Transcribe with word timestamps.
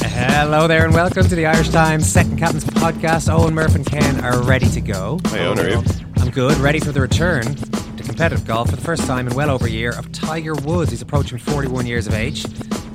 Hello 0.00 0.66
there, 0.66 0.84
and 0.84 0.94
welcome 0.94 1.24
to 1.26 1.34
the 1.34 1.46
Irish 1.46 1.68
Times 1.70 2.10
Second 2.10 2.38
Captain's 2.38 2.64
Podcast. 2.64 3.28
Eoin, 3.28 3.52
Murph, 3.52 3.74
and 3.74 3.84
Ken 3.86 4.20
are 4.24 4.42
ready 4.42 4.66
to 4.70 4.80
go. 4.80 5.18
Hey, 5.28 5.38
Eoin, 5.38 5.58
are 5.58 5.68
you? 5.68 5.82
I'm 6.22 6.30
good, 6.30 6.56
ready 6.58 6.80
for 6.80 6.92
the 6.92 7.00
return 7.00 7.42
to 7.54 8.02
competitive 8.02 8.46
golf 8.46 8.70
for 8.70 8.76
the 8.76 8.82
first 8.82 9.06
time 9.06 9.26
in 9.28 9.34
well 9.34 9.50
over 9.50 9.66
a 9.66 9.70
year 9.70 9.90
of 9.96 10.10
Tiger 10.12 10.54
Woods. 10.54 10.90
He's 10.90 11.02
approaching 11.02 11.38
41 11.38 11.86
years 11.86 12.06
of 12.06 12.14
age, 12.14 12.44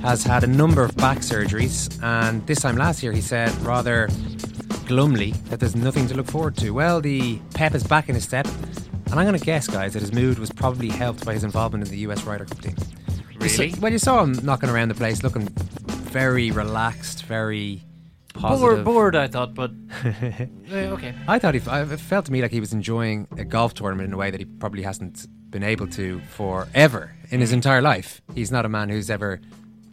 has 0.02 0.22
had 0.24 0.44
a 0.44 0.46
number 0.46 0.82
of 0.84 0.96
back 0.96 1.18
surgeries, 1.18 2.02
and 2.02 2.46
this 2.46 2.60
time 2.60 2.76
last 2.76 3.02
year 3.02 3.12
he 3.12 3.20
said 3.20 3.50
rather 3.62 4.08
glumly 4.86 5.32
that 5.50 5.60
there's 5.60 5.76
nothing 5.76 6.06
to 6.08 6.14
look 6.14 6.26
forward 6.26 6.56
to. 6.58 6.70
Well, 6.70 7.00
the 7.00 7.38
pep 7.54 7.74
is 7.74 7.84
back 7.84 8.08
in 8.08 8.14
his 8.14 8.24
step, 8.24 8.46
and 8.46 9.14
I'm 9.18 9.26
going 9.26 9.38
to 9.38 9.44
guess, 9.44 9.66
guys, 9.66 9.92
that 9.94 10.00
his 10.00 10.12
mood 10.12 10.38
was 10.38 10.50
probably 10.50 10.88
helped 10.88 11.24
by 11.24 11.34
his 11.34 11.44
involvement 11.44 11.84
in 11.84 11.90
the 11.90 11.98
US 12.10 12.24
Ryder 12.24 12.44
Cup 12.46 12.60
team. 12.60 12.76
You 13.40 13.48
saw- 13.48 13.62
Really? 13.62 13.74
well, 13.80 13.92
you 13.92 13.98
saw 13.98 14.22
him 14.22 14.32
knocking 14.42 14.68
around 14.68 14.88
the 14.88 14.94
place, 14.94 15.22
looking 15.22 15.46
very 16.10 16.50
relaxed, 16.50 17.24
very 17.24 17.82
Bored, 18.34 18.42
positive. 18.60 18.84
bored, 18.84 19.16
I 19.16 19.26
thought, 19.26 19.54
but 19.54 19.70
Eh, 20.04 20.46
okay. 20.70 21.14
I 21.26 21.38
thought 21.38 21.54
he, 21.54 21.60
I- 21.68 21.82
it 21.82 22.00
felt 22.00 22.26
to 22.26 22.32
me 22.32 22.42
like 22.42 22.50
he 22.52 22.60
was 22.60 22.72
enjoying 22.72 23.26
a 23.36 23.44
golf 23.44 23.74
tournament 23.74 24.08
in 24.08 24.12
a 24.14 24.16
way 24.16 24.30
that 24.30 24.38
he 24.40 24.44
probably 24.46 24.82
hasn't 24.82 25.26
been 25.50 25.62
able 25.62 25.86
to 25.88 26.20
forever 26.30 27.14
in 27.30 27.40
his 27.40 27.52
entire 27.52 27.82
life. 27.82 28.20
He's 28.34 28.50
not 28.52 28.64
a 28.64 28.68
man 28.68 28.88
who's 28.90 29.10
ever 29.10 29.40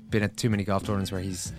been 0.09 0.21
at 0.23 0.37
too 0.37 0.49
many 0.49 0.63
golf 0.63 0.83
tournaments 0.83 1.11
where 1.11 1.21
he's 1.21 1.51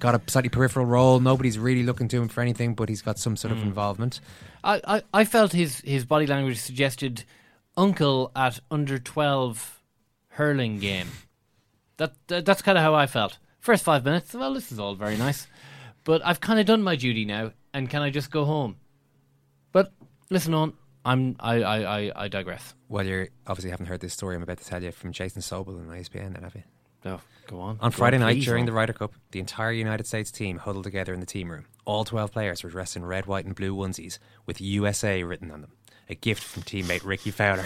got 0.00 0.14
a 0.14 0.20
slightly 0.30 0.50
peripheral 0.50 0.86
role. 0.86 1.18
Nobody's 1.20 1.58
really 1.58 1.82
looking 1.82 2.08
to 2.08 2.20
him 2.20 2.28
for 2.28 2.40
anything, 2.42 2.74
but 2.74 2.88
he's 2.88 3.00
got 3.00 3.18
some 3.18 3.36
sort 3.36 3.52
of 3.52 3.62
involvement. 3.62 4.20
I, 4.62 4.80
I, 4.86 5.02
I 5.14 5.24
felt 5.24 5.52
his, 5.52 5.80
his 5.80 6.04
body 6.04 6.26
language 6.26 6.58
suggested 6.58 7.24
uncle 7.76 8.30
at 8.36 8.60
under 8.70 8.98
12 8.98 9.80
hurling 10.30 10.78
game. 10.78 11.08
That, 11.96 12.12
that 12.26 12.44
That's 12.44 12.60
kind 12.60 12.76
of 12.76 12.82
how 12.82 12.94
I 12.94 13.06
felt. 13.06 13.38
First 13.64 13.82
five 13.82 14.04
minutes, 14.04 14.34
well, 14.34 14.52
this 14.52 14.70
is 14.72 14.78
all 14.78 14.94
very 14.94 15.16
nice. 15.16 15.46
But 16.04 16.20
I've 16.22 16.38
kind 16.38 16.60
of 16.60 16.66
done 16.66 16.82
my 16.82 16.96
duty 16.96 17.24
now, 17.24 17.52
and 17.72 17.88
can 17.88 18.02
I 18.02 18.10
just 18.10 18.30
go 18.30 18.44
home? 18.44 18.76
But 19.72 19.90
listen 20.28 20.52
on, 20.52 20.74
I'm, 21.02 21.34
I, 21.40 21.62
I, 21.62 21.78
I, 21.78 22.12
I 22.14 22.28
digress. 22.28 22.74
Well, 22.90 23.06
you 23.06 23.28
obviously 23.46 23.70
haven't 23.70 23.86
heard 23.86 24.00
this 24.00 24.12
story 24.12 24.36
I'm 24.36 24.42
about 24.42 24.58
to 24.58 24.66
tell 24.66 24.82
you 24.82 24.92
from 24.92 25.12
Jason 25.12 25.40
Sobel 25.40 25.80
on 25.80 25.86
ESPN, 25.86 26.34
then, 26.34 26.42
have 26.42 26.54
you? 26.54 26.62
No, 27.06 27.22
go 27.46 27.58
on. 27.58 27.78
On 27.80 27.90
Go 27.90 27.96
Friday 27.96 28.18
night 28.18 28.34
please, 28.34 28.44
during 28.44 28.64
on. 28.64 28.66
the 28.66 28.72
Ryder 28.72 28.92
Cup, 28.92 29.14
the 29.30 29.40
entire 29.40 29.72
United 29.72 30.06
States 30.06 30.30
team 30.30 30.58
huddled 30.58 30.84
together 30.84 31.14
in 31.14 31.20
the 31.20 31.26
team 31.26 31.50
room. 31.50 31.64
All 31.86 32.04
12 32.04 32.32
players 32.32 32.62
were 32.62 32.68
dressed 32.68 32.96
in 32.96 33.04
red, 33.06 33.24
white, 33.24 33.46
and 33.46 33.54
blue 33.54 33.74
onesies 33.74 34.18
with 34.44 34.60
USA 34.60 35.22
written 35.22 35.50
on 35.50 35.62
them. 35.62 35.72
A 36.08 36.14
gift 36.14 36.42
from 36.42 36.62
teammate 36.62 37.04
Rickie 37.04 37.30
Fowler. 37.30 37.64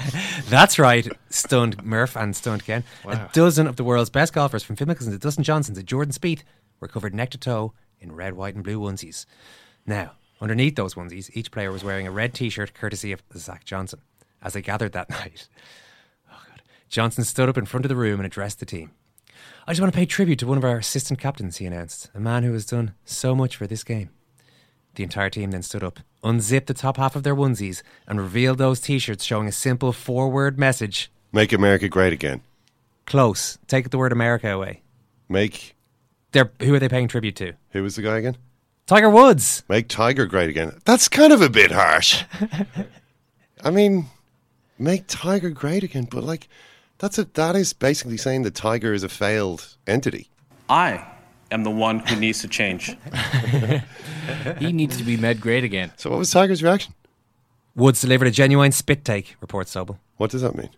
That's 0.48 0.78
right, 0.78 1.08
stunned 1.28 1.84
Murph 1.84 2.16
and 2.16 2.36
stunned 2.36 2.64
Ken. 2.64 2.84
A 3.06 3.28
dozen 3.32 3.66
of 3.66 3.76
the 3.76 3.84
world's 3.84 4.10
best 4.10 4.32
golfers, 4.32 4.62
from 4.62 4.76
Phil 4.76 4.86
Mickelson 4.86 5.10
to 5.10 5.18
Dustin 5.18 5.42
Johnson 5.42 5.74
to 5.74 5.82
Jordan 5.82 6.12
Spieth, 6.12 6.42
were 6.78 6.88
covered 6.88 7.14
neck 7.14 7.30
to 7.30 7.38
toe 7.38 7.72
in 7.98 8.12
red, 8.12 8.34
white, 8.34 8.54
and 8.54 8.62
blue 8.62 8.78
onesies. 8.78 9.26
Now, 9.86 10.12
underneath 10.40 10.76
those 10.76 10.94
onesies, 10.94 11.30
each 11.34 11.50
player 11.50 11.72
was 11.72 11.84
wearing 11.84 12.06
a 12.06 12.12
red 12.12 12.32
T-shirt 12.32 12.74
courtesy 12.74 13.12
of 13.12 13.22
Zach 13.36 13.64
Johnson. 13.64 14.00
As 14.42 14.52
they 14.52 14.62
gathered 14.62 14.92
that 14.92 15.10
night, 15.10 15.48
oh 16.32 16.42
Johnson 16.88 17.24
stood 17.24 17.48
up 17.48 17.58
in 17.58 17.66
front 17.66 17.84
of 17.84 17.88
the 17.88 17.96
room 17.96 18.20
and 18.20 18.26
addressed 18.26 18.60
the 18.60 18.66
team. 18.66 18.92
I 19.66 19.72
just 19.72 19.80
want 19.80 19.92
to 19.92 19.98
pay 19.98 20.06
tribute 20.06 20.38
to 20.40 20.46
one 20.46 20.58
of 20.58 20.64
our 20.64 20.78
assistant 20.78 21.18
captains, 21.20 21.58
he 21.58 21.66
announced, 21.66 22.10
a 22.14 22.20
man 22.20 22.42
who 22.42 22.52
has 22.52 22.66
done 22.66 22.94
so 23.04 23.34
much 23.34 23.56
for 23.56 23.66
this 23.66 23.84
game. 23.84 24.10
The 24.94 25.02
entire 25.02 25.30
team 25.30 25.50
then 25.50 25.62
stood 25.62 25.84
up, 25.84 26.00
unzipped 26.24 26.66
the 26.66 26.74
top 26.74 26.96
half 26.96 27.16
of 27.16 27.22
their 27.22 27.34
onesies, 27.36 27.82
and 28.06 28.20
revealed 28.20 28.58
those 28.58 28.80
t 28.80 28.98
shirts 28.98 29.24
showing 29.24 29.48
a 29.48 29.52
simple 29.52 29.92
four 29.92 30.28
word 30.30 30.58
message 30.58 31.10
Make 31.32 31.52
America 31.52 31.88
great 31.88 32.12
again. 32.12 32.40
Close. 33.06 33.58
Take 33.68 33.90
the 33.90 33.98
word 33.98 34.12
America 34.12 34.50
away. 34.50 34.82
Make 35.28 35.76
They're, 36.32 36.50
who 36.60 36.74
are 36.74 36.78
they 36.80 36.88
paying 36.88 37.08
tribute 37.08 37.36
to? 37.36 37.52
who 37.70 37.82
was 37.82 37.96
the 37.96 38.02
guy 38.02 38.18
again? 38.18 38.36
Tiger 38.86 39.08
Woods. 39.10 39.62
Make 39.68 39.86
Tiger 39.86 40.26
great 40.26 40.50
again. 40.50 40.80
That's 40.84 41.08
kind 41.08 41.32
of 41.32 41.40
a 41.40 41.48
bit 41.48 41.70
harsh. 41.70 42.24
I 43.64 43.70
mean, 43.70 44.06
make 44.78 45.04
Tiger 45.06 45.50
great 45.50 45.84
again, 45.84 46.08
but 46.10 46.24
like 46.24 46.48
that's 46.98 47.16
a 47.18 47.24
that 47.34 47.54
is 47.54 47.72
basically 47.72 48.16
saying 48.16 48.42
that 48.42 48.56
Tiger 48.56 48.92
is 48.92 49.04
a 49.04 49.08
failed 49.08 49.76
entity. 49.86 50.28
I 50.68 51.06
am 51.50 51.64
the 51.64 51.70
one 51.70 52.00
who 52.00 52.16
needs 52.16 52.40
to 52.42 52.48
change. 52.48 52.96
He 54.58 54.72
needs 54.72 54.96
to 54.98 55.04
be 55.04 55.16
made 55.16 55.40
great 55.40 55.64
again. 55.64 55.92
So 55.96 56.10
what 56.10 56.18
was 56.18 56.30
Tiger's 56.30 56.62
reaction? 56.62 56.94
Woods 57.74 58.00
delivered 58.00 58.28
a 58.28 58.30
genuine 58.30 58.72
spit 58.72 59.04
take, 59.04 59.36
reports 59.40 59.74
Sobel. 59.74 59.98
What 60.16 60.30
does 60.30 60.42
that 60.42 60.54
mean? 60.54 60.70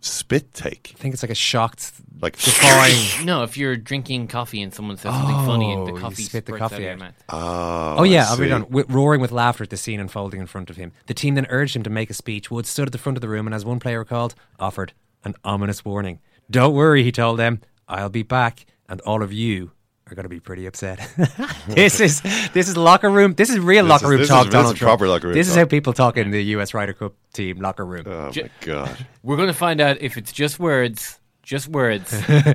Spit 0.00 0.52
take. 0.52 0.92
I 0.96 0.98
think 0.98 1.14
it's 1.14 1.22
like 1.22 1.30
a 1.30 1.34
shocked, 1.34 1.92
Like 2.20 2.36
defying. 2.36 3.24
No, 3.24 3.44
if 3.44 3.56
you're 3.56 3.76
drinking 3.76 4.26
coffee 4.28 4.60
and 4.60 4.74
someone 4.74 4.96
says 4.96 5.14
something 5.14 5.46
funny 5.46 5.70
and 5.72 5.82
Oh, 5.82 5.86
the 5.94 6.00
coffee 6.00 6.22
spit 6.24 6.46
the 6.46 6.58
coffee 6.58 6.88
out 6.88 7.00
out. 7.02 7.12
Oh, 7.28 7.96
Oh 7.98 8.02
yeah, 8.02 8.24
I 8.26 8.30
I'll 8.30 8.36
read 8.36 8.48
see. 8.48 8.52
on. 8.52 8.60
Wi- 8.62 8.86
roaring 8.88 9.20
with 9.20 9.30
laughter 9.30 9.62
at 9.62 9.70
the 9.70 9.76
scene 9.76 10.00
unfolding 10.00 10.40
in 10.40 10.46
front 10.46 10.70
of 10.70 10.76
him. 10.76 10.90
The 11.06 11.14
team 11.14 11.36
then 11.36 11.46
urged 11.50 11.76
him 11.76 11.84
to 11.84 11.90
make 11.90 12.10
a 12.10 12.14
speech. 12.14 12.50
Woods 12.50 12.68
stood 12.68 12.88
at 12.88 12.92
the 12.92 12.98
front 12.98 13.16
of 13.16 13.20
the 13.22 13.28
room 13.28 13.46
and, 13.46 13.54
as 13.54 13.64
one 13.64 13.78
player 13.78 14.00
recalled, 14.00 14.34
offered 14.58 14.92
an 15.24 15.34
ominous 15.44 15.84
warning. 15.84 16.18
"Don't 16.50 16.74
worry," 16.74 17.04
he 17.04 17.12
told 17.12 17.38
them. 17.38 17.60
"I'll 17.88 18.08
be 18.08 18.24
back, 18.24 18.66
and 18.88 19.00
all 19.02 19.22
of 19.22 19.32
you 19.32 19.70
are 20.12 20.14
going 20.14 20.24
to 20.24 20.28
be 20.28 20.40
pretty 20.40 20.66
upset." 20.66 20.98
this 21.68 21.98
is 22.00 22.20
this 22.52 22.68
is 22.68 22.76
locker 22.76 23.10
room. 23.10 23.34
This 23.34 23.50
is 23.50 23.58
real 23.58 23.84
This 23.84 23.90
locker 23.90 24.04
is- 24.06 24.10
room 24.10 24.18
this 24.20 24.26
is- 24.26 24.28
talk. 24.30 24.44
this 24.44 24.48
is 24.48 24.52
Donald 24.54 24.76
Trump. 24.76 24.88
proper 24.98 25.08
locker 25.08 25.26
room 25.28 25.34
This 25.36 25.48
is 25.48 25.54
how 25.56 25.64
people 25.64 25.92
talk 25.92 26.16
in 26.16 26.30
the 26.30 26.42
U.S. 26.56 26.74
Ryder 26.74 26.92
Cup 26.92 27.14
team 27.32 27.60
locker 27.60 27.84
room. 27.84 28.04
Oh 28.06 28.30
my 28.34 28.50
god. 28.60 29.06
We're 29.22 29.36
going 29.36 29.48
to 29.48 29.54
find 29.54 29.80
out 29.80 30.00
if 30.00 30.16
it's 30.16 30.32
just 30.32 30.58
words, 30.58 31.18
just 31.42 31.68
words, 31.68 32.12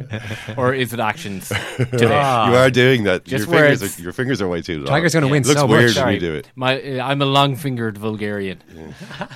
or 0.57 0.74
is 0.74 0.94
it 0.94 1.00
actions 1.00 1.50
today. 1.77 2.09
Ah. 2.12 2.50
you 2.50 2.56
are 2.56 2.69
doing 2.69 3.04
that. 3.04 3.27
Your 3.27 3.39
Just 3.39 3.50
fingers, 3.50 3.81
words. 3.81 4.00
are, 4.00 4.01
your 4.04 4.12
fingers 4.13 4.42
are 4.42 4.48
way 4.48 4.62
too 4.62 4.77
long. 4.80 4.88
Tiger's 4.88 5.13
going 5.13 5.25
to 5.25 5.31
win 5.31 5.44
Looks 5.44 5.59
so 5.59 5.65
weird 5.65 5.81
much. 5.81 5.86
when 5.88 5.94
Sorry. 5.95 6.13
you 6.15 6.19
do 6.19 6.33
it. 6.36 6.51
My, 6.56 6.81
uh, 6.81 7.06
I'm 7.06 7.21
a 7.21 7.25
long-fingered 7.25 7.98
Vulgarian, 7.98 8.62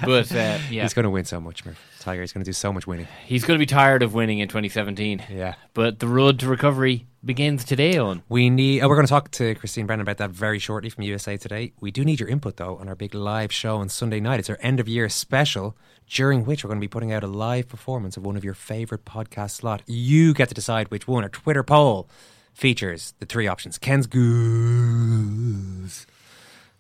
but 0.06 0.32
uh, 0.32 0.60
yeah, 0.70 0.84
He's 0.84 0.94
going 0.94 1.04
to 1.04 1.10
win 1.10 1.26
so 1.26 1.40
much, 1.42 1.66
Murph. 1.66 1.80
Tiger 2.00 2.22
he's 2.22 2.34
going 2.34 2.44
to 2.44 2.50
do 2.50 2.54
so 2.54 2.74
much 2.74 2.88
winning. 2.88 3.08
he's 3.26 3.44
going 3.46 3.58
to 3.58 3.62
be 3.62 3.68
tired 3.68 4.02
of 4.04 4.14
winning 4.14 4.40
in 4.40 4.48
2017. 4.48 5.24
Yeah. 5.30 5.54
But 5.76 6.00
the 6.00 6.08
road 6.08 6.40
to 6.40 6.48
recovery 6.48 7.06
begins 7.24 7.64
today, 7.64 7.98
on. 7.98 8.24
We 8.30 8.50
need. 8.50 8.82
Oh, 8.82 8.90
we're 8.90 8.96
going 8.96 9.06
to 9.06 9.12
talk 9.12 9.32
to 9.32 9.56
Christine 9.56 9.86
Brennan 9.86 10.02
about 10.02 10.18
that 10.18 10.32
very 10.32 10.60
shortly 10.60 10.90
from 10.90 11.04
USA 11.04 11.38
Today. 11.38 11.74
We 11.80 11.92
do 11.92 12.04
need 12.04 12.20
your 12.20 12.30
input 12.30 12.58
though 12.58 12.78
on 12.78 12.88
our 12.88 12.96
big 12.96 13.14
live 13.14 13.52
show 13.52 13.78
on 13.78 13.90
Sunday 13.90 14.20
night. 14.20 14.40
It's 14.40 14.50
our 14.50 14.58
end 14.62 14.80
of 14.80 14.88
year 14.88 15.10
special, 15.10 15.76
during 16.08 16.46
which 16.46 16.64
we're 16.64 16.70
going 16.70 16.80
to 16.80 16.84
be 16.84 16.88
putting 16.88 17.12
out 17.12 17.24
a 17.24 17.28
live 17.28 17.68
performance 17.68 18.18
of 18.18 18.26
one 18.26 18.38
of 18.38 18.44
your 18.44 18.54
favorite 18.54 19.06
podcast 19.06 19.52
slot. 19.52 19.84
You 19.86 20.34
get 20.34 20.50
to 20.50 20.56
decide 20.56 20.90
which 20.90 21.08
one. 21.08 21.24
Our 21.24 21.30
Twitter 21.30 21.64
poll 21.64 22.10
features 22.54 23.14
the 23.20 23.26
three 23.26 23.48
options: 23.48 23.78
Ken's 23.78 24.08
Goose, 24.08 26.06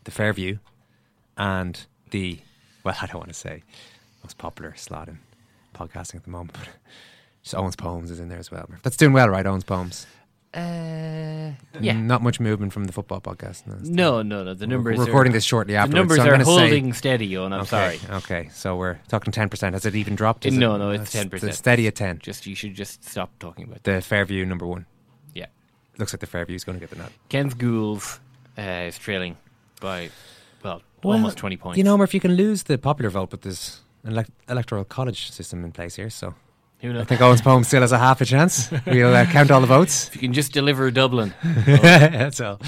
the 0.03 0.11
Fairview, 0.11 0.57
and 1.37 1.85
the 2.09 2.39
well, 2.83 2.95
I 3.01 3.05
don't 3.05 3.17
want 3.17 3.29
to 3.29 3.35
say 3.35 3.63
most 4.23 4.37
popular 4.37 4.75
slot 4.75 5.07
in 5.07 5.19
podcasting 5.75 6.15
at 6.15 6.23
the 6.23 6.29
moment, 6.29 6.53
but 6.53 6.67
just 7.43 7.55
Eoin's 7.55 7.75
Poems 7.75 8.11
is 8.11 8.19
in 8.19 8.29
there 8.29 8.39
as 8.39 8.51
well. 8.51 8.69
That's 8.83 8.97
doing 8.97 9.13
well, 9.13 9.29
right? 9.29 9.45
Eoin's 9.45 9.63
Poems. 9.63 10.05
Uh, 10.53 11.51
yeah. 11.79 11.93
Not 11.93 12.21
much 12.21 12.39
movement 12.39 12.73
from 12.73 12.83
the 12.85 12.91
football 12.91 13.21
podcast. 13.21 13.65
No, 13.65 13.75
No, 13.83 14.21
no, 14.21 14.43
no. 14.43 14.53
The 14.53 14.65
We're 14.65 14.71
numbers. 14.75 14.99
recording 14.99 15.31
are, 15.31 15.35
this 15.35 15.43
shortly 15.45 15.75
after. 15.75 15.91
The 15.91 15.97
numbers 15.97 16.17
so 16.17 16.23
I'm 16.23 16.27
are 16.27 16.31
gonna 16.31 16.45
say- 16.45 16.51
holding 16.51 16.93
steady, 16.93 17.35
on. 17.37 17.53
I'm 17.53 17.61
okay, 17.61 17.69
sorry. 17.69 17.99
Okay, 18.17 18.49
so 18.53 18.75
we're 18.75 18.99
talking 19.07 19.31
ten 19.31 19.47
percent. 19.49 19.73
Has 19.75 19.85
it 19.85 19.95
even 19.95 20.15
dropped? 20.15 20.45
Is 20.45 20.53
no, 20.53 20.75
it- 20.75 20.79
no, 20.79 20.91
it's 20.91 21.11
ten 21.11 21.29
percent. 21.29 21.53
Steady 21.53 21.87
at 21.87 21.95
ten. 21.95 22.19
Just 22.19 22.45
you 22.45 22.55
should 22.55 22.73
just 22.75 23.03
stop 23.07 23.31
talking 23.39 23.65
about 23.65 23.83
The 23.83 24.01
Fairview 24.01 24.45
number 24.45 24.67
one. 24.67 24.85
Yeah. 25.33 25.45
Looks 25.97 26.13
like 26.13 26.19
the 26.19 26.27
Fairview 26.27 26.55
is 26.55 26.63
going 26.65 26.77
to 26.77 26.79
get 26.81 26.89
the 26.89 26.97
nod. 26.97 27.11
Ken's 27.29 27.53
Ghouls 27.53 28.19
uh, 28.57 28.61
is 28.61 28.97
trailing 28.97 29.37
by 29.79 30.09
well, 30.63 30.81
almost 31.03 31.37
twenty 31.37 31.55
points. 31.57 31.77
You 31.77 31.83
know, 31.85 31.97
Murph, 31.97 32.13
you 32.13 32.19
can 32.19 32.33
lose 32.35 32.63
the 32.63 32.77
popular 32.77 33.09
vote, 33.09 33.29
but 33.29 33.41
there's 33.41 33.79
an 34.03 34.13
elec- 34.13 34.29
electoral 34.49 34.83
college 34.83 35.31
system 35.31 35.63
in 35.63 35.71
place 35.71 35.95
here, 35.95 36.09
so 36.09 36.33
Who 36.81 36.93
knows? 36.93 37.03
I 37.03 37.05
think 37.05 37.21
Eoin's 37.21 37.41
poem 37.41 37.63
still 37.63 37.81
has 37.81 37.91
a 37.91 37.97
half 37.99 38.21
a 38.21 38.25
chance. 38.25 38.71
We'll 38.87 39.13
uh, 39.13 39.25
count 39.25 39.51
all 39.51 39.61
the 39.61 39.67
votes. 39.67 40.07
if 40.07 40.15
you 40.15 40.21
can 40.21 40.33
just 40.33 40.51
deliver 40.51 40.89
Dublin. 40.89 41.33
That's 41.43 42.39
all. 42.41 42.59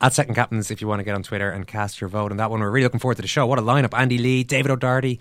At 0.00 0.12
Second 0.12 0.34
Captains, 0.34 0.70
if 0.70 0.82
you 0.82 0.88
want 0.88 1.00
to 1.00 1.04
get 1.04 1.14
on 1.14 1.22
Twitter 1.22 1.50
and 1.50 1.66
cast 1.66 2.00
your 2.00 2.08
vote 2.08 2.30
on 2.30 2.36
that 2.36 2.50
one, 2.50 2.60
we're 2.60 2.70
really 2.70 2.84
looking 2.84 3.00
forward 3.00 3.14
to 3.16 3.22
the 3.22 3.28
show. 3.28 3.46
What 3.46 3.58
a 3.58 3.62
lineup! 3.62 3.98
Andy 3.98 4.18
Lee, 4.18 4.44
David 4.44 4.70
O'Doherty, 4.70 5.18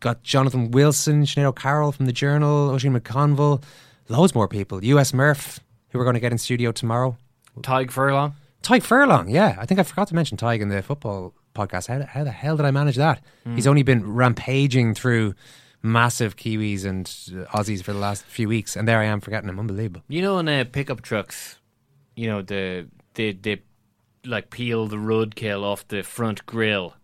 got 0.00 0.22
Jonathan 0.22 0.70
Wilson, 0.72 1.22
Sinead 1.22 1.44
O'Carroll 1.44 1.92
from 1.92 2.04
the 2.06 2.12
Journal, 2.12 2.70
Oisin 2.70 2.98
McConville, 2.98 3.62
loads 4.08 4.34
more 4.34 4.48
people. 4.48 4.84
US 4.84 5.14
Murph, 5.14 5.60
who 5.88 5.98
we're 5.98 6.04
going 6.04 6.14
to 6.14 6.20
get 6.20 6.32
in 6.32 6.38
studio 6.38 6.72
tomorrow. 6.72 7.16
Tadhg 7.60 7.90
Furlong. 7.90 8.34
Tadhg 8.62 8.82
Furlong, 8.82 9.28
yeah. 9.30 9.56
I 9.58 9.64
think 9.64 9.80
I 9.80 9.84
forgot 9.84 10.08
to 10.08 10.14
mention 10.14 10.36
Tadhg 10.36 10.60
in 10.60 10.68
the 10.68 10.82
football 10.82 11.32
podcast. 11.54 11.86
How, 11.86 12.04
how 12.04 12.24
the 12.24 12.30
hell 12.30 12.56
did 12.56 12.66
I 12.66 12.70
manage 12.72 12.96
that? 12.96 13.22
Hmm. 13.44 13.54
He's 13.54 13.66
only 13.66 13.82
been 13.82 14.14
rampaging 14.14 14.94
through 14.94 15.34
massive 15.82 16.36
Kiwis 16.36 16.84
and 16.84 17.06
Aussies 17.50 17.82
for 17.82 17.92
the 17.92 17.98
last 17.98 18.24
few 18.24 18.48
weeks, 18.48 18.76
and 18.76 18.86
there 18.86 18.98
I 18.98 19.04
am 19.04 19.20
forgetting 19.20 19.46
them. 19.46 19.58
Unbelievable. 19.58 20.02
You 20.08 20.22
know, 20.22 20.38
in 20.38 20.48
uh, 20.48 20.64
pickup 20.70 21.02
trucks, 21.02 21.58
you 22.16 22.28
know 22.28 22.42
the 22.42 22.86
they 23.14 23.32
they 23.32 23.62
like 24.24 24.50
peel 24.50 24.86
the 24.86 24.96
roadkill 24.96 25.62
off 25.62 25.86
the 25.88 26.02
front 26.02 26.46
grill. 26.46 26.94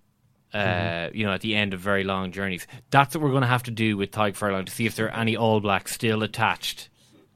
Uh, 0.52 0.58
Mm-hmm. 0.58 1.16
You 1.16 1.26
know, 1.26 1.32
at 1.32 1.42
the 1.42 1.54
end 1.54 1.74
of 1.74 1.80
very 1.80 2.02
long 2.04 2.32
journeys. 2.32 2.66
That's 2.90 3.14
what 3.14 3.22
we're 3.22 3.30
going 3.30 3.42
to 3.42 3.48
have 3.48 3.64
to 3.64 3.70
do 3.70 3.96
with 3.96 4.10
Tadhg 4.10 4.36
Furlong 4.36 4.64
to 4.64 4.72
see 4.72 4.86
if 4.86 4.96
there 4.96 5.06
are 5.06 5.20
any 5.20 5.36
All 5.36 5.60
Blacks 5.60 5.92
still 5.92 6.22
attached 6.22 6.88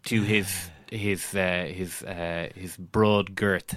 to 0.06 0.22
his 0.22 0.70
his 0.90 1.34
uh, 1.34 1.70
his 1.70 2.02
uh, 2.02 2.48
his 2.54 2.76
broad 2.78 3.34
girth. 3.34 3.76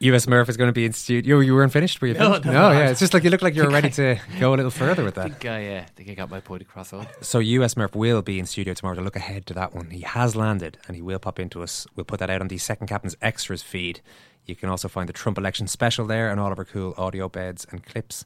US 0.00 0.26
Murph 0.26 0.48
is 0.48 0.56
going 0.56 0.68
to 0.68 0.72
be 0.72 0.84
in 0.84 0.92
studio. 0.92 1.38
You 1.38 1.46
you 1.46 1.54
weren't 1.54 1.72
finished, 1.72 2.00
were 2.00 2.08
you? 2.08 2.14
No, 2.14 2.32
finished? 2.32 2.44
no, 2.46 2.72
yeah. 2.72 2.90
It's 2.90 3.00
just 3.00 3.14
like 3.14 3.22
you 3.24 3.30
look 3.30 3.42
like 3.42 3.54
you're 3.54 3.70
ready 3.70 3.90
to 3.90 4.18
go 4.40 4.52
a 4.52 4.56
little 4.56 4.70
further 4.70 5.04
with 5.04 5.14
that. 5.16 5.26
I 5.26 5.28
think 5.30 5.44
I, 5.46 5.76
uh, 5.76 5.86
think 5.94 6.10
I 6.10 6.14
got 6.14 6.30
my 6.30 6.40
point 6.40 6.62
across. 6.62 6.92
On. 6.92 7.06
So 7.20 7.38
US 7.38 7.76
Murph 7.76 7.94
will 7.94 8.20
be 8.20 8.38
in 8.38 8.46
studio 8.46 8.74
tomorrow 8.74 8.96
to 8.96 9.02
look 9.02 9.16
ahead 9.16 9.46
to 9.46 9.54
that 9.54 9.74
one. 9.74 9.90
He 9.90 10.00
has 10.00 10.34
landed 10.34 10.78
and 10.86 10.96
he 10.96 11.02
will 11.02 11.18
pop 11.18 11.38
into 11.38 11.62
us. 11.62 11.86
We'll 11.94 12.04
put 12.04 12.18
that 12.20 12.28
out 12.28 12.40
on 12.40 12.48
the 12.48 12.58
Second 12.58 12.88
Captain's 12.88 13.16
Extras 13.22 13.62
feed. 13.62 14.00
You 14.46 14.56
can 14.56 14.68
also 14.68 14.88
find 14.88 15.08
the 15.08 15.12
Trump 15.12 15.38
election 15.38 15.66
special 15.68 16.06
there 16.06 16.28
and 16.28 16.38
all 16.38 16.52
of 16.52 16.58
our 16.58 16.64
cool 16.64 16.94
audio 16.98 17.28
beds 17.28 17.66
and 17.70 17.84
clips. 17.84 18.24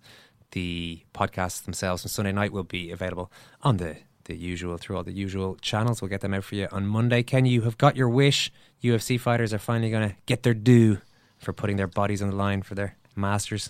The 0.53 1.03
podcasts 1.14 1.62
themselves 1.64 2.05
on 2.05 2.09
Sunday 2.09 2.32
night 2.32 2.53
will 2.53 2.64
be 2.64 2.91
available 2.91 3.31
on 3.62 3.76
the, 3.76 3.99
the 4.25 4.35
usual, 4.35 4.79
through 4.79 4.97
all 4.97 5.05
the 5.05 5.12
usual 5.12 5.56
channels. 5.61 6.00
We'll 6.00 6.09
get 6.09 6.23
them 6.23 6.35
out 6.35 6.44
for 6.44 6.55
you 6.55 6.67
on 6.73 6.87
Monday. 6.87 7.23
Ken, 7.23 7.44
you 7.44 7.62
have 7.62 7.79
got 7.79 7.94
your 7.97 8.09
wish. 8.09 8.50
UFC 8.82 9.21
fighters 9.21 9.53
are 9.53 9.59
finally 9.59 9.91
going 9.91 10.09
to 10.09 10.17
get 10.26 10.43
their 10.43 10.55
due 10.55 11.00
for 11.38 11.52
putting 11.52 11.76
their 11.76 11.87
bodies 11.87 12.23
on 12.23 12.31
the 12.31 12.37
line 12.37 12.62
for 12.62 12.75
their 12.75 12.96
masters. 13.17 13.69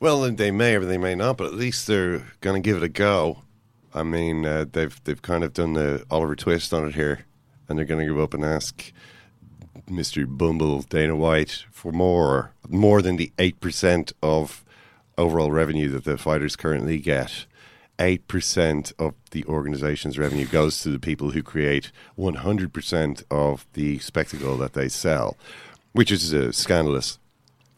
Well, 0.00 0.22
they 0.30 0.50
may 0.50 0.76
or 0.76 0.84
they 0.84 0.98
may 0.98 1.14
not, 1.14 1.36
but 1.36 1.46
at 1.48 1.54
least 1.54 1.86
they're 1.86 2.24
going 2.40 2.62
to 2.62 2.66
give 2.66 2.78
it 2.78 2.82
a 2.82 2.88
go. 2.88 3.42
I 3.92 4.02
mean, 4.02 4.46
uh, 4.46 4.64
they've 4.70 4.98
they've 5.04 5.20
kind 5.20 5.44
of 5.44 5.52
done 5.52 5.74
the 5.74 6.04
Oliver 6.10 6.36
twist 6.36 6.72
on 6.72 6.86
it 6.86 6.94
here, 6.94 7.26
and 7.68 7.76
they're 7.76 7.84
going 7.84 8.06
to 8.06 8.14
go 8.14 8.22
up 8.22 8.34
and 8.34 8.44
ask 8.44 8.92
Mister 9.88 10.26
Bumble 10.26 10.82
Dana 10.82 11.16
White 11.16 11.64
for 11.70 11.92
more, 11.92 12.52
more 12.68 13.02
than 13.02 13.16
the 13.16 13.32
eight 13.38 13.60
percent 13.60 14.12
of 14.22 14.64
overall 15.18 15.50
revenue 15.50 15.88
that 15.90 16.04
the 16.04 16.16
fighters 16.16 16.56
currently 16.56 16.98
get. 16.98 17.46
Eight 17.98 18.26
percent 18.28 18.92
of 18.98 19.12
the 19.32 19.44
organization's 19.44 20.18
revenue 20.18 20.46
goes 20.46 20.80
to 20.82 20.88
the 20.88 20.98
people 20.98 21.32
who 21.32 21.42
create 21.42 21.92
one 22.14 22.36
hundred 22.36 22.72
percent 22.72 23.24
of 23.30 23.66
the 23.74 23.98
spectacle 23.98 24.56
that 24.56 24.72
they 24.72 24.88
sell, 24.88 25.36
which 25.92 26.10
is 26.10 26.32
uh, 26.32 26.52
scandalous. 26.52 27.18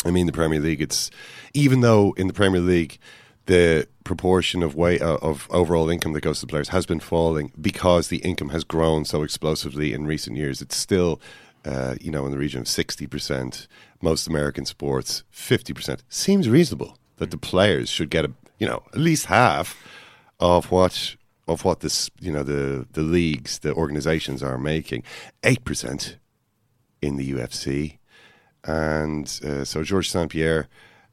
I 0.05 0.11
mean, 0.11 0.26
the 0.26 0.32
Premier 0.32 0.61
League. 0.61 0.81
It's 0.82 1.11
even 1.55 1.81
though 1.81 2.12
in 2.17 2.26
the 2.26 2.32
Premier 2.32 2.61
League 2.61 2.99
the 3.47 3.88
proportion 4.05 4.62
of 4.62 4.75
way 4.75 4.99
uh, 5.00 5.17
of 5.17 5.49
overall 5.50 5.91
income 5.91 6.12
that 6.12 6.20
goes 6.20 6.41
to 6.41 6.47
the 6.47 6.50
players 6.50 6.69
has 6.69 6.87
been 6.87 7.00
falling 7.00 7.53
because 7.61 8.09
the 8.09 8.19
income 8.19 8.50
has 8.50 8.64
grown 8.64 9.05
so 9.05 9.23
explosively 9.23 9.93
in 9.93 10.06
recent 10.06 10.37
years. 10.37 10.62
It's 10.62 10.76
still, 10.76 11.20
uh, 11.64 11.97
you 12.00 12.11
know, 12.11 12.25
in 12.25 12.32
the 12.32 12.38
region 12.38 12.61
of 12.61 12.69
sixty 12.69 13.06
percent. 13.06 13.67
Most 14.00 14.26
American 14.26 14.64
sports, 14.64 15.23
fifty 15.31 15.73
percent 15.73 16.03
seems 16.09 16.49
reasonable 16.49 16.99
that 17.17 17.31
the 17.31 17.37
players 17.37 17.88
should 17.88 18.11
get 18.11 18.25
a, 18.25 18.32
you 18.59 18.67
know, 18.67 18.82
at 18.93 18.99
least 18.99 19.26
half 19.26 19.76
of 20.41 20.70
what 20.70 21.17
of 21.49 21.64
what 21.64 21.81
this, 21.81 22.11
you 22.20 22.32
know, 22.32 22.43
the 22.43 22.87
the 22.93 23.03
leagues, 23.03 23.61
the 23.61 23.75
organizations 23.75 24.43
are 24.43 24.59
making. 24.59 25.03
Eight 25.44 25.64
percent 25.64 26.17
in 27.00 27.17
the 27.17 27.32
UFC 27.32 27.99
and 28.64 29.41
uh, 29.44 29.64
so 29.64 29.82
Georges 29.82 30.12
St. 30.12 30.31
Pierre 30.31 30.69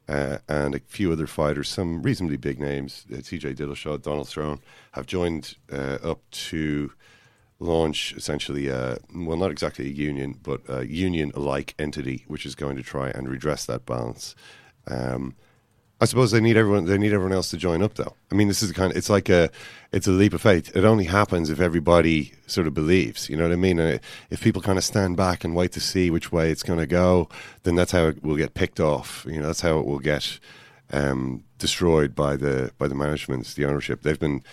uh, 0.07 0.39
and 0.47 0.75
a 0.75 0.79
few 0.87 1.11
other 1.11 1.27
fighters, 1.27 1.69
some 1.69 2.01
reasonably 2.01 2.37
big 2.37 2.59
names, 2.59 3.05
uh, 3.11 3.17
TJ 3.17 3.55
Dillashaw, 3.55 4.01
Donald 4.01 4.27
Cerrone, 4.27 4.59
have 4.93 5.05
joined 5.05 5.55
uh, 5.71 5.97
up 6.03 6.21
to 6.31 6.91
launch 7.59 8.13
essentially, 8.13 8.67
a, 8.69 8.97
well, 9.13 9.37
not 9.37 9.51
exactly 9.51 9.85
a 9.85 9.91
union, 9.91 10.39
but 10.41 10.61
a 10.67 10.87
union-like 10.87 11.75
entity, 11.77 12.23
which 12.27 12.45
is 12.45 12.55
going 12.55 12.75
to 12.75 12.83
try 12.83 13.09
and 13.09 13.29
redress 13.29 13.65
that 13.65 13.85
balance. 13.85 14.35
Um, 14.87 15.35
I 16.01 16.05
suppose 16.05 16.31
they 16.31 16.39
need 16.39 16.55
everyone. 16.55 16.85
They 16.85 16.97
need 16.97 17.11
everyone 17.11 17.33
else 17.33 17.49
to 17.49 17.57
join 17.57 17.83
up, 17.83 17.95
though. 17.95 18.15
I 18.31 18.35
mean, 18.35 18.47
this 18.47 18.63
is 18.63 18.71
kind 18.71 18.91
of. 18.91 18.97
It's 18.97 19.09
like 19.09 19.29
a. 19.29 19.49
It's 19.91 20.07
a 20.07 20.11
leap 20.11 20.33
of 20.33 20.41
faith. 20.41 20.75
It 20.75 20.85
only 20.85 21.05
happens 21.05 21.49
if 21.49 21.59
everybody 21.59 22.33
sort 22.45 22.67
of 22.67 22.73
believes. 22.73 23.29
You 23.29 23.35
know 23.35 23.43
what 23.43 23.51
I 23.51 23.57
mean? 23.57 23.79
And 23.79 23.99
if 24.29 24.41
people 24.41 24.61
kind 24.61 24.77
of 24.77 24.83
stand 24.83 25.17
back 25.17 25.43
and 25.43 25.55
wait 25.55 25.71
to 25.73 25.79
see 25.79 26.09
which 26.09 26.31
way 26.31 26.51
it's 26.51 26.63
going 26.63 26.79
to 26.79 26.85
go, 26.85 27.27
then 27.63 27.75
that's 27.75 27.91
how 27.91 28.05
it 28.07 28.23
will 28.23 28.37
get 28.37 28.53
picked 28.53 28.79
off. 28.79 29.25
You 29.27 29.41
know, 29.41 29.47
that's 29.47 29.61
how 29.61 29.79
it 29.79 29.85
will 29.85 29.99
get 29.99 30.39
um, 30.91 31.43
destroyed 31.57 32.15
by 32.15 32.35
the 32.35 32.71
by 32.77 32.87
the 32.87 32.95
management, 32.95 33.47
the 33.55 33.65
ownership. 33.65 34.03
They've 34.03 34.19
been 34.19 34.43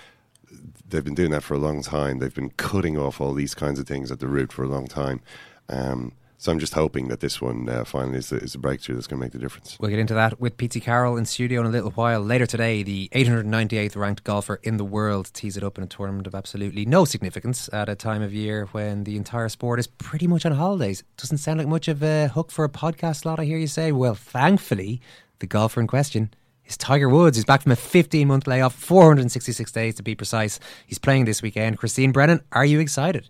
they've 0.89 1.05
been 1.05 1.15
doing 1.15 1.31
that 1.31 1.43
for 1.43 1.55
a 1.55 1.59
long 1.59 1.83
time. 1.83 2.19
They've 2.19 2.35
been 2.35 2.51
cutting 2.51 2.99
off 2.99 3.21
all 3.21 3.33
these 3.33 3.55
kinds 3.55 3.79
of 3.79 3.87
things 3.87 4.11
at 4.11 4.21
the 4.21 4.29
root 4.29 4.53
for 4.53 4.65
a 4.65 4.69
long 4.69 4.87
time. 4.87 5.21
Um, 5.69 6.13
so 6.39 6.53
I'm 6.53 6.59
just 6.59 6.75
hoping 6.75 7.09
that 7.09 7.21
this 7.21 7.41
one 7.41 7.69
uh, 7.69 7.85
finally 7.85 8.19
is 8.19 8.31
a, 8.31 8.37
is 8.37 8.57
breakthrough 8.57 8.97
that's 8.97 9.07
going 9.07 9.19
to 9.19 9.25
make 9.25 9.33
the 9.33 9.39
difference. 9.39 9.77
We'll 9.81 9.91
get 9.91 9.99
into 9.99 10.15
that 10.15 10.39
with 10.39 10.57
Pete 10.57 10.83
Carroll 10.83 11.17
in 11.17 11.25
studio 11.25 11.61
in 11.61 11.67
a 11.67 11.71
little 11.71 11.91
while. 11.93 12.21
Later 12.21 12.47
today, 12.47 12.83
the 12.83 13.09
898th 13.13 13.97
ranked 13.97 14.25
golfer 14.25 14.61
in 14.63 14.77
the 14.77 14.85
world 14.85 15.31
tees 15.33 15.57
it 15.57 15.65
up 15.65 15.79
in 15.79 15.85
a 15.85 15.87
tournament 15.87 16.27
of 16.27 16.35
absolutely 16.35 16.85
no 16.85 17.05
significance 17.05 17.71
at 17.73 17.89
a 17.89 17.95
time 17.95 18.23
of 18.23 18.35
year 18.35 18.67
when 18.73 19.05
the 19.05 19.17
entire 19.17 19.49
sport 19.49 19.79
is 19.79 19.87
pretty 19.87 20.27
much 20.27 20.45
on 20.45 20.53
holidays. 20.53 21.03
Doesn't 21.17 21.39
sound 21.39 21.59
like 21.59 21.69
much 21.69 21.89
of 21.89 22.03
a 22.03 22.29
hook 22.29 22.51
for 22.51 22.65
a 22.65 22.69
podcast 22.69 23.21
slot, 23.21 23.41
I 23.41 23.45
hear 23.45 23.59
you 23.59 23.67
say. 23.67 23.93
Well, 23.93 24.15
thankfully, 24.15 25.01
the 25.39 25.47
golfer 25.47 25.81
in 25.81 25.87
question 25.87 26.35
is 26.67 26.77
Tiger 26.77 27.09
Woods. 27.09 27.37
He's 27.37 27.45
back 27.45 27.63
from 27.63 27.73
a 27.73 27.77
15 27.77 28.29
month 28.29 28.47
layoff, 28.47 28.75
466 28.75 29.73
days 29.73 29.95
to 29.95 30.03
be 30.03 30.15
precise. 30.15 30.61
He's 30.87 30.99
playing 30.99 31.25
this 31.25 31.43
weekend. 31.43 31.79
Christine 31.79 32.13
Brennan, 32.13 32.43
are 32.53 32.67
you 32.67 32.81
excited? 32.81 33.29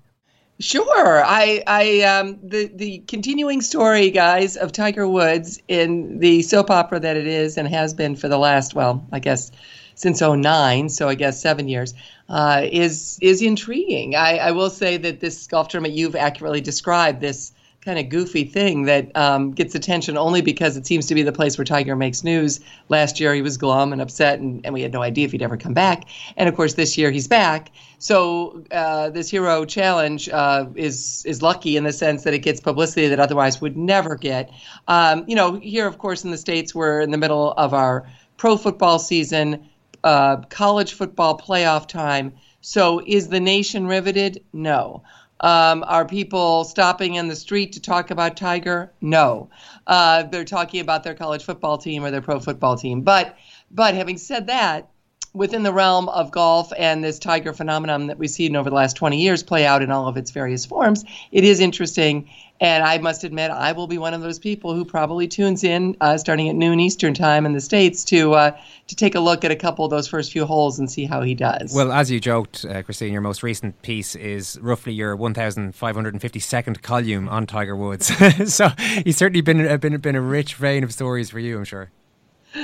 Sure. 0.58 1.22
I, 1.22 1.62
I, 1.66 2.00
um, 2.02 2.38
the, 2.42 2.66
the 2.74 2.98
continuing 3.06 3.60
story, 3.60 4.10
guys, 4.10 4.56
of 4.56 4.72
Tiger 4.72 5.06
Woods 5.06 5.60
in 5.68 6.18
the 6.18 6.40
soap 6.42 6.70
opera 6.70 6.98
that 6.98 7.16
it 7.16 7.26
is 7.26 7.58
and 7.58 7.68
has 7.68 7.92
been 7.92 8.16
for 8.16 8.28
the 8.28 8.38
last, 8.38 8.74
well, 8.74 9.06
I 9.12 9.18
guess 9.18 9.52
since 9.96 10.22
09, 10.22 10.88
so 10.88 11.08
I 11.08 11.14
guess 11.14 11.40
seven 11.40 11.68
years, 11.68 11.92
uh, 12.30 12.62
is, 12.70 13.18
is 13.20 13.42
intriguing. 13.42 14.14
I, 14.14 14.38
I 14.38 14.50
will 14.52 14.70
say 14.70 14.96
that 14.96 15.20
this 15.20 15.46
golf 15.46 15.68
tournament 15.68 15.94
you've 15.94 16.16
accurately 16.16 16.62
described, 16.62 17.20
this 17.20 17.52
kind 17.86 18.00
of 18.00 18.08
goofy 18.08 18.42
thing 18.42 18.82
that 18.82 19.16
um, 19.16 19.52
gets 19.52 19.76
attention 19.76 20.18
only 20.18 20.42
because 20.42 20.76
it 20.76 20.84
seems 20.84 21.06
to 21.06 21.14
be 21.14 21.22
the 21.22 21.30
place 21.30 21.56
where 21.56 21.64
Tiger 21.64 21.94
makes 21.94 22.24
news. 22.24 22.58
Last 22.88 23.20
year 23.20 23.32
he 23.32 23.42
was 23.42 23.56
glum 23.56 23.92
and 23.92 24.02
upset, 24.02 24.40
and, 24.40 24.60
and 24.64 24.74
we 24.74 24.82
had 24.82 24.92
no 24.92 25.02
idea 25.02 25.24
if 25.24 25.30
he'd 25.30 25.40
ever 25.40 25.56
come 25.56 25.72
back. 25.72 26.04
And 26.36 26.48
of 26.48 26.56
course, 26.56 26.74
this 26.74 26.98
year 26.98 27.12
he's 27.12 27.28
back. 27.28 27.70
So 27.98 28.64
uh, 28.72 29.10
this 29.10 29.30
hero 29.30 29.64
challenge 29.64 30.28
uh, 30.28 30.66
is 30.74 31.24
is 31.26 31.42
lucky 31.42 31.76
in 31.76 31.84
the 31.84 31.92
sense 31.92 32.24
that 32.24 32.34
it 32.34 32.40
gets 32.40 32.60
publicity 32.60 33.06
that 33.06 33.20
otherwise 33.20 33.60
would 33.60 33.76
never 33.76 34.16
get. 34.16 34.50
Um, 34.88 35.24
you 35.28 35.36
know, 35.36 35.54
here 35.60 35.86
of 35.86 35.98
course 35.98 36.24
in 36.24 36.32
the 36.32 36.38
states 36.38 36.74
we're 36.74 37.00
in 37.00 37.12
the 37.12 37.18
middle 37.18 37.52
of 37.52 37.72
our 37.72 38.04
pro 38.36 38.56
football 38.56 38.98
season, 38.98 39.64
uh, 40.02 40.38
college 40.50 40.92
football 40.92 41.38
playoff 41.38 41.86
time. 41.86 42.32
So 42.62 43.00
is 43.06 43.28
the 43.28 43.38
nation 43.38 43.86
riveted? 43.86 44.42
No. 44.52 45.04
Um, 45.40 45.84
are 45.86 46.06
people 46.06 46.64
stopping 46.64 47.14
in 47.14 47.28
the 47.28 47.36
street 47.36 47.72
to 47.72 47.80
talk 47.80 48.10
about 48.10 48.36
Tiger? 48.36 48.92
No. 49.00 49.50
Uh, 49.86 50.22
they're 50.24 50.44
talking 50.44 50.80
about 50.80 51.04
their 51.04 51.14
college 51.14 51.44
football 51.44 51.76
team 51.78 52.04
or 52.04 52.10
their 52.10 52.22
pro 52.22 52.40
football 52.40 52.76
team. 52.76 53.02
But 53.02 53.36
but 53.70 53.94
having 53.94 54.16
said 54.16 54.46
that, 54.46 54.88
within 55.36 55.62
the 55.62 55.72
realm 55.72 56.08
of 56.08 56.30
golf 56.30 56.72
and 56.78 57.04
this 57.04 57.18
Tiger 57.18 57.52
phenomenon 57.52 58.06
that 58.06 58.18
we've 58.18 58.30
seen 58.30 58.56
over 58.56 58.70
the 58.70 58.76
last 58.76 58.96
20 58.96 59.20
years 59.20 59.42
play 59.42 59.66
out 59.66 59.82
in 59.82 59.90
all 59.90 60.08
of 60.08 60.16
its 60.16 60.30
various 60.30 60.64
forms, 60.64 61.04
it 61.30 61.44
is 61.44 61.60
interesting. 61.60 62.28
And 62.58 62.82
I 62.82 62.96
must 62.96 63.22
admit, 63.22 63.50
I 63.50 63.72
will 63.72 63.86
be 63.86 63.98
one 63.98 64.14
of 64.14 64.22
those 64.22 64.38
people 64.38 64.74
who 64.74 64.82
probably 64.82 65.28
tunes 65.28 65.62
in 65.62 65.94
uh, 66.00 66.16
starting 66.16 66.48
at 66.48 66.54
noon 66.54 66.80
Eastern 66.80 67.12
time 67.12 67.44
in 67.44 67.52
the 67.52 67.60
states 67.60 68.02
to 68.06 68.32
uh, 68.32 68.56
to 68.86 68.96
take 68.96 69.14
a 69.14 69.20
look 69.20 69.44
at 69.44 69.50
a 69.50 69.56
couple 69.56 69.84
of 69.84 69.90
those 69.90 70.08
first 70.08 70.32
few 70.32 70.46
holes 70.46 70.78
and 70.78 70.90
see 70.90 71.04
how 71.04 71.20
he 71.20 71.34
does. 71.34 71.74
Well, 71.74 71.92
as 71.92 72.10
you 72.10 72.18
joked, 72.18 72.64
uh, 72.64 72.82
Christine, 72.82 73.12
your 73.12 73.20
most 73.20 73.42
recent 73.42 73.82
piece 73.82 74.14
is 74.14 74.58
roughly 74.62 74.94
your 74.94 75.14
1,552nd 75.18 76.80
column 76.80 77.28
on 77.28 77.46
Tiger 77.46 77.76
Woods. 77.76 78.06
so 78.54 78.70
he's 79.04 79.18
certainly 79.18 79.42
been 79.42 79.66
uh, 79.66 79.76
been 79.76 79.98
been 79.98 80.16
a 80.16 80.22
rich 80.22 80.54
vein 80.54 80.82
of 80.82 80.94
stories 80.94 81.28
for 81.28 81.38
you, 81.38 81.58
I'm 81.58 81.64
sure. 81.64 81.90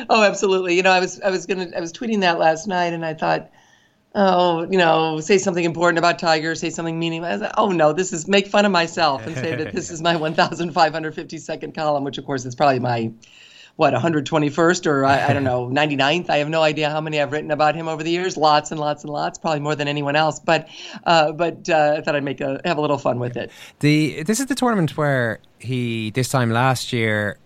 Oh, 0.09 0.23
absolutely. 0.23 0.77
You 0.77 0.83
know, 0.83 0.91
I 0.91 1.01
was 1.01 1.21
I 1.21 1.31
was 1.31 1.47
gonna 1.47 1.69
I 1.77 1.81
was 1.81 1.93
tweeting 1.93 2.21
that 2.21 2.39
last 2.39 2.67
night, 2.67 2.93
and 2.93 3.05
I 3.05 3.15
thought, 3.15 3.51
oh, 4.15 4.63
you 4.71 4.79
know, 4.79 5.21
say 5.21 5.39
something 5.39 5.65
important 5.65 5.99
about 5.99 6.19
Tiger, 6.19 6.55
say 6.55 6.71
something 6.71 6.99
meaningful. 6.99 7.39
Like, 7.39 7.53
oh 7.59 7.71
no, 7.71 7.93
this 7.93 8.13
is 8.13 8.29
make 8.29 8.47
fun 8.47 8.65
of 8.65 8.73
myself 8.73 9.27
and 9.27 9.35
say 9.37 9.55
that 9.57 9.73
this 9.73 9.91
is 9.91 10.03
my 10.03 10.15
1,552nd 10.17 11.75
column, 11.75 12.05
which 12.05 12.19
of 12.19 12.25
course 12.25 12.45
is 12.45 12.55
probably 12.55 12.79
my 12.79 13.13
what 13.77 13.95
121st 13.95 14.87
or 14.87 15.05
I, 15.05 15.29
I, 15.29 15.33
don't 15.33 15.45
know 15.45 15.67
99th 15.73 16.29
i 16.29 16.37
have 16.37 16.49
no 16.49 16.63
idea 16.63 16.91
how 16.91 17.01
many 17.01 17.21
i've 17.21 17.33
written 17.33 17.51
about 17.51 17.75
him 17.75 17.89
over 17.89 18.03
the 18.03 18.11
years 18.11 18.37
lots 18.37 18.71
and 18.71 18.79
lots 18.79 19.03
and 19.03 19.11
lots 19.13 19.39
probably 19.39 19.61
more 19.61 19.75
than 19.75 19.89
anyone 19.89 20.15
else 20.15 20.39
but 20.39 20.69
uh, 21.05 21.33
but 21.33 21.69
uh, 21.71 21.95
i 21.97 22.01
thought 22.03 22.15
i'd 22.15 22.23
make 22.23 22.41
a 22.41 22.61
have 22.65 22.77
a 22.77 22.81
little 22.81 22.99
fun 22.99 23.19
with 23.19 23.37
it 23.37 23.51
the 23.81 24.23
this 24.25 24.41
is 24.41 24.47
the 24.47 24.55
tournament 24.55 24.97
where 24.97 25.39
he 25.59 26.11
this 26.11 26.29
time 26.29 26.51
last 26.51 26.93
year 26.93 27.39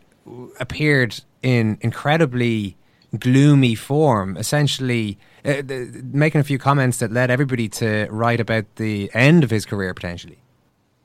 appeared 0.58 1.20
in 1.42 1.78
incredibly 1.80 2.76
gloomy 3.18 3.74
form, 3.74 4.36
essentially 4.36 5.18
uh, 5.44 5.62
making 6.12 6.40
a 6.40 6.44
few 6.44 6.58
comments 6.58 6.98
that 6.98 7.12
led 7.12 7.30
everybody 7.30 7.68
to 7.68 8.06
write 8.10 8.40
about 8.40 8.64
the 8.76 9.10
end 9.14 9.44
of 9.44 9.50
his 9.50 9.64
career 9.64 9.94
potentially. 9.94 10.38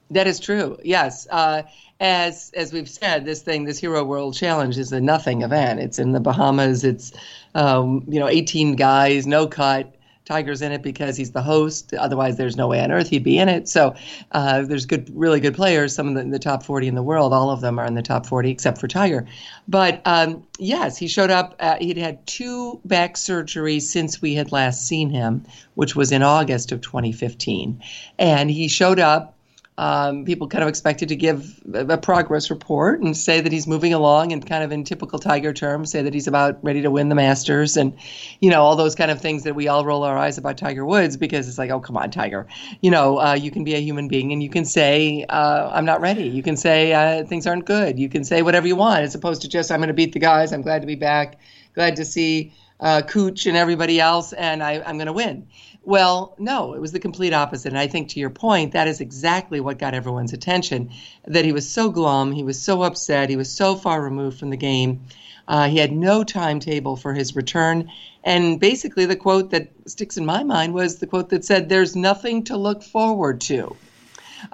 That 0.10 0.28
is 0.28 0.40
true. 0.40 0.78
Yes, 0.84 1.26
uh, 1.30 1.64
as 2.02 2.52
as 2.54 2.74
we've 2.74 2.90
said, 2.90 3.24
this 3.26 3.42
thing, 3.42 3.64
this 3.64 3.80
Hero 3.80 4.04
World 4.04 4.36
Challenge, 4.36 4.78
is 4.78 4.92
a 4.92 5.00
nothing 5.00 5.42
event. 5.42 5.80
It's 5.80 6.00
in 6.00 6.12
the 6.12 6.20
Bahamas. 6.20 6.84
It's 6.84 7.14
um, 7.56 8.04
you 8.08 8.20
know, 8.20 8.28
18 8.28 8.76
guys, 8.76 9.26
no 9.26 9.48
cut. 9.48 9.96
Tiger's 10.26 10.62
in 10.62 10.72
it 10.72 10.84
because 10.84 11.18
he's 11.18 11.32
the 11.32 11.42
host. 11.42 11.94
Otherwise, 11.94 12.38
there's 12.38 12.56
no 12.56 12.68
way 12.68 12.80
on 12.80 12.92
earth 12.92 13.10
he'd 13.10 13.24
be 13.24 13.40
in 13.40 13.50
it. 13.50 13.68
So 13.68 13.96
uh, 14.32 14.62
there's 14.62 14.86
good, 14.86 15.12
really 15.14 15.40
good 15.40 15.56
players. 15.56 15.96
Some 15.96 16.10
of 16.10 16.14
the, 16.14 16.30
the, 16.30 16.40
top 16.40 16.64
40 16.64 16.88
in 16.88 16.96
the 16.96 17.04
world. 17.04 17.34
All 17.34 17.50
of 17.50 17.62
them 17.62 17.80
are 17.80 17.86
in 17.86 17.96
the 17.96 18.02
top 18.02 18.26
40 18.26 18.50
except 18.52 18.78
for 18.78 18.88
Tiger. 18.88 19.26
But 19.68 20.02
um, 20.06 20.46
yes, 20.60 20.98
he 20.98 21.08
showed 21.08 21.32
up. 21.32 21.56
Uh, 21.60 21.78
he'd 21.80 21.98
had 21.98 22.26
two 22.28 22.80
back 22.86 23.16
surgeries 23.16 23.84
since 23.84 24.22
we 24.22 24.36
had 24.36 24.52
last 24.52 24.88
seen 24.88 25.10
him, 25.10 25.44
which 25.74 25.96
was 25.96 26.12
in 26.12 26.22
August 26.22 26.72
of 26.72 26.82
2015, 26.82 27.82
and 28.20 28.52
he 28.52 28.68
showed 28.68 29.00
up 29.00 29.36
um, 29.82 30.26
people 30.26 30.48
kind 30.48 30.62
of 30.62 30.70
expected 30.70 31.10
to 31.10 31.16
give 31.16 31.60
a 31.74 31.98
progress 31.98 32.52
report 32.52 33.02
and 33.02 33.18
say 33.18 33.42
that 33.42 33.52
he's 33.52 33.66
moving 33.66 33.96
along 33.96 34.32
and 34.32 34.46
kind 34.46 34.64
of 34.64 34.72
in 34.72 34.84
typical 34.84 35.18
Tiger 35.18 35.54
terms, 35.54 35.92
say 35.92 36.04
that 36.04 36.14
he's 36.14 36.28
about 36.28 36.64
ready 36.64 36.84
to 36.84 36.92
win 36.92 37.10
the 37.10 37.16
Masters 37.16 37.76
and, 37.76 37.98
you 38.42 38.52
know, 38.52 38.62
all 38.62 38.76
those 38.76 38.94
kind 38.94 39.10
of 39.10 39.20
things 39.20 39.42
that 39.42 39.56
we 39.56 39.68
all 39.68 39.84
roll 39.84 40.04
our 40.04 40.16
eyes 40.16 40.38
about 40.38 40.56
Tiger 40.56 40.86
Woods 40.86 41.18
because 41.18 41.48
it's 41.48 41.58
like, 41.58 41.72
oh, 41.72 41.80
come 41.80 41.98
on, 41.98 42.12
Tiger. 42.12 42.46
You 42.82 42.92
know, 42.92 43.20
uh, 43.20 43.34
you 43.34 43.50
can 43.50 43.64
be 43.64 43.74
a 43.74 43.80
human 43.80 44.08
being 44.08 44.32
and 44.32 44.44
you 44.44 44.52
can 44.52 44.66
say, 44.66 45.26
uh, 45.28 45.72
I'm 45.74 45.86
not 45.86 46.00
ready. 46.00 46.26
You 46.26 46.44
can 46.44 46.58
say 46.58 46.94
uh, 46.94 47.26
things 47.26 47.48
aren't 47.48 47.66
good. 47.66 47.98
You 47.98 48.08
can 48.08 48.24
say 48.24 48.44
whatever 48.44 48.68
you 48.68 48.76
want 48.76 49.02
as 49.02 49.16
opposed 49.16 49.42
to 49.42 49.50
just, 49.50 49.72
I'm 49.72 49.80
going 49.80 49.88
to 49.88 49.96
beat 49.96 50.14
the 50.14 50.20
guys. 50.20 50.54
I'm 50.54 50.62
glad 50.62 50.82
to 50.82 50.88
be 50.88 50.94
back. 50.94 51.40
Glad 51.74 51.96
to 51.96 52.06
see 52.06 52.54
uh, 52.82 53.02
Cooch 53.04 53.46
and 53.46 53.56
everybody 53.56 54.00
else, 54.00 54.34
and 54.34 54.64
I, 54.64 54.82
I'm 54.86 54.98
going 54.98 55.08
to 55.08 55.14
win. 55.14 55.48
Well, 55.84 56.36
no, 56.38 56.74
it 56.74 56.82
was 56.82 56.92
the 56.92 57.00
complete 57.00 57.34
opposite. 57.34 57.70
And 57.70 57.80
I 57.80 57.88
think 57.88 58.10
to 58.10 58.20
your 58.20 58.30
point, 58.30 58.74
that 58.74 58.88
is 58.88 59.02
exactly 59.02 59.60
what 59.60 59.80
got 59.80 59.94
everyone's 59.94 60.34
attention 60.34 60.92
that 61.26 61.46
he 61.46 61.52
was 61.52 61.68
so 61.68 61.90
glum, 61.90 62.32
he 62.32 62.44
was 62.44 62.62
so 62.62 62.84
upset, 62.84 63.30
he 63.30 63.36
was 63.36 63.52
so 63.52 63.76
far 63.76 64.02
removed 64.02 64.40
from 64.40 64.52
the 64.52 64.58
game. 64.58 65.02
Uh, 65.48 65.68
he 65.68 65.78
had 65.78 65.92
no 65.92 66.24
timetable 66.24 66.96
for 66.96 67.14
his 67.14 67.36
return. 67.36 67.92
And 68.24 68.60
basically, 68.60 69.06
the 69.06 69.16
quote 69.16 69.50
that 69.52 69.72
sticks 69.88 70.18
in 70.18 70.26
my 70.26 70.44
mind 70.44 70.74
was 70.74 70.98
the 70.98 71.08
quote 71.08 71.30
that 71.30 71.44
said, 71.44 71.68
There's 71.68 71.96
nothing 71.96 72.44
to 72.46 72.58
look 72.58 72.84
forward 72.84 73.42
to. 73.42 73.76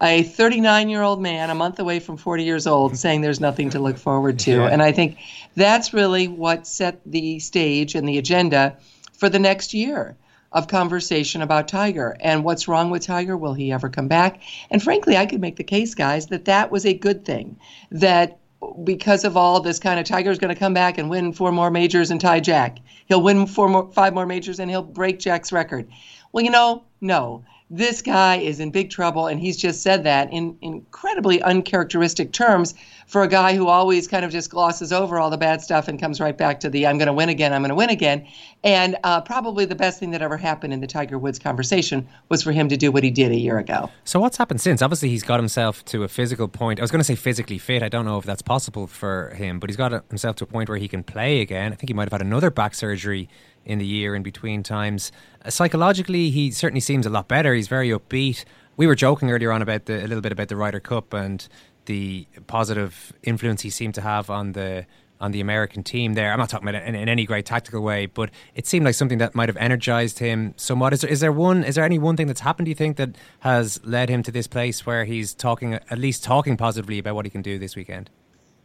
A 0.01 0.23
39 0.23 0.89
year 0.89 1.01
old 1.01 1.21
man, 1.21 1.49
a 1.49 1.55
month 1.55 1.79
away 1.79 1.99
from 1.99 2.17
40 2.17 2.43
years 2.43 2.67
old, 2.67 2.97
saying 2.97 3.21
there's 3.21 3.39
nothing 3.39 3.69
to 3.71 3.79
look 3.79 3.97
forward 3.97 4.39
to. 4.39 4.51
Yeah. 4.51 4.67
And 4.67 4.81
I 4.81 4.91
think 4.91 5.17
that's 5.55 5.93
really 5.93 6.27
what 6.27 6.67
set 6.67 7.01
the 7.05 7.39
stage 7.39 7.95
and 7.95 8.07
the 8.07 8.17
agenda 8.17 8.77
for 9.13 9.29
the 9.29 9.39
next 9.39 9.73
year 9.73 10.15
of 10.51 10.67
conversation 10.67 11.41
about 11.41 11.67
Tiger 11.67 12.15
and 12.19 12.43
what's 12.43 12.67
wrong 12.67 12.89
with 12.89 13.03
Tiger. 13.03 13.35
Will 13.35 13.53
he 13.53 13.71
ever 13.71 13.89
come 13.89 14.07
back? 14.07 14.41
And 14.71 14.81
frankly, 14.81 15.17
I 15.17 15.25
could 15.25 15.41
make 15.41 15.57
the 15.57 15.63
case, 15.63 15.93
guys, 15.93 16.27
that 16.27 16.45
that 16.45 16.71
was 16.71 16.85
a 16.85 16.93
good 16.93 17.25
thing. 17.25 17.59
That 17.91 18.39
because 18.83 19.23
of 19.23 19.37
all 19.37 19.59
this 19.59 19.79
kind 19.79 19.99
of 19.99 20.05
Tiger's 20.05 20.39
going 20.39 20.53
to 20.53 20.59
come 20.59 20.73
back 20.73 20.97
and 20.97 21.09
win 21.09 21.31
four 21.31 21.51
more 21.51 21.69
majors 21.69 22.09
and 22.09 22.19
tie 22.19 22.39
Jack. 22.39 22.79
He'll 23.05 23.21
win 23.21 23.45
four 23.45 23.69
more, 23.69 23.91
five 23.91 24.13
more 24.13 24.25
majors 24.25 24.59
and 24.59 24.69
he'll 24.69 24.83
break 24.83 25.19
Jack's 25.19 25.51
record. 25.51 25.87
Well, 26.31 26.43
you 26.43 26.51
know, 26.51 26.83
no 26.99 27.43
this 27.69 28.01
guy 28.01 28.37
is 28.37 28.59
in 28.59 28.71
big 28.71 28.89
trouble. 28.89 29.27
And 29.27 29.39
he's 29.39 29.57
just 29.57 29.81
said 29.81 30.03
that 30.05 30.31
in 30.31 30.57
incredibly 30.61 31.41
uncharacteristic 31.41 32.31
terms 32.31 32.73
for 33.07 33.23
a 33.23 33.27
guy 33.27 33.55
who 33.55 33.67
always 33.67 34.07
kind 34.07 34.25
of 34.25 34.31
just 34.31 34.49
glosses 34.49 34.93
over 34.93 35.19
all 35.19 35.29
the 35.29 35.37
bad 35.37 35.61
stuff 35.61 35.87
and 35.87 35.99
comes 35.99 36.19
right 36.19 36.37
back 36.37 36.59
to 36.61 36.69
the 36.69 36.87
I'm 36.87 36.97
going 36.97 37.07
to 37.07 37.13
win 37.13 37.29
again, 37.29 37.53
I'm 37.53 37.61
going 37.61 37.69
to 37.69 37.75
win 37.75 37.89
again. 37.89 38.25
And 38.63 38.97
uh, 39.03 39.21
probably 39.21 39.65
the 39.65 39.75
best 39.75 39.99
thing 39.99 40.11
that 40.11 40.21
ever 40.21 40.37
happened 40.37 40.73
in 40.73 40.81
the 40.81 40.87
Tiger 40.87 41.17
Woods 41.17 41.39
conversation 41.39 42.07
was 42.29 42.41
for 42.41 42.51
him 42.51 42.69
to 42.69 42.77
do 42.77 42.91
what 42.91 43.03
he 43.03 43.11
did 43.11 43.31
a 43.31 43.37
year 43.37 43.57
ago. 43.57 43.89
So, 44.03 44.19
what's 44.19 44.37
happened 44.37 44.61
since? 44.61 44.81
Obviously, 44.81 45.09
he's 45.09 45.23
got 45.23 45.39
himself 45.39 45.85
to 45.85 46.03
a 46.03 46.07
physical 46.07 46.47
point. 46.47 46.79
I 46.79 46.83
was 46.83 46.91
going 46.91 46.99
to 46.99 47.05
say 47.05 47.15
physically 47.15 47.57
fit. 47.57 47.83
I 47.83 47.89
don't 47.89 48.05
know 48.05 48.17
if 48.17 48.25
that's 48.25 48.41
possible 48.41 48.87
for 48.87 49.29
him, 49.35 49.59
but 49.59 49.69
he's 49.69 49.77
got 49.77 49.91
himself 50.09 50.35
to 50.37 50.43
a 50.43 50.47
point 50.47 50.69
where 50.69 50.77
he 50.77 50.87
can 50.87 51.03
play 51.03 51.41
again. 51.41 51.71
I 51.71 51.75
think 51.75 51.89
he 51.89 51.93
might 51.93 52.05
have 52.05 52.13
had 52.13 52.21
another 52.21 52.49
back 52.49 52.75
surgery 52.75 53.29
in 53.67 53.77
the 53.77 53.85
year 53.85 54.15
in 54.15 54.23
between 54.23 54.63
times. 54.63 55.11
Uh, 55.45 55.51
psychologically, 55.51 56.31
he 56.31 56.49
certainly 56.49 56.79
seems 56.79 57.05
a 57.05 57.09
lot 57.09 57.27
better. 57.27 57.53
He's 57.53 57.67
very 57.67 57.89
upbeat. 57.89 58.45
We 58.77 58.87
were 58.87 58.95
joking 58.95 59.29
earlier 59.29 59.51
on 59.51 59.61
about 59.61 59.85
the, 59.85 59.99
a 59.99 60.07
little 60.07 60.21
bit 60.21 60.31
about 60.31 60.47
the 60.47 60.55
Ryder 60.55 60.79
Cup 60.79 61.13
and 61.13 61.47
the 61.85 62.25
positive 62.47 63.13
influence 63.23 63.61
he 63.61 63.69
seemed 63.69 63.93
to 63.95 64.01
have 64.01 64.29
on 64.29 64.53
the 64.53 64.85
on 65.19 65.31
the 65.31 65.41
American 65.41 65.81
team 65.81 66.13
there. 66.13 66.31
I'm 66.31 66.37
not 66.37 66.47
talking 66.47 66.67
about 66.67 66.79
it 66.79 66.87
in, 66.87 66.93
in, 66.93 67.09
any 67.09 67.25
great 67.25 67.43
tactical 67.43 67.81
way, 67.81 68.05
but 68.05 68.29
it 68.53 68.67
seemed 68.67 68.85
like 68.85 68.93
something 68.93 69.17
that 69.17 69.33
might 69.33 69.49
have 69.49 69.57
energized 69.57 70.19
him 70.19 70.53
somewhat. 70.57 70.93
Is 70.93 71.01
there, 71.01 71.09
is 71.09 71.21
there 71.21 71.31
one? 71.31 71.63
Is 71.63 71.73
there 71.73 71.83
any 71.83 71.97
one 71.97 72.15
thing 72.15 72.27
that's 72.27 72.41
happened? 72.41 72.67
Do 72.67 72.69
you 72.69 72.75
think 72.75 72.97
that 72.97 73.15
has 73.39 73.83
led 73.83 74.09
him 74.09 74.21
to 74.23 74.31
this 74.31 74.45
place 74.45 74.85
where 74.85 75.05
he's 75.05 75.33
talking, 75.33 75.73
at 75.73 75.97
least 75.97 76.23
talking 76.23 76.55
positively 76.55 76.99
about 76.99 77.15
what 77.15 77.25
he 77.25 77.31
can 77.31 77.41
do 77.41 77.57
this 77.57 77.75
weekend? 77.75 78.11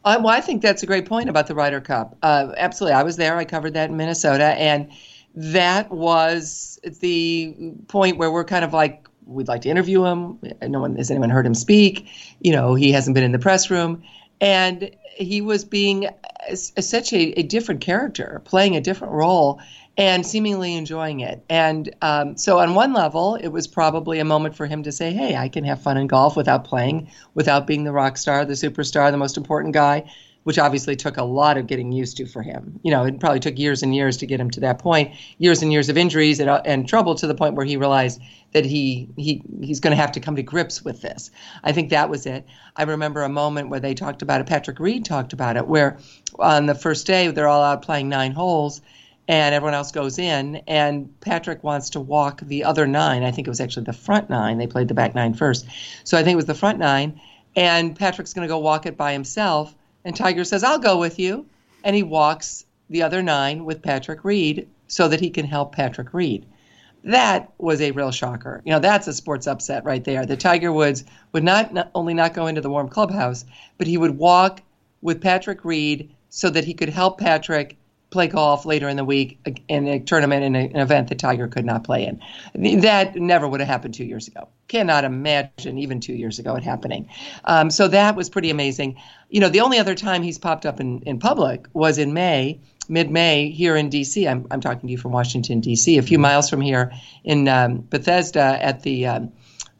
Uh, 0.04 0.20
well, 0.20 0.34
I 0.34 0.40
think 0.40 0.62
that's 0.62 0.82
a 0.82 0.86
great 0.86 1.06
point 1.06 1.28
about 1.28 1.46
the 1.46 1.54
Ryder 1.54 1.80
Cup. 1.80 2.16
Uh, 2.22 2.52
absolutely, 2.56 2.94
I 2.94 3.02
was 3.02 3.16
there. 3.16 3.36
I 3.36 3.44
covered 3.44 3.74
that 3.74 3.90
in 3.90 3.96
Minnesota, 3.96 4.46
and 4.46 4.90
that 5.34 5.90
was 5.90 6.80
the 7.00 7.54
point 7.88 8.18
where 8.18 8.30
we're 8.30 8.44
kind 8.44 8.64
of 8.64 8.72
like, 8.72 9.06
we'd 9.24 9.48
like 9.48 9.62
to 9.62 9.68
interview 9.68 10.04
him. 10.04 10.38
No 10.62 10.80
one 10.80 10.96
has 10.96 11.10
anyone 11.10 11.30
heard 11.30 11.46
him 11.46 11.54
speak. 11.54 12.08
You 12.40 12.52
know, 12.52 12.74
he 12.74 12.90
hasn't 12.90 13.14
been 13.14 13.22
in 13.22 13.32
the 13.32 13.38
press 13.38 13.70
room, 13.70 14.02
and 14.42 14.90
he 15.14 15.40
was 15.40 15.64
being 15.64 16.08
such 16.54 17.12
a, 17.12 17.38
a 17.38 17.42
different 17.44 17.80
character, 17.80 18.42
playing 18.44 18.76
a 18.76 18.80
different 18.80 19.14
role, 19.14 19.60
and 19.96 20.26
seemingly 20.26 20.74
enjoying 20.74 21.20
it. 21.20 21.44
And 21.48 21.94
um, 22.02 22.36
so, 22.36 22.58
on 22.58 22.74
one 22.74 22.92
level, 22.92 23.36
it 23.36 23.48
was 23.48 23.68
probably 23.68 24.18
a 24.18 24.24
moment 24.24 24.56
for 24.56 24.66
him 24.66 24.82
to 24.82 24.90
say, 24.90 25.12
Hey, 25.12 25.36
I 25.36 25.48
can 25.48 25.62
have 25.64 25.80
fun 25.80 25.96
in 25.96 26.08
golf 26.08 26.36
without 26.36 26.64
playing, 26.64 27.08
without 27.34 27.68
being 27.68 27.84
the 27.84 27.92
rock 27.92 28.16
star, 28.16 28.44
the 28.44 28.54
superstar, 28.54 29.10
the 29.12 29.16
most 29.16 29.36
important 29.36 29.74
guy. 29.74 30.10
Which 30.44 30.58
obviously 30.58 30.96
took 30.96 31.16
a 31.16 31.22
lot 31.22 31.56
of 31.56 31.66
getting 31.66 31.92
used 31.92 32.16
to 32.16 32.26
for 32.26 32.42
him. 32.42 32.80
You 32.82 32.90
know, 32.90 33.04
it 33.04 33.20
probably 33.20 33.40
took 33.40 33.58
years 33.58 33.82
and 33.82 33.94
years 33.94 34.16
to 34.18 34.26
get 34.26 34.40
him 34.40 34.50
to 34.50 34.60
that 34.60 34.78
point, 34.78 35.14
years 35.38 35.62
and 35.62 35.72
years 35.72 35.88
of 35.88 35.96
injuries 35.96 36.40
and, 36.40 36.50
uh, 36.50 36.62
and 36.64 36.88
trouble 36.88 37.14
to 37.16 37.26
the 37.26 37.34
point 37.34 37.54
where 37.54 37.66
he 37.66 37.76
realized 37.76 38.20
that 38.52 38.64
he 38.64 39.08
he 39.16 39.42
he's 39.62 39.80
going 39.80 39.92
to 39.92 40.00
have 40.00 40.12
to 40.12 40.20
come 40.20 40.36
to 40.36 40.42
grips 40.42 40.84
with 40.84 41.00
this. 41.00 41.30
I 41.62 41.72
think 41.72 41.90
that 41.90 42.10
was 42.10 42.26
it. 42.26 42.46
I 42.76 42.82
remember 42.82 43.22
a 43.22 43.28
moment 43.28 43.68
where 43.68 43.80
they 43.80 43.94
talked 43.94 44.22
about 44.22 44.40
it. 44.40 44.46
Patrick 44.46 44.78
Reed 44.80 45.04
talked 45.04 45.32
about 45.32 45.56
it, 45.56 45.66
where 45.66 45.98
on 46.38 46.66
the 46.66 46.74
first 46.74 47.06
day 47.06 47.28
they're 47.28 47.48
all 47.48 47.62
out 47.62 47.82
playing 47.82 48.08
nine 48.08 48.32
holes, 48.32 48.80
and 49.28 49.54
everyone 49.54 49.74
else 49.74 49.92
goes 49.92 50.18
in, 50.18 50.56
and 50.66 51.20
Patrick 51.20 51.62
wants 51.62 51.90
to 51.90 52.00
walk 52.00 52.40
the 52.40 52.64
other 52.64 52.86
nine. 52.86 53.22
I 53.22 53.30
think 53.30 53.46
it 53.46 53.50
was 53.50 53.60
actually 53.60 53.84
the 53.84 53.92
front 53.92 54.28
nine. 54.28 54.58
They 54.58 54.66
played 54.66 54.88
the 54.88 54.94
back 54.94 55.14
nine 55.14 55.34
first, 55.34 55.66
so 56.04 56.18
I 56.18 56.24
think 56.24 56.32
it 56.32 56.36
was 56.36 56.46
the 56.46 56.54
front 56.54 56.80
nine, 56.80 57.20
and 57.54 57.96
Patrick's 57.96 58.34
going 58.34 58.46
to 58.46 58.52
go 58.52 58.58
walk 58.58 58.86
it 58.86 58.96
by 58.96 59.12
himself 59.12 59.74
and 60.04 60.14
Tiger 60.16 60.44
says, 60.44 60.64
I'll 60.64 60.78
go 60.78 60.98
with 60.98 61.18
you. 61.18 61.46
And 61.84 61.96
he 61.96 62.02
walks 62.02 62.64
the 62.90 63.02
other 63.02 63.22
nine 63.22 63.64
with 63.64 63.82
Patrick 63.82 64.24
Reed 64.24 64.68
so 64.86 65.08
that 65.08 65.20
he 65.20 65.30
can 65.30 65.46
help 65.46 65.74
Patrick 65.74 66.12
Reed. 66.12 66.46
That 67.04 67.52
was 67.58 67.80
a 67.80 67.90
real 67.90 68.12
shocker. 68.12 68.62
You 68.64 68.72
know, 68.72 68.78
that's 68.78 69.08
a 69.08 69.12
sports 69.12 69.46
upset 69.46 69.84
right 69.84 70.04
there. 70.04 70.24
The 70.24 70.36
Tiger 70.36 70.72
Woods 70.72 71.04
would 71.32 71.42
not, 71.42 71.74
not 71.74 71.90
only 71.94 72.14
not 72.14 72.34
go 72.34 72.46
into 72.46 72.60
the 72.60 72.70
warm 72.70 72.88
clubhouse, 72.88 73.44
but 73.78 73.88
he 73.88 73.96
would 73.96 74.18
walk 74.18 74.62
with 75.00 75.20
Patrick 75.20 75.64
Reed 75.64 76.14
so 76.28 76.48
that 76.50 76.64
he 76.64 76.74
could 76.74 76.88
help 76.88 77.18
Patrick 77.18 77.76
play 78.12 78.28
golf 78.28 78.64
later 78.64 78.88
in 78.88 78.96
the 78.96 79.04
week 79.04 79.40
in 79.66 79.88
a 79.88 79.98
tournament 79.98 80.44
in 80.44 80.54
an 80.54 80.76
event 80.76 81.08
that 81.08 81.18
Tiger 81.18 81.48
could 81.48 81.64
not 81.64 81.82
play 81.82 82.06
in. 82.06 82.20
That 82.82 83.16
never 83.16 83.48
would 83.48 83.60
have 83.60 83.68
happened 83.68 83.94
two 83.94 84.04
years 84.04 84.28
ago. 84.28 84.48
Cannot 84.68 85.04
imagine 85.04 85.78
even 85.78 85.98
two 85.98 86.12
years 86.12 86.38
ago 86.38 86.54
it 86.54 86.62
happening. 86.62 87.08
Um, 87.44 87.70
so 87.70 87.88
that 87.88 88.14
was 88.14 88.30
pretty 88.30 88.50
amazing. 88.50 88.96
You 89.30 89.40
know, 89.40 89.48
the 89.48 89.60
only 89.60 89.78
other 89.78 89.94
time 89.94 90.22
he's 90.22 90.38
popped 90.38 90.66
up 90.66 90.78
in, 90.78 91.00
in 91.00 91.18
public 91.18 91.66
was 91.72 91.98
in 91.98 92.12
May, 92.12 92.60
mid 92.88 93.10
May, 93.10 93.50
here 93.50 93.74
in 93.74 93.88
D.C. 93.88 94.28
I'm, 94.28 94.46
I'm 94.50 94.60
talking 94.60 94.86
to 94.86 94.92
you 94.92 94.98
from 94.98 95.12
Washington, 95.12 95.60
D.C., 95.60 95.98
a 95.98 96.02
few 96.02 96.18
miles 96.18 96.48
from 96.48 96.60
here 96.60 96.92
in 97.24 97.48
um, 97.48 97.78
Bethesda 97.90 98.58
at 98.62 98.82
the. 98.82 99.06
Um, 99.06 99.32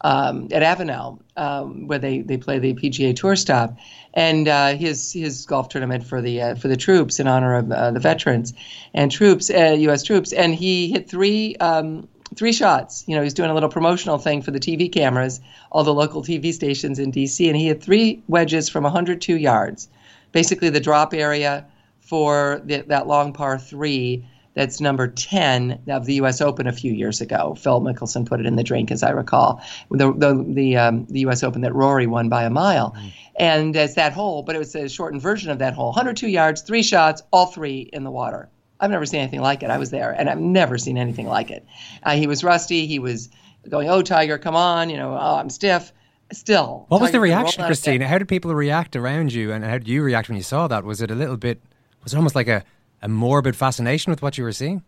um, 0.03 0.49
at 0.51 0.61
Avenel, 0.61 1.19
um, 1.37 1.87
where 1.87 1.99
they, 1.99 2.21
they 2.21 2.37
play 2.37 2.59
the 2.59 2.73
PGA 2.73 3.15
Tour 3.15 3.35
stop, 3.35 3.77
and 4.13 4.47
uh, 4.47 4.75
his 4.75 5.13
his 5.13 5.45
golf 5.45 5.69
tournament 5.69 6.05
for 6.05 6.21
the 6.21 6.41
uh, 6.41 6.55
for 6.55 6.67
the 6.67 6.77
troops 6.77 7.19
in 7.19 7.27
honor 7.27 7.55
of 7.55 7.71
uh, 7.71 7.91
the 7.91 7.99
veterans 7.99 8.53
and 8.93 9.11
troops, 9.11 9.49
U.S. 9.49 10.03
Uh, 10.03 10.05
troops, 10.05 10.33
and 10.33 10.53
he 10.53 10.89
hit 10.89 11.09
three. 11.09 11.55
Um, 11.57 12.07
three 12.35 12.53
shots. 12.53 13.03
You 13.05 13.15
know, 13.15 13.21
he's 13.21 13.35
doing 13.35 13.51
a 13.51 13.53
little 13.53 13.69
promotional 13.69 14.17
thing 14.17 14.41
for 14.41 14.49
the 14.49 14.59
TV 14.59 14.91
cameras, 14.91 15.39
all 15.71 15.83
the 15.83 15.93
local 15.93 16.23
TV 16.23 16.51
stations 16.51 16.97
in 16.97 17.11
DC, 17.11 17.47
and 17.47 17.55
he 17.55 17.67
hit 17.67 17.83
three 17.83 18.23
wedges 18.27 18.69
from 18.69 18.83
102 18.83 19.37
yards, 19.37 19.87
basically 20.31 20.71
the 20.71 20.79
drop 20.79 21.13
area 21.13 21.67
for 21.99 22.59
the, 22.65 22.81
that 22.87 23.05
long 23.05 23.33
par 23.33 23.59
three 23.59 24.25
that's 24.53 24.79
number 24.79 25.07
10 25.07 25.81
of 25.87 26.05
the 26.05 26.15
U.S. 26.15 26.41
Open 26.41 26.67
a 26.67 26.71
few 26.71 26.93
years 26.93 27.21
ago. 27.21 27.55
Phil 27.55 27.81
Mickelson 27.81 28.25
put 28.25 28.39
it 28.39 28.45
in 28.45 28.55
the 28.55 28.63
drink, 28.63 28.91
as 28.91 29.03
I 29.03 29.09
recall, 29.09 29.61
the 29.89 30.13
the 30.13 30.45
the, 30.47 30.77
um, 30.77 31.05
the 31.09 31.21
U.S. 31.21 31.43
Open 31.43 31.61
that 31.61 31.73
Rory 31.73 32.07
won 32.07 32.29
by 32.29 32.43
a 32.43 32.49
mile, 32.49 32.95
mm. 32.97 33.11
and 33.37 33.75
it's 33.75 33.95
that 33.95 34.13
hole, 34.13 34.43
but 34.43 34.55
it 34.55 34.59
was 34.59 34.75
a 34.75 34.87
shortened 34.87 35.21
version 35.21 35.49
of 35.51 35.59
that 35.59 35.73
hole. 35.73 35.87
102 35.87 36.27
yards, 36.27 36.61
three 36.61 36.83
shots, 36.83 37.23
all 37.31 37.47
three 37.47 37.89
in 37.93 38.03
the 38.03 38.11
water. 38.11 38.49
I've 38.79 38.91
never 38.91 39.05
seen 39.05 39.21
anything 39.21 39.41
like 39.41 39.63
it. 39.63 39.69
I 39.69 39.77
was 39.77 39.91
there, 39.91 40.11
and 40.11 40.29
I've 40.29 40.39
never 40.39 40.77
seen 40.77 40.97
anything 40.97 41.27
like 41.27 41.49
it. 41.49 41.65
Uh, 42.03 42.15
he 42.15 42.27
was 42.27 42.43
rusty. 42.43 42.85
He 42.85 42.99
was 42.99 43.29
going, 43.69 43.89
"Oh, 43.89 44.01
Tiger, 44.01 44.37
come 44.37 44.55
on!" 44.55 44.89
You 44.89 44.97
know, 44.97 45.13
"Oh, 45.13 45.35
I'm 45.35 45.49
stiff." 45.49 45.91
Still, 46.31 46.85
what 46.87 46.97
Tiger 46.97 47.03
was 47.03 47.11
the 47.11 47.19
reaction, 47.19 47.65
Christina? 47.65 48.07
How 48.07 48.17
did 48.17 48.27
people 48.27 48.55
react 48.55 48.95
around 48.95 49.33
you, 49.33 49.51
and 49.51 49.63
how 49.63 49.77
did 49.77 49.87
you 49.87 50.01
react 50.01 50.29
when 50.29 50.37
you 50.37 50.43
saw 50.43 50.67
that? 50.67 50.83
Was 50.83 51.01
it 51.01 51.11
a 51.11 51.15
little 51.15 51.37
bit? 51.37 51.61
Was 52.03 52.13
it 52.13 52.17
almost 52.17 52.33
like 52.33 52.47
a 52.47 52.63
a 53.03 53.07
morbid 53.07 53.55
fascination 53.55 54.09
with 54.09 54.21
what 54.21 54.37
you 54.37 54.43
were 54.43 54.51
seeing? 54.51 54.81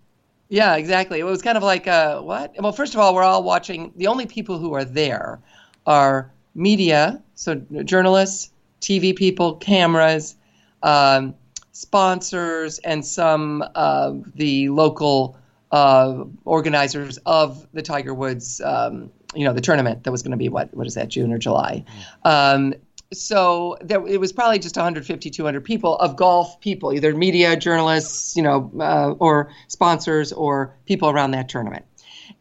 Yeah, 0.49 0.75
exactly. 0.75 1.19
It 1.19 1.23
was 1.23 1.41
kind 1.41 1.57
of 1.57 1.63
like, 1.63 1.87
uh, 1.87 2.21
what? 2.21 2.53
Well, 2.57 2.71
first 2.71 2.93
of 2.93 2.99
all, 2.99 3.13
we're 3.13 3.23
all 3.23 3.43
watching. 3.43 3.91
The 3.97 4.07
only 4.07 4.25
people 4.25 4.57
who 4.57 4.73
are 4.73 4.85
there 4.85 5.39
are 5.85 6.31
media, 6.55 7.21
so 7.35 7.55
journalists, 7.83 8.51
TV 8.79 9.15
people, 9.15 9.55
cameras, 9.55 10.35
um, 10.81 11.35
sponsors, 11.73 12.79
and 12.79 13.05
some 13.05 13.63
of 13.75 14.31
the 14.35 14.69
local 14.69 15.37
uh, 15.71 16.23
organizers 16.45 17.17
of 17.25 17.67
the 17.73 17.81
Tiger 17.81 18.13
Woods, 18.13 18.61
um, 18.61 19.11
you 19.33 19.43
know, 19.43 19.51
the 19.51 19.61
tournament 19.61 20.03
that 20.03 20.11
was 20.11 20.21
going 20.21 20.31
to 20.31 20.37
be 20.37 20.47
what? 20.47 20.73
What 20.73 20.87
is 20.87 20.93
that? 20.93 21.09
June 21.09 21.33
or 21.33 21.37
July? 21.37 21.83
Um, 22.23 22.75
so 23.13 23.77
there, 23.81 24.05
it 24.07 24.19
was 24.19 24.33
probably 24.33 24.59
just 24.59 24.75
150 24.75 25.29
200 25.29 25.63
people 25.63 25.97
of 25.97 26.15
golf 26.15 26.59
people 26.59 26.93
either 26.93 27.13
media 27.13 27.55
journalists 27.55 28.35
you 28.35 28.41
know 28.41 28.71
uh, 28.79 29.11
or 29.19 29.51
sponsors 29.67 30.31
or 30.31 30.75
people 30.85 31.09
around 31.09 31.31
that 31.31 31.49
tournament. 31.49 31.85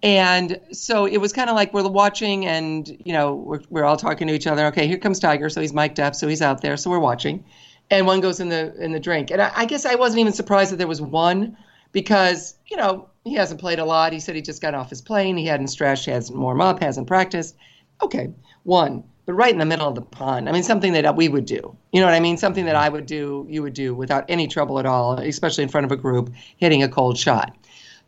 And 0.02 0.60
so 0.72 1.06
it 1.06 1.18
was 1.18 1.32
kind 1.32 1.50
of 1.50 1.56
like 1.56 1.72
we're 1.72 1.86
watching 1.88 2.46
and 2.46 2.88
you 3.04 3.12
know 3.12 3.34
we're, 3.34 3.60
we're 3.70 3.84
all 3.84 3.96
talking 3.96 4.26
to 4.28 4.34
each 4.34 4.46
other. 4.46 4.66
Okay 4.66 4.86
here 4.86 4.98
comes 4.98 5.18
tiger. 5.18 5.48
So 5.48 5.60
he's 5.60 5.72
mic'd 5.72 6.00
up 6.00 6.14
so 6.14 6.28
he's 6.28 6.42
out 6.42 6.62
there. 6.62 6.76
So 6.76 6.90
we're 6.90 6.98
watching. 6.98 7.44
And 7.90 8.06
one 8.06 8.20
goes 8.20 8.40
in 8.40 8.48
the 8.48 8.74
in 8.82 8.92
the 8.92 9.00
drink. 9.00 9.30
And 9.30 9.42
I, 9.42 9.52
I 9.54 9.64
guess 9.66 9.84
i 9.84 9.94
wasn't 9.94 10.20
even 10.20 10.32
surprised 10.32 10.72
that 10.72 10.76
there 10.76 10.86
was 10.86 11.02
one 11.02 11.56
because 11.92 12.54
you 12.66 12.76
know 12.76 13.08
he 13.24 13.34
hasn't 13.34 13.60
played 13.60 13.78
a 13.78 13.84
lot. 13.84 14.12
He 14.12 14.20
said 14.20 14.34
he 14.34 14.42
just 14.42 14.62
got 14.62 14.74
off 14.74 14.90
his 14.90 15.02
plane. 15.02 15.36
He 15.36 15.46
hadn't 15.46 15.68
stretched 15.68 16.06
hasn't 16.06 16.38
warmed 16.38 16.62
up 16.62 16.82
hasn't 16.82 17.06
practiced. 17.06 17.56
Okay 18.02 18.28
one 18.64 19.04
but 19.26 19.32
right 19.32 19.52
in 19.52 19.58
the 19.58 19.64
middle 19.64 19.88
of 19.88 19.94
the 19.94 20.02
pond. 20.02 20.48
I 20.48 20.52
mean, 20.52 20.62
something 20.62 20.92
that 20.92 21.16
we 21.16 21.28
would 21.28 21.46
do. 21.46 21.76
You 21.92 22.00
know 22.00 22.06
what 22.06 22.14
I 22.14 22.20
mean? 22.20 22.36
Something 22.36 22.66
that 22.66 22.76
I 22.76 22.88
would 22.88 23.06
do, 23.06 23.46
you 23.48 23.62
would 23.62 23.74
do 23.74 23.94
without 23.94 24.24
any 24.28 24.46
trouble 24.46 24.78
at 24.78 24.86
all, 24.86 25.18
especially 25.18 25.64
in 25.64 25.70
front 25.70 25.84
of 25.84 25.92
a 25.92 25.96
group, 25.96 26.32
hitting 26.56 26.82
a 26.82 26.88
cold 26.88 27.16
shot. 27.16 27.56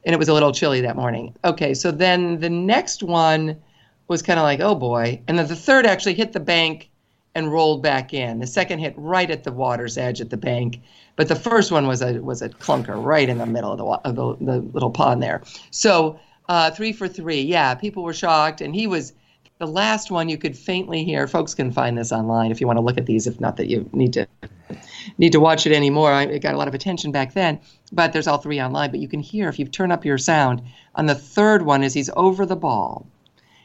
And 0.05 0.14
it 0.14 0.18
was 0.18 0.29
a 0.29 0.35
little 0.35 0.52
chilly 0.52 0.81
that 0.83 0.96
morning. 0.96 1.35
Okay, 1.44 1.74
so 1.74 1.90
then 1.90 2.40
the 2.40 2.50
next 2.50 3.02
one 3.02 3.57
was 4.09 4.22
kind 4.22 4.38
of 4.38 4.44
like, 4.44 4.61
oh 4.61 4.74
boy. 4.74 5.20
And 5.26 5.38
then 5.38 5.48
the 5.48 5.57
third 5.57 5.87
actually 5.87 6.14
hit 6.14 6.33
the 6.33 6.40
bank 6.40 6.90
and 7.35 7.52
rolled 7.52 7.83
back 7.83 8.14
in. 8.14 8.38
The 8.38 8.46
second 8.46 8.79
hit 8.79 8.94
right 8.96 9.31
at 9.31 9.44
the 9.44 9.52
water's 9.52 9.98
edge 9.98 10.20
at 10.20 10.31
the 10.31 10.37
bank. 10.37 10.81
But 11.16 11.29
the 11.29 11.35
first 11.35 11.72
one 11.72 11.87
was 11.87 12.02
a 12.02 12.20
was 12.20 12.42
a 12.42 12.48
clunker 12.48 13.02
right 13.02 13.29
in 13.29 13.38
the 13.38 13.46
middle 13.46 13.72
of 13.72 13.79
the 13.79 13.85
of 13.85 14.16
the, 14.16 14.44
the 14.44 14.59
little 14.61 14.90
pond 14.90 15.22
there. 15.22 15.42
So 15.70 16.18
uh, 16.48 16.70
three 16.70 16.92
for 16.92 17.09
three. 17.09 17.42
Yeah, 17.42 17.74
people 17.74 18.02
were 18.02 18.14
shocked, 18.14 18.61
and 18.61 18.74
he 18.74 18.87
was 18.87 19.12
the 19.59 19.66
last 19.66 20.11
one 20.11 20.29
you 20.29 20.37
could 20.37 20.57
faintly 20.57 21.05
hear. 21.05 21.27
Folks 21.27 21.55
can 21.55 21.73
find 21.73 21.97
this 21.97 22.12
online 22.12 22.51
if 22.51 22.61
you 22.61 22.66
want 22.66 22.77
to 22.77 22.83
look 22.83 22.99
at 22.99 23.07
these. 23.07 23.27
If 23.27 23.40
not, 23.40 23.57
that 23.57 23.69
you 23.69 23.88
need 23.92 24.12
to 24.14 24.27
need 25.19 25.33
to 25.33 25.40
watch 25.40 25.66
it 25.66 25.73
anymore. 25.73 26.12
I, 26.12 26.25
it 26.25 26.40
got 26.40 26.55
a 26.55 26.59
lot 26.59 26.69
of 26.69 26.75
attention 26.75 27.12
back 27.12 27.33
then, 27.35 27.61
but 27.92 28.12
there's 28.12 28.27
all 28.27 28.38
three 28.38 28.61
online. 28.61 28.90
But 28.90 29.01
you 29.01 29.09
can 29.09 29.21
hear 29.21 29.49
if 29.49 29.59
you 29.59 29.66
turn 29.66 29.92
up 29.92 30.05
your 30.05 30.19
sound 30.19 30.62
on 30.95 31.07
the 31.07 31.14
third 31.14 31.62
one 31.62 31.83
as 31.83 31.95
he's 31.95 32.11
over 32.16 32.45
the 32.45 32.57
ball. 32.57 33.07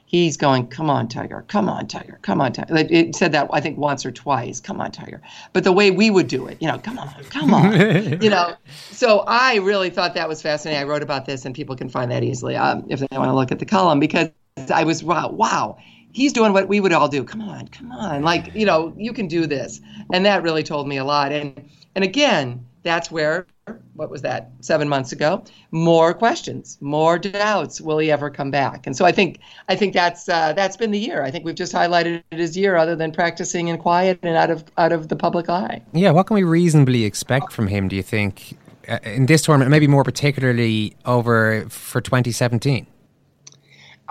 He's 0.06 0.36
going, 0.36 0.68
come 0.68 0.90
on, 0.90 1.08
Tiger, 1.08 1.46
come 1.48 1.70
on, 1.70 1.88
Tiger, 1.88 2.20
come 2.22 2.42
on, 2.42 2.52
Tiger. 2.52 2.86
It 2.90 3.16
said 3.16 3.32
that 3.32 3.48
I 3.54 3.62
think 3.62 3.78
once 3.78 4.06
or 4.06 4.12
twice, 4.12 4.60
come 4.60 4.82
on, 4.82 4.92
Tiger. 4.92 5.22
But 5.54 5.64
the 5.64 5.72
way 5.72 5.90
we 5.90 6.10
would 6.10 6.28
do 6.28 6.48
it, 6.48 6.58
you 6.60 6.68
know, 6.68 6.78
come 6.80 7.00
on, 7.00 7.08
come 7.30 7.54
on, 7.54 7.72
you 8.22 8.30
know. 8.30 8.56
So 8.92 9.20
I 9.26 9.56
really 9.60 9.90
thought 9.90 10.16
that 10.16 10.28
was 10.28 10.42
fascinating. 10.42 10.82
I 10.82 10.86
wrote 10.86 11.02
about 11.02 11.26
this, 11.26 11.46
and 11.46 11.56
people 11.56 11.78
can 11.78 11.88
find 11.88 12.12
that 12.12 12.26
easily 12.26 12.58
um, 12.58 12.84
if 12.90 13.00
they 13.00 13.18
want 13.18 13.30
to 13.30 13.34
look 13.34 13.54
at 13.54 13.60
the 13.60 13.66
column 13.66 14.02
because 14.02 14.32
I 14.74 14.84
was 14.84 15.04
wow, 15.04 15.30
wow. 15.30 15.78
He's 16.14 16.34
doing 16.34 16.52
what 16.52 16.68
we 16.68 16.82
would 16.82 16.92
all 16.92 17.08
do. 17.08 17.24
Come 17.24 17.42
on, 17.42 17.70
come 17.70 17.92
on. 17.92 18.22
Like, 18.22 18.54
you 18.54 18.66
know, 18.66 18.94
you 18.98 19.14
can 19.14 19.28
do 19.28 19.48
this. 19.48 19.80
And 20.12 20.26
that 20.26 20.44
really 20.44 20.64
told 20.64 20.88
me 20.88 20.98
a 20.98 21.06
lot. 21.06 21.32
And 21.32 21.70
and 21.96 22.04
again, 22.04 22.66
that's 22.84 23.10
where 23.12 23.48
what 23.94 24.10
was 24.10 24.24
that? 24.24 24.52
7 24.62 24.90
months 24.90 25.12
ago, 25.12 25.44
more 25.70 26.14
questions, 26.14 26.78
more 26.82 27.18
doubts, 27.20 27.80
will 27.80 28.00
he 28.00 28.12
ever 28.12 28.30
come 28.30 28.52
back? 28.52 28.86
And 28.88 28.98
so 28.98 29.06
I 29.06 29.12
think 29.12 29.40
I 29.70 29.76
think 29.76 29.94
that's 29.94 30.28
uh, 30.28 30.54
that's 30.54 30.76
been 30.76 30.92
the 30.92 31.00
year. 31.00 31.24
I 31.24 31.32
think 31.32 31.46
we've 31.46 31.56
just 31.56 31.74
highlighted 31.74 32.24
it 32.32 32.40
as 32.40 32.58
year 32.58 32.76
other 32.76 32.96
than 32.96 33.12
practicing 33.12 33.70
in 33.70 33.78
quiet 33.78 34.20
and 34.24 34.36
out 34.36 34.50
of 34.50 34.66
out 34.78 34.92
of 34.92 35.08
the 35.08 35.16
public 35.16 35.50
eye. 35.50 35.82
Yeah, 35.94 36.12
what 36.12 36.28
can 36.28 36.36
we 36.36 36.44
reasonably 36.44 37.06
expect 37.06 37.54
from 37.54 37.68
him, 37.68 37.88
do 37.88 37.96
you 37.96 38.04
think? 38.04 38.58
Uh, 38.90 38.98
in 39.04 39.28
this 39.28 39.44
tournament, 39.44 39.70
maybe 39.70 39.88
more 39.88 40.04
particularly 40.04 40.96
over 41.06 41.70
for 41.70 42.02
2017? 42.02 42.88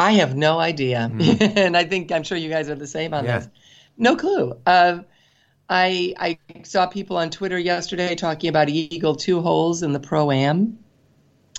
I 0.01 0.13
have 0.13 0.35
no 0.35 0.59
idea, 0.59 1.11
mm. 1.13 1.57
and 1.57 1.77
I 1.77 1.85
think 1.85 2.11
I'm 2.11 2.23
sure 2.23 2.39
you 2.39 2.49
guys 2.49 2.71
are 2.71 2.75
the 2.75 2.87
same 2.87 3.13
on 3.13 3.27
yeah. 3.27 3.41
this. 3.41 3.49
No 3.99 4.17
clue. 4.17 4.55
Uh, 4.65 5.01
I 5.69 6.15
I 6.17 6.39
saw 6.65 6.87
people 6.87 7.19
on 7.19 7.29
Twitter 7.29 7.59
yesterday 7.59 8.15
talking 8.15 8.49
about 8.49 8.71
Eagle 8.71 9.15
two 9.15 9.43
holes 9.43 9.83
in 9.83 9.93
the 9.93 10.01
pro 10.01 10.31
am. 10.31 10.79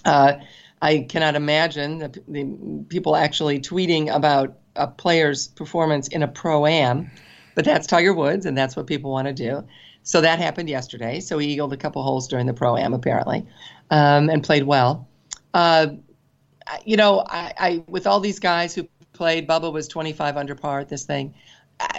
Uh, 0.04 0.34
I 0.82 1.06
cannot 1.08 1.36
imagine 1.36 1.99
the, 1.99 2.23
the, 2.27 2.86
people 2.89 3.15
actually 3.15 3.60
tweeting 3.60 4.12
about 4.12 4.58
a 4.75 4.88
player's 4.88 5.47
performance 5.49 6.08
in 6.08 6.23
a 6.23 6.27
pro 6.27 6.65
am, 6.65 7.12
but 7.54 7.63
that's 7.63 7.86
Tiger 7.86 8.15
Woods, 8.15 8.47
and 8.47 8.58
that's 8.58 8.75
what 8.75 8.88
people 8.88 9.12
want 9.12 9.27
to 9.27 9.34
do. 9.34 9.63
So 10.01 10.19
that 10.21 10.39
happened 10.39 10.67
yesterday. 10.67 11.19
So 11.19 11.38
he 11.38 11.49
eagled 11.49 11.73
a 11.73 11.77
couple 11.77 12.01
holes 12.01 12.27
during 12.27 12.47
the 12.47 12.56
pro 12.56 12.75
am 12.75 12.95
apparently, 12.95 13.45
um, 13.91 14.32
and 14.32 14.43
played 14.43 14.63
well. 14.63 15.08
Uh, 15.54 15.89
you 16.86 16.97
know, 16.97 17.24
I, 17.28 17.54
I 17.58 17.84
with 17.88 18.08
all 18.08 18.19
these 18.19 18.39
guys 18.39 18.76
who 18.76 18.88
played, 19.13 19.47
Bubba 19.47 19.71
was 19.71 19.88
25 19.88 20.38
under 20.38 20.56
par 20.56 20.80
at 20.80 20.89
this 20.89 21.04
thing. 21.04 21.34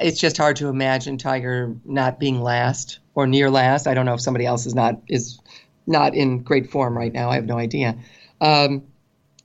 it's 0.00 0.18
just 0.18 0.36
hard 0.36 0.56
to 0.56 0.68
imagine 0.68 1.18
Tiger 1.18 1.76
not 1.84 2.18
being 2.18 2.40
last 2.40 2.98
or 3.14 3.26
near 3.26 3.50
last. 3.50 3.86
I 3.86 3.94
don't 3.94 4.06
know 4.06 4.14
if 4.14 4.20
somebody 4.20 4.46
else 4.46 4.66
is 4.66 4.74
not 4.74 5.00
is 5.08 5.40
not 5.86 6.14
in 6.14 6.42
great 6.42 6.70
form 6.70 6.96
right 6.96 7.12
now. 7.12 7.30
I 7.30 7.36
have 7.36 7.46
no 7.46 7.58
idea. 7.58 7.96
Um, 8.40 8.84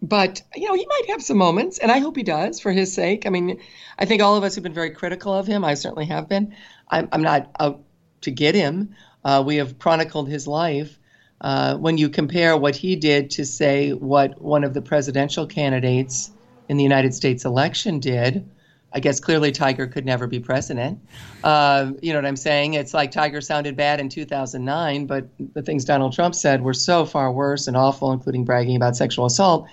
but 0.02 0.42
you 0.56 0.68
know, 0.68 0.76
he 0.76 0.86
might 0.86 1.10
have 1.10 1.24
some 1.24 1.38
moments, 1.38 1.80
and 1.80 1.92
I 1.92 2.00
hope 2.00 2.16
he 2.16 2.24
does 2.24 2.60
for 2.60 2.72
his 2.72 2.94
sake. 2.94 3.26
I 3.26 3.30
mean, 3.30 3.60
I 3.98 4.06
think 4.06 4.22
all 4.22 4.36
of 4.36 4.44
us 4.44 4.56
have 4.56 4.64
been 4.64 4.74
very 4.74 4.92
critical 4.92 5.34
of 5.34 5.48
him. 5.48 5.64
I 5.64 5.74
certainly 5.74 6.06
have 6.06 6.30
been. 6.30 6.56
I'm, 6.90 7.10
I'm 7.12 7.24
not 7.24 7.52
out 7.60 7.82
to 8.22 8.32
get 8.32 8.56
him. 8.56 8.96
Uh, 9.24 9.44
we 9.46 9.58
have 9.58 9.80
chronicled 9.80 10.30
his 10.30 10.48
life. 10.48 11.00
Uh, 11.40 11.76
when 11.78 11.98
you 11.98 12.10
compare 12.10 12.58
what 12.58 12.76
he 12.76 12.96
did 12.96 13.30
to 13.32 13.46
say 13.46 13.92
what 13.92 14.42
one 14.42 14.64
of 14.64 14.74
the 14.74 14.82
presidential 14.82 15.46
candidates 15.46 16.32
in 16.68 16.78
the 16.78 16.84
United 16.84 17.14
States 17.14 17.46
election 17.46 18.00
did, 18.00 18.50
I 18.92 19.00
guess 19.00 19.20
clearly 19.20 19.52
Tiger 19.52 19.86
could 19.86 20.06
never 20.06 20.28
be 20.28 20.40
president. 20.40 21.00
Uh, 21.44 21.92
you 22.02 22.14
know 22.14 22.20
what 22.20 22.26
I'm 22.26 22.38
saying? 22.38 22.74
It's 22.74 22.94
like 22.94 23.12
Tiger 23.12 23.42
sounded 23.42 23.76
bad 23.76 24.00
in 24.00 24.10
2009, 24.10 25.06
but 25.06 25.28
the 25.54 25.62
things 25.62 25.86
Donald 25.86 26.14
Trump 26.14 26.34
said 26.34 26.62
were 26.62 26.74
so 26.74 27.06
far 27.06 27.32
worse 27.32 27.68
and 27.68 27.78
awful, 27.78 28.12
including 28.12 28.46
bragging 28.46 28.76
about 28.76 28.96
sexual 28.96 29.26
assault. 29.26 29.68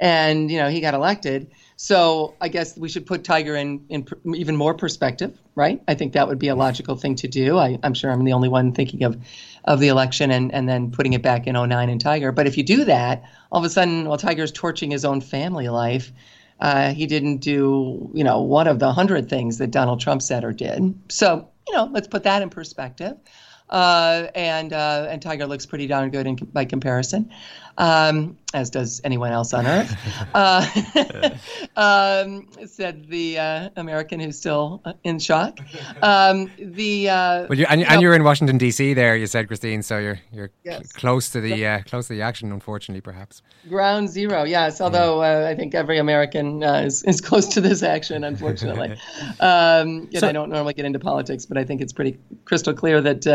And, 0.00 0.50
you 0.50 0.58
know, 0.58 0.68
he 0.68 0.80
got 0.80 0.94
elected. 0.94 1.50
So 1.76 2.34
I 2.40 2.48
guess 2.48 2.76
we 2.76 2.88
should 2.88 3.06
put 3.06 3.24
Tiger 3.24 3.56
in, 3.56 3.84
in 3.88 4.04
pr- 4.04 4.14
even 4.34 4.54
more 4.54 4.74
perspective, 4.74 5.36
right? 5.54 5.80
I 5.88 5.94
think 5.94 6.12
that 6.12 6.28
would 6.28 6.38
be 6.38 6.48
a 6.48 6.56
logical 6.56 6.96
thing 6.96 7.14
to 7.16 7.28
do. 7.28 7.56
I, 7.56 7.78
am 7.82 7.94
sure 7.94 8.10
I'm 8.10 8.24
the 8.24 8.32
only 8.32 8.48
one 8.48 8.72
thinking 8.72 9.02
of, 9.04 9.16
of 9.68 9.80
the 9.80 9.88
election 9.88 10.30
and, 10.30 10.52
and 10.54 10.66
then 10.66 10.90
putting 10.90 11.12
it 11.12 11.20
back 11.20 11.46
in 11.46 11.52
09 11.52 11.90
in 11.90 11.98
Tiger. 11.98 12.32
But 12.32 12.46
if 12.46 12.56
you 12.56 12.64
do 12.64 12.84
that, 12.86 13.22
all 13.52 13.58
of 13.58 13.64
a 13.66 13.68
sudden, 13.68 14.08
while 14.08 14.16
Tiger's 14.16 14.50
torching 14.50 14.90
his 14.90 15.04
own 15.04 15.20
family 15.20 15.68
life, 15.68 16.10
uh, 16.58 16.94
he 16.94 17.06
didn't 17.06 17.38
do, 17.38 18.10
you 18.14 18.24
know, 18.24 18.40
one 18.40 18.66
of 18.66 18.78
the 18.78 18.90
hundred 18.90 19.28
things 19.28 19.58
that 19.58 19.70
Donald 19.70 20.00
Trump 20.00 20.22
said 20.22 20.42
or 20.42 20.52
did. 20.52 20.98
So, 21.10 21.50
you 21.68 21.74
know, 21.74 21.84
let's 21.92 22.08
put 22.08 22.22
that 22.22 22.40
in 22.40 22.48
perspective. 22.48 23.18
Uh, 23.68 24.28
and 24.34 24.72
uh, 24.72 25.06
and 25.10 25.20
Tiger 25.20 25.46
looks 25.46 25.66
pretty 25.66 25.86
darn 25.86 26.08
good 26.08 26.26
in, 26.26 26.36
by 26.36 26.64
comparison 26.64 27.30
um, 27.78 28.36
as 28.54 28.70
does 28.70 29.00
anyone 29.04 29.30
else 29.30 29.52
on 29.52 29.66
Earth, 29.66 29.94
uh, 30.34 30.66
um, 31.76 32.48
said 32.66 33.06
the 33.08 33.38
uh, 33.38 33.68
American 33.76 34.20
who's 34.20 34.38
still 34.38 34.82
in 35.04 35.18
shock. 35.18 35.58
Um, 36.02 36.50
the 36.58 37.10
uh, 37.10 37.46
well, 37.48 37.58
you, 37.58 37.66
and, 37.68 37.84
and 37.84 38.00
you're 38.00 38.14
in 38.14 38.24
Washington 38.24 38.56
D.C. 38.56 38.94
There, 38.94 39.16
you 39.16 39.26
said, 39.26 39.48
Christine. 39.48 39.82
So 39.82 39.98
you're 39.98 40.20
you're 40.32 40.50
yes. 40.64 40.92
close 40.92 41.28
to 41.30 41.40
the 41.40 41.66
uh, 41.66 41.82
close 41.82 42.08
to 42.08 42.14
the 42.14 42.22
action, 42.22 42.50
unfortunately, 42.50 43.02
perhaps. 43.02 43.42
Ground 43.68 44.08
zero, 44.08 44.44
yes. 44.44 44.80
Although 44.80 45.22
uh, 45.22 45.46
I 45.48 45.54
think 45.54 45.74
every 45.74 45.98
American 45.98 46.64
uh, 46.64 46.82
is 46.86 47.02
is 47.04 47.20
close 47.20 47.46
to 47.48 47.60
this 47.60 47.82
action, 47.82 48.24
unfortunately. 48.24 48.92
um, 49.40 50.08
so, 50.14 50.26
I 50.26 50.32
don't 50.32 50.48
normally 50.48 50.74
get 50.74 50.86
into 50.86 50.98
politics, 50.98 51.44
but 51.44 51.58
I 51.58 51.64
think 51.64 51.82
it's 51.82 51.92
pretty 51.92 52.18
crystal 52.46 52.72
clear 52.72 53.00
that 53.02 53.26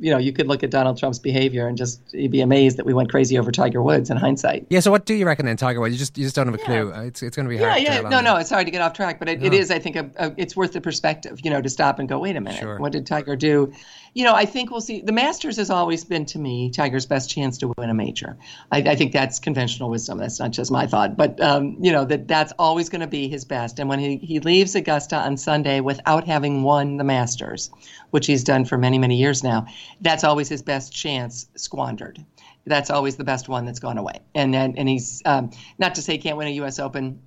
you 0.00 0.10
know 0.10 0.18
you 0.18 0.32
could 0.32 0.46
look 0.46 0.62
at 0.62 0.70
Donald 0.70 0.98
Trump's 0.98 1.18
behavior 1.18 1.66
and 1.66 1.76
just 1.76 2.12
be 2.12 2.42
amazed 2.42 2.76
that 2.76 2.84
we 2.84 2.92
went 2.92 3.07
crazy 3.08 3.38
over 3.38 3.50
Tiger 3.50 3.82
Woods 3.82 4.10
in 4.10 4.16
hindsight. 4.16 4.66
Yeah. 4.70 4.80
So 4.80 4.90
what 4.90 5.06
do 5.06 5.14
you 5.14 5.26
reckon 5.26 5.46
then, 5.46 5.56
Tiger 5.56 5.80
Woods? 5.80 5.94
You 5.94 5.98
just 5.98 6.16
you 6.16 6.24
just 6.24 6.36
don't 6.36 6.46
have 6.46 6.54
a 6.54 6.58
clue. 6.58 6.90
Yeah. 6.90 7.02
It's 7.02 7.22
it's 7.22 7.36
going 7.36 7.46
to 7.46 7.50
be 7.50 7.56
hard. 7.56 7.82
Yeah, 7.82 8.00
yeah. 8.00 8.08
No, 8.08 8.20
no. 8.20 8.36
It's 8.36 8.50
hard 8.50 8.66
to 8.66 8.70
get 8.70 8.80
off 8.80 8.92
track, 8.92 9.18
but 9.18 9.28
it, 9.28 9.40
no. 9.40 9.46
it 9.46 9.54
is. 9.54 9.70
I 9.70 9.78
think 9.78 9.96
a, 9.96 10.10
a, 10.16 10.34
it's 10.36 10.56
worth 10.56 10.72
the 10.72 10.80
perspective. 10.80 11.40
You 11.42 11.50
know, 11.50 11.60
to 11.60 11.68
stop 11.68 11.98
and 11.98 12.08
go, 12.08 12.18
wait 12.18 12.36
a 12.36 12.40
minute, 12.40 12.60
sure. 12.60 12.78
what 12.78 12.92
did 12.92 13.06
Tiger 13.06 13.36
do? 13.36 13.72
You 14.14 14.24
know, 14.24 14.34
I 14.34 14.46
think 14.46 14.70
we'll 14.70 14.80
see. 14.80 15.00
The 15.00 15.12
Masters 15.12 15.56
has 15.58 15.70
always 15.70 16.04
been 16.04 16.24
to 16.26 16.38
me 16.38 16.70
Tiger's 16.70 17.06
best 17.06 17.30
chance 17.30 17.58
to 17.58 17.72
win 17.76 17.90
a 17.90 17.94
major. 17.94 18.36
I, 18.72 18.78
I 18.78 18.94
think 18.96 19.12
that's 19.12 19.38
conventional 19.38 19.90
wisdom. 19.90 20.18
That's 20.18 20.40
not 20.40 20.50
just 20.50 20.70
my 20.70 20.86
thought, 20.86 21.16
but 21.16 21.40
um, 21.40 21.76
you 21.80 21.92
know 21.92 22.04
that 22.04 22.26
that's 22.26 22.52
always 22.58 22.88
going 22.88 23.00
to 23.00 23.06
be 23.06 23.28
his 23.28 23.44
best. 23.44 23.78
And 23.78 23.88
when 23.88 23.98
he 23.98 24.16
he 24.16 24.40
leaves 24.40 24.74
Augusta 24.74 25.16
on 25.16 25.36
Sunday 25.36 25.80
without 25.80 26.26
having 26.26 26.62
won 26.62 26.96
the 26.96 27.04
Masters, 27.04 27.70
which 28.10 28.26
he's 28.26 28.44
done 28.44 28.64
for 28.64 28.78
many 28.78 28.98
many 28.98 29.16
years 29.16 29.42
now, 29.42 29.66
that's 30.00 30.24
always 30.24 30.48
his 30.48 30.62
best 30.62 30.92
chance 30.92 31.46
squandered 31.56 32.24
that's 32.68 32.90
always 32.90 33.16
the 33.16 33.24
best 33.24 33.48
one 33.48 33.64
that's 33.64 33.80
gone 33.80 33.98
away. 33.98 34.20
And 34.34 34.54
and, 34.54 34.78
and 34.78 34.88
he's 34.88 35.22
um, 35.24 35.50
not 35.78 35.94
to 35.96 36.02
say 36.02 36.12
he 36.12 36.18
can't 36.18 36.36
win 36.36 36.48
a 36.48 36.52
U.S. 36.52 36.78
Open. 36.78 37.22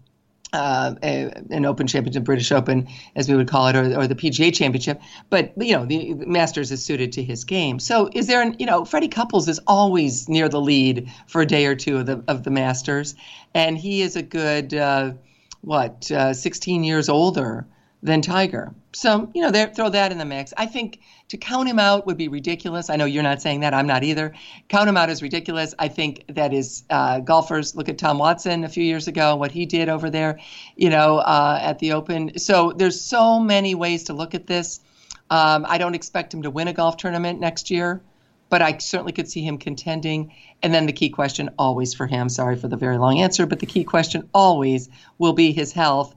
Uh, 0.54 0.96
a, 1.02 1.32
an 1.50 1.66
Open 1.66 1.88
Championship, 1.88 2.26
British 2.26 2.52
Open, 2.52 2.90
as 3.16 3.30
we 3.30 3.38
would 3.38 3.48
call 3.48 3.68
it, 3.68 3.76
or, 3.78 4.02
or 4.02 4.06
the 4.06 4.16
PGA 4.16 4.54
Championship. 4.54 5.00
But 5.30 5.54
you 5.56 5.72
know, 5.72 5.86
the 5.86 6.14
Masters 6.14 6.74
is 6.74 6.84
suited 6.84 7.14
to 7.14 7.24
his 7.24 7.46
game. 7.46 7.80
So, 7.80 8.10
is 8.12 8.28
there 8.28 8.42
an 8.42 8.58
you 8.60 8.66
know, 8.66 8.84
Freddie 8.84 9.08
Couples 9.08 9.48
is 9.48 9.62
always 9.66 10.28
near 10.28 10.50
the 10.50 10.60
lead 10.60 11.10
for 11.28 11.40
a 11.40 11.46
day 11.46 11.68
or 11.68 11.76
two 11.76 12.00
of 12.00 12.06
the 12.06 12.22
of 12.28 12.44
the 12.44 12.52
Masters, 12.52 13.16
and 13.54 13.78
he 13.78 14.02
is 14.02 14.18
a 14.18 14.22
good 14.22 14.74
uh, 14.74 15.14
what, 15.62 16.12
uh, 16.12 16.34
16 16.34 16.84
years 16.84 17.08
older 17.08 17.66
than 18.04 18.22
Tiger. 18.22 18.74
So, 18.94 19.30
you 19.34 19.42
know, 19.42 19.66
throw 19.68 19.90
that 19.90 20.12
in 20.12 20.18
the 20.18 20.26
mix. 20.26 20.54
I 20.58 20.66
think 20.66 21.00
to 21.30 21.38
count 21.38 21.70
him 21.70 21.80
out 21.80 22.08
would 22.08 22.18
be 22.18 22.28
ridiculous. 22.28 22.90
I 22.90 22.96
know 22.96 23.06
you're 23.06 23.24
not 23.24 23.42
saying 23.42 23.62
that. 23.62 23.74
I'm 23.74 23.88
not 23.88 24.04
either. 24.04 24.34
Count 24.70 24.90
him 24.90 24.98
out 24.98 25.10
is 25.10 25.22
ridiculous. 25.22 25.74
I 25.78 25.88
think 25.88 26.26
that 26.30 26.54
is 26.54 26.84
uh, 26.90 27.20
golfers 27.20 27.76
look 27.76 27.90
at 27.90 27.98
Tom 27.98 28.18
Watson 28.18 28.64
a 28.64 28.70
few 28.70 28.84
years 28.84 29.08
ago, 29.08 29.36
what 29.36 29.52
he 29.52 29.66
did 29.66 29.88
over 29.88 30.10
there, 30.10 30.40
you 30.76 30.90
know, 30.90 31.20
uh, 31.20 31.60
at 31.62 31.80
the 31.80 31.94
Open. 31.94 32.38
So 32.38 32.74
there's 32.76 33.00
so 33.00 33.40
many 33.40 33.76
ways 33.76 34.06
to 34.06 34.14
look 34.14 34.34
at 34.34 34.48
this. 34.48 34.82
Um, 35.30 35.66
I 35.68 35.78
don't 35.78 35.96
expect 35.96 36.34
him 36.34 36.42
to 36.42 36.50
win 36.50 36.68
a 36.68 36.74
golf 36.74 36.98
tournament 36.98 37.40
next 37.40 37.72
year, 37.72 38.02
but 38.50 38.62
I 38.62 38.80
certainly 38.80 39.14
could 39.14 39.30
see 39.30 39.42
him 39.42 39.58
contending. 39.58 40.34
And 40.62 40.74
then 40.74 40.88
the 40.88 40.92
key 40.92 41.10
question 41.10 41.52
always 41.58 41.94
for 41.94 42.08
him, 42.08 42.28
sorry 42.28 42.58
for 42.58 42.68
the 42.68 42.76
very 42.76 42.98
long 42.98 43.20
answer, 43.20 43.46
but 43.46 43.60
the 43.60 43.66
key 43.66 43.86
question 43.86 44.28
always 44.34 44.90
will 45.18 45.34
be 45.34 45.54
his 45.54 45.72
health 45.72 46.14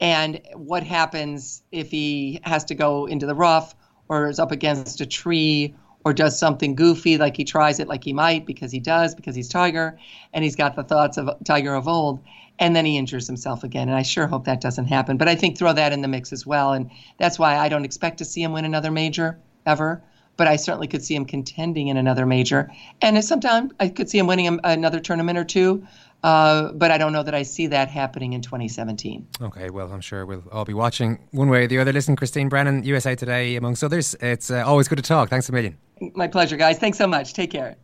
and 0.00 0.40
what 0.54 0.82
happens 0.82 1.62
if 1.72 1.90
he 1.90 2.40
has 2.44 2.64
to 2.64 2.74
go 2.74 3.06
into 3.06 3.26
the 3.26 3.34
rough 3.34 3.74
or 4.08 4.28
is 4.28 4.38
up 4.38 4.52
against 4.52 5.00
a 5.00 5.06
tree 5.06 5.74
or 6.04 6.12
does 6.12 6.38
something 6.38 6.74
goofy 6.74 7.18
like 7.18 7.36
he 7.36 7.44
tries 7.44 7.80
it 7.80 7.88
like 7.88 8.04
he 8.04 8.12
might 8.12 8.46
because 8.46 8.70
he 8.70 8.80
does 8.80 9.14
because 9.14 9.34
he's 9.34 9.48
tiger 9.48 9.98
and 10.32 10.44
he's 10.44 10.56
got 10.56 10.76
the 10.76 10.84
thoughts 10.84 11.16
of 11.16 11.28
tiger 11.44 11.74
of 11.74 11.88
old 11.88 12.22
and 12.60 12.74
then 12.74 12.84
he 12.84 12.96
injures 12.96 13.26
himself 13.26 13.64
again 13.64 13.88
and 13.88 13.96
i 13.96 14.02
sure 14.02 14.26
hope 14.26 14.44
that 14.44 14.60
doesn't 14.60 14.86
happen 14.86 15.16
but 15.16 15.28
i 15.28 15.34
think 15.34 15.58
throw 15.58 15.72
that 15.72 15.92
in 15.92 16.00
the 16.02 16.08
mix 16.08 16.32
as 16.32 16.46
well 16.46 16.72
and 16.72 16.90
that's 17.18 17.38
why 17.38 17.56
i 17.58 17.68
don't 17.68 17.84
expect 17.84 18.18
to 18.18 18.24
see 18.24 18.42
him 18.42 18.52
win 18.52 18.64
another 18.64 18.90
major 18.90 19.38
ever 19.66 20.02
but 20.38 20.46
I 20.46 20.56
certainly 20.56 20.86
could 20.86 21.04
see 21.04 21.14
him 21.14 21.26
contending 21.26 21.88
in 21.88 21.98
another 21.98 22.24
major. 22.24 22.70
And 23.02 23.22
sometime 23.22 23.72
I 23.80 23.88
could 23.88 24.08
see 24.08 24.18
him 24.18 24.28
winning 24.28 24.60
another 24.64 25.00
tournament 25.00 25.36
or 25.36 25.44
two. 25.44 25.84
Uh, 26.24 26.72
but 26.72 26.90
I 26.90 26.98
don't 26.98 27.12
know 27.12 27.22
that 27.22 27.34
I 27.34 27.42
see 27.42 27.68
that 27.68 27.88
happening 27.88 28.32
in 28.32 28.42
2017. 28.42 29.26
Okay, 29.40 29.70
well, 29.70 29.92
I'm 29.92 30.00
sure 30.00 30.26
we'll 30.26 30.42
all 30.50 30.64
be 30.64 30.74
watching 30.74 31.18
one 31.30 31.48
way 31.48 31.64
or 31.64 31.66
the 31.68 31.78
other. 31.78 31.92
Listen, 31.92 32.16
Christine 32.16 32.48
Brennan, 32.48 32.82
USA 32.84 33.14
Today, 33.14 33.54
amongst 33.56 33.84
others. 33.84 34.16
It's 34.20 34.50
uh, 34.50 34.64
always 34.66 34.88
good 34.88 34.96
to 34.96 35.02
talk. 35.02 35.28
Thanks 35.30 35.48
a 35.48 35.52
million. 35.52 35.76
My 36.14 36.26
pleasure, 36.26 36.56
guys. 36.56 36.78
Thanks 36.78 36.98
so 36.98 37.06
much. 37.06 37.34
Take 37.34 37.52
care. 37.52 37.76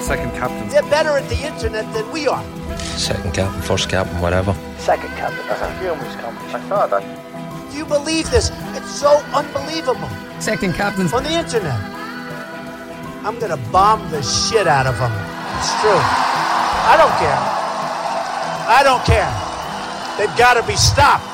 Second 0.00 0.30
captain. 0.34 0.68
They're 0.68 0.82
better 0.82 1.16
at 1.16 1.28
the 1.28 1.46
internet 1.46 1.92
than 1.92 2.10
we 2.12 2.28
are. 2.28 2.44
Second 2.78 3.34
captain, 3.34 3.60
first 3.62 3.88
captain, 3.88 4.20
whatever. 4.20 4.54
Second 4.78 5.08
captain. 5.16 5.44
That's 5.48 5.62
a 5.62 5.78
humorous 5.78 6.14
competition. 6.16 6.60
I 6.60 6.68
saw 6.68 6.86
that. 6.86 7.72
Do 7.72 7.76
you 7.76 7.84
believe 7.84 8.30
this? 8.30 8.50
It's 8.76 8.90
so 8.90 9.18
unbelievable. 9.34 10.08
Second 10.40 10.74
captain. 10.74 11.12
On 11.12 11.24
the 11.24 11.32
internet. 11.32 11.95
I'm 13.26 13.40
going 13.40 13.50
to 13.50 13.70
bomb 13.72 14.08
the 14.12 14.22
shit 14.22 14.68
out 14.68 14.86
of 14.86 14.96
them. 14.98 15.10
It's 15.58 15.80
true. 15.80 15.98
I 15.98 16.94
don't 16.96 17.10
care. 17.18 17.36
I 18.68 18.82
don't 18.84 19.04
care. 19.04 19.26
They've 20.16 20.38
got 20.38 20.54
to 20.54 20.62
be 20.64 20.76
stopped. 20.76 21.24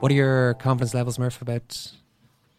What 0.00 0.10
are 0.10 0.14
your 0.14 0.54
confidence 0.54 0.94
levels, 0.94 1.18
Murph, 1.18 1.42
about 1.42 1.92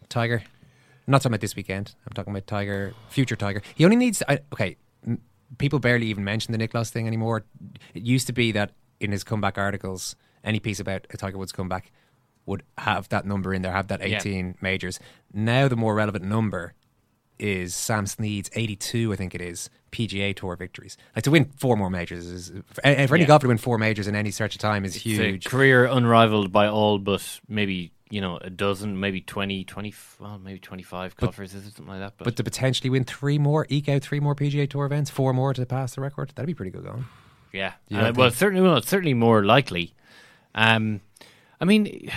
Tiger? 0.08 0.44
I'm 0.44 1.10
not 1.10 1.22
talking 1.22 1.32
about 1.32 1.40
this 1.40 1.56
weekend. 1.56 1.96
I'm 2.06 2.12
talking 2.12 2.32
about 2.32 2.46
Tiger, 2.46 2.94
future 3.08 3.34
Tiger. 3.34 3.62
He 3.74 3.84
only 3.84 3.96
needs. 3.96 4.22
I, 4.28 4.38
okay, 4.52 4.76
people 5.58 5.80
barely 5.80 6.06
even 6.06 6.22
mention 6.22 6.52
the 6.52 6.58
Nicklaus 6.58 6.90
thing 6.90 7.08
anymore. 7.08 7.46
It 7.94 8.02
used 8.04 8.28
to 8.28 8.32
be 8.32 8.52
that 8.52 8.74
in 9.00 9.10
his 9.10 9.24
comeback 9.24 9.58
articles, 9.58 10.14
any 10.44 10.60
piece 10.60 10.78
about 10.78 11.08
a 11.10 11.16
Tiger 11.16 11.36
Woods 11.36 11.50
comeback 11.50 11.90
would 12.46 12.62
have 12.78 13.08
that 13.08 13.26
number 13.26 13.52
in 13.52 13.62
there, 13.62 13.72
have 13.72 13.88
that 13.88 14.02
18 14.02 14.46
yeah. 14.46 14.52
majors. 14.60 15.00
Now, 15.32 15.66
the 15.66 15.74
more 15.74 15.96
relevant 15.96 16.24
number 16.24 16.72
is 17.38 17.74
Sam 17.74 18.06
Snead's 18.06 18.50
82, 18.54 19.12
I 19.12 19.16
think 19.16 19.34
it 19.34 19.40
is, 19.40 19.70
PGA 19.92 20.34
Tour 20.34 20.56
victories. 20.56 20.96
Like 21.14 21.24
to 21.24 21.30
win 21.30 21.46
four 21.56 21.76
more 21.76 21.90
majors 21.90 22.26
is 22.26 22.52
for 22.66 22.84
any 22.84 23.20
yeah. 23.20 23.26
golfer 23.26 23.42
to 23.42 23.48
win 23.48 23.58
four 23.58 23.78
majors 23.78 24.06
in 24.06 24.14
any 24.14 24.30
stretch 24.30 24.54
of 24.54 24.60
time 24.60 24.84
is 24.84 24.96
it's 24.96 25.04
huge. 25.04 25.46
career 25.46 25.86
unrivaled 25.86 26.52
by 26.52 26.68
all 26.68 26.98
but 26.98 27.40
maybe 27.48 27.92
you 28.10 28.20
know 28.20 28.36
a 28.38 28.50
dozen, 28.50 29.00
maybe 29.00 29.20
20, 29.20 29.64
20 29.64 29.94
well, 30.20 30.38
maybe 30.38 30.58
25 30.58 31.16
golfers, 31.16 31.54
is 31.54 31.64
something 31.64 31.86
like 31.86 32.00
that? 32.00 32.14
But, 32.18 32.24
but 32.24 32.36
to 32.36 32.44
potentially 32.44 32.90
win 32.90 33.04
three 33.04 33.38
more, 33.38 33.66
eke 33.68 33.88
out 33.88 34.02
three 34.02 34.20
more 34.20 34.34
PGA 34.34 34.68
Tour 34.68 34.86
events, 34.86 35.10
four 35.10 35.32
more 35.32 35.54
to 35.54 35.66
pass 35.66 35.94
the 35.94 36.00
record, 36.00 36.32
that'd 36.34 36.46
be 36.46 36.54
pretty 36.54 36.70
good 36.70 36.84
going. 36.84 37.06
Yeah, 37.52 37.72
uh, 37.90 38.12
well, 38.14 38.30
certainly, 38.30 38.62
well, 38.62 38.82
certainly 38.82 39.14
more 39.14 39.44
likely. 39.44 39.94
Um, 40.54 41.00
I 41.60 41.64
mean. 41.64 42.10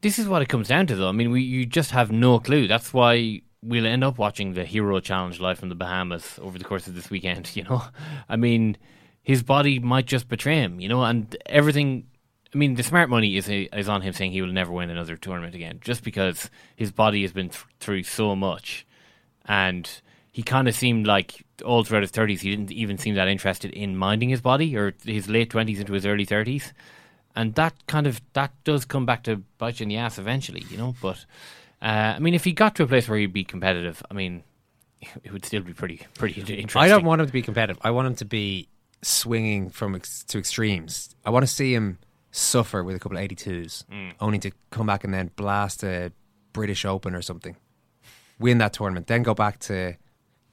This 0.00 0.18
is 0.18 0.28
what 0.28 0.42
it 0.42 0.50
comes 0.50 0.68
down 0.68 0.86
to, 0.88 0.96
though. 0.96 1.08
I 1.08 1.12
mean, 1.12 1.30
we 1.30 1.40
you 1.40 1.64
just 1.64 1.92
have 1.92 2.12
no 2.12 2.38
clue. 2.38 2.68
That's 2.68 2.92
why 2.92 3.40
we'll 3.64 3.86
end 3.86 4.04
up 4.04 4.18
watching 4.18 4.52
the 4.52 4.64
Hero 4.64 5.00
Challenge 5.00 5.40
live 5.40 5.58
from 5.58 5.70
the 5.70 5.74
Bahamas 5.74 6.38
over 6.42 6.58
the 6.58 6.64
course 6.64 6.86
of 6.86 6.94
this 6.94 7.10
weekend. 7.10 7.50
You 7.54 7.62
know, 7.62 7.84
I 8.28 8.36
mean, 8.36 8.76
his 9.22 9.42
body 9.42 9.78
might 9.78 10.06
just 10.06 10.28
betray 10.28 10.56
him, 10.56 10.80
you 10.80 10.88
know, 10.88 11.02
and 11.04 11.34
everything. 11.46 12.06
I 12.52 12.58
mean, 12.58 12.74
the 12.74 12.82
smart 12.82 13.08
money 13.08 13.36
is 13.36 13.48
is 13.48 13.88
on 13.88 14.02
him 14.02 14.12
saying 14.12 14.32
he 14.32 14.42
will 14.42 14.52
never 14.52 14.72
win 14.72 14.90
another 14.90 15.16
tournament 15.16 15.54
again, 15.54 15.78
just 15.80 16.02
because 16.02 16.50
his 16.76 16.90
body 16.90 17.22
has 17.22 17.32
been 17.32 17.48
th- 17.48 17.64
through 17.80 18.02
so 18.02 18.34
much, 18.34 18.86
and 19.46 19.88
he 20.32 20.42
kind 20.42 20.68
of 20.68 20.74
seemed 20.74 21.06
like 21.06 21.44
all 21.64 21.84
throughout 21.84 22.02
his 22.02 22.10
thirties 22.10 22.40
he 22.40 22.50
didn't 22.50 22.72
even 22.72 22.98
seem 22.98 23.14
that 23.14 23.28
interested 23.28 23.70
in 23.72 23.96
minding 23.96 24.30
his 24.30 24.40
body 24.40 24.76
or 24.76 24.94
his 25.04 25.28
late 25.28 25.50
twenties 25.50 25.80
into 25.80 25.92
his 25.92 26.04
early 26.06 26.24
thirties, 26.24 26.72
and 27.36 27.54
that 27.54 27.74
kind 27.86 28.06
of 28.06 28.20
that 28.32 28.52
does 28.64 28.84
come 28.84 29.06
back 29.06 29.22
to 29.24 29.36
bite 29.58 29.78
you 29.78 29.84
in 29.84 29.88
the 29.88 29.96
ass 29.96 30.18
eventually, 30.18 30.64
you 30.68 30.76
know. 30.76 30.94
But 31.00 31.24
uh, 31.82 32.14
I 32.16 32.18
mean, 32.18 32.34
if 32.34 32.44
he 32.44 32.52
got 32.52 32.74
to 32.76 32.82
a 32.82 32.86
place 32.86 33.08
where 33.08 33.18
he'd 33.18 33.32
be 33.32 33.44
competitive, 33.44 34.02
I 34.10 34.14
mean, 34.14 34.42
it 35.22 35.32
would 35.32 35.44
still 35.44 35.62
be 35.62 35.72
pretty 35.74 36.00
pretty 36.18 36.40
interesting. 36.40 36.80
I 36.82 36.88
don't 36.88 37.04
want 37.04 37.20
him 37.20 37.26
to 37.26 37.32
be 37.32 37.42
competitive. 37.42 37.78
I 37.82 37.90
want 37.90 38.06
him 38.08 38.14
to 38.16 38.24
be 38.24 38.68
swinging 39.02 39.70
from 39.70 39.94
ex- 39.94 40.24
to 40.24 40.38
extremes. 40.38 41.14
I 41.24 41.30
want 41.30 41.42
to 41.46 41.52
see 41.52 41.74
him 41.74 41.98
suffer 42.30 42.82
with 42.82 42.96
a 42.96 42.98
couple 42.98 43.16
of 43.18 43.22
82s, 43.24 43.84
Mm. 43.92 44.12
only 44.20 44.38
to 44.40 44.50
come 44.70 44.86
back 44.86 45.04
and 45.04 45.12
then 45.14 45.30
blast 45.36 45.84
a 45.84 46.10
British 46.52 46.84
Open 46.84 47.14
or 47.14 47.22
something, 47.22 47.56
win 48.38 48.58
that 48.58 48.72
tournament, 48.72 49.06
then 49.06 49.22
go 49.22 49.34
back 49.34 49.58
to 49.60 49.94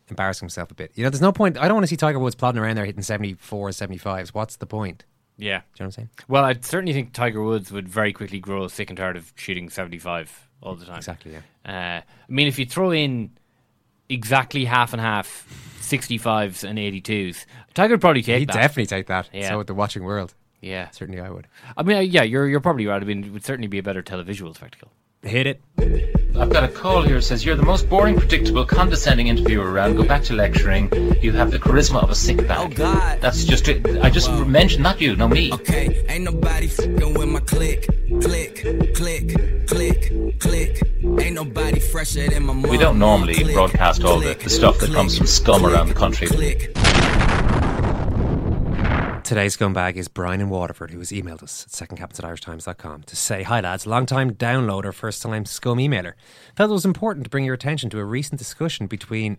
embarrassing 0.09 0.45
himself 0.45 0.69
a 0.69 0.73
bit. 0.75 0.91
You 0.95 1.03
know, 1.03 1.09
there's 1.09 1.21
no 1.21 1.31
point. 1.31 1.57
I 1.57 1.67
don't 1.67 1.75
want 1.75 1.83
to 1.85 1.87
see 1.87 1.95
Tiger 1.97 2.19
Woods 2.19 2.35
plodding 2.35 2.61
around 2.61 2.75
there 2.75 2.85
hitting 2.85 3.01
74s, 3.01 3.37
75s. 3.77 4.29
What's 4.33 4.57
the 4.57 4.65
point? 4.67 5.05
Yeah. 5.37 5.59
Do 5.59 5.63
you 5.63 5.63
know 5.63 5.63
what 5.77 5.85
I'm 5.85 5.91
saying? 5.91 6.09
Well, 6.27 6.43
I 6.43 6.53
certainly 6.61 6.93
think 6.93 7.13
Tiger 7.13 7.41
Woods 7.41 7.71
would 7.71 7.87
very 7.87 8.11
quickly 8.13 8.39
grow 8.39 8.67
sick 8.67 8.89
and 8.91 8.97
tired 8.97 9.15
of 9.15 9.31
shooting 9.35 9.69
75 9.69 10.49
all 10.61 10.75
the 10.75 10.85
time. 10.85 10.97
Exactly, 10.97 11.33
yeah. 11.33 11.41
Uh, 11.65 12.01
I 12.01 12.31
mean, 12.31 12.47
if 12.47 12.59
you 12.59 12.65
throw 12.65 12.91
in 12.91 13.31
exactly 14.09 14.65
half 14.65 14.93
and 14.93 15.01
half 15.01 15.47
65s 15.81 16.67
and 16.67 16.77
82s, 16.77 17.45
Tiger 17.73 17.93
would 17.93 18.01
probably 18.01 18.21
take 18.21 18.33
that. 18.33 18.39
He'd 18.39 18.49
that. 18.49 18.53
definitely 18.53 18.85
take 18.87 19.07
that. 19.07 19.29
Yeah. 19.33 19.49
So 19.49 19.57
would 19.57 19.67
the 19.67 19.73
watching 19.73 20.03
world. 20.03 20.33
Yeah. 20.61 20.89
Certainly 20.91 21.21
I 21.21 21.29
would. 21.29 21.47
I 21.75 21.83
mean, 21.83 21.97
uh, 21.97 22.01
yeah, 22.01 22.23
you're 22.23 22.47
you're 22.47 22.59
probably 22.59 22.85
right. 22.85 23.01
I 23.01 23.05
mean, 23.05 23.23
it 23.23 23.31
would 23.31 23.43
certainly 23.43 23.67
be 23.67 23.79
a 23.79 23.83
better 23.83 24.03
televisual 24.03 24.55
spectacle. 24.55 24.91
Hit 25.23 25.45
it. 25.45 25.61
I've 26.35 26.49
got 26.49 26.63
a 26.63 26.67
call 26.67 27.03
here. 27.03 27.21
Says 27.21 27.45
you're 27.45 27.55
the 27.55 27.63
most 27.63 27.87
boring, 27.87 28.17
predictable, 28.17 28.65
condescending 28.65 29.27
interviewer 29.27 29.71
around. 29.71 29.95
Go 29.95 30.03
back 30.03 30.23
to 30.23 30.33
lecturing. 30.33 30.91
You 31.21 31.31
have 31.33 31.51
the 31.51 31.59
charisma 31.59 32.01
of 32.01 32.09
a 32.09 32.15
sick 32.15 32.47
bag. 32.47 32.57
Oh 32.59 32.75
God. 32.75 33.21
That's 33.21 33.45
just 33.45 33.67
it. 33.67 33.85
I 34.01 34.09
just 34.09 34.31
mentioned 34.47 34.81
not 34.81 34.99
you, 34.99 35.15
no 35.15 35.27
me. 35.27 35.53
Okay, 35.53 36.03
ain't 36.09 36.23
nobody 36.23 36.65
fucking 36.65 37.13
with 37.13 37.29
my 37.29 37.39
click, 37.41 37.87
click, 38.21 38.95
click, 38.95 39.67
click, 39.67 40.39
click. 40.39 40.81
Ain't 41.03 41.35
nobody 41.35 41.79
fresher 41.79 42.27
than 42.27 42.43
my 42.47 42.55
We 42.67 42.77
don't 42.77 42.97
normally 42.97 43.53
broadcast 43.53 44.03
all 44.03 44.19
the, 44.19 44.33
the 44.33 44.49
stuff 44.49 44.79
that 44.79 44.91
comes 44.91 45.15
from 45.15 45.27
scum 45.27 45.65
around 45.67 45.89
the 45.89 45.93
country. 45.93 46.27
Today's 49.23 49.55
scumbag 49.55 49.95
is 49.95 50.07
Brian 50.07 50.41
in 50.41 50.49
Waterford, 50.49 50.91
who 50.91 50.99
has 50.99 51.11
emailed 51.11 51.43
us 51.43 51.65
at 51.65 51.71
secondcaptains 51.89 52.19
at 52.19 52.25
irishtimes.com 52.25 53.03
to 53.03 53.15
say, 53.15 53.43
Hi 53.43 53.61
lads, 53.61 53.85
long 53.87 54.05
time 54.05 54.31
downloader, 54.31 54.93
first 54.93 55.21
time 55.21 55.45
scum 55.45 55.77
emailer. 55.77 56.13
Felt 56.55 56.69
it 56.69 56.73
was 56.73 56.85
important 56.85 57.23
to 57.25 57.29
bring 57.29 57.45
your 57.45 57.53
attention 57.53 57.89
to 57.91 57.99
a 57.99 58.03
recent 58.05 58.39
discussion 58.39 58.87
between, 58.87 59.37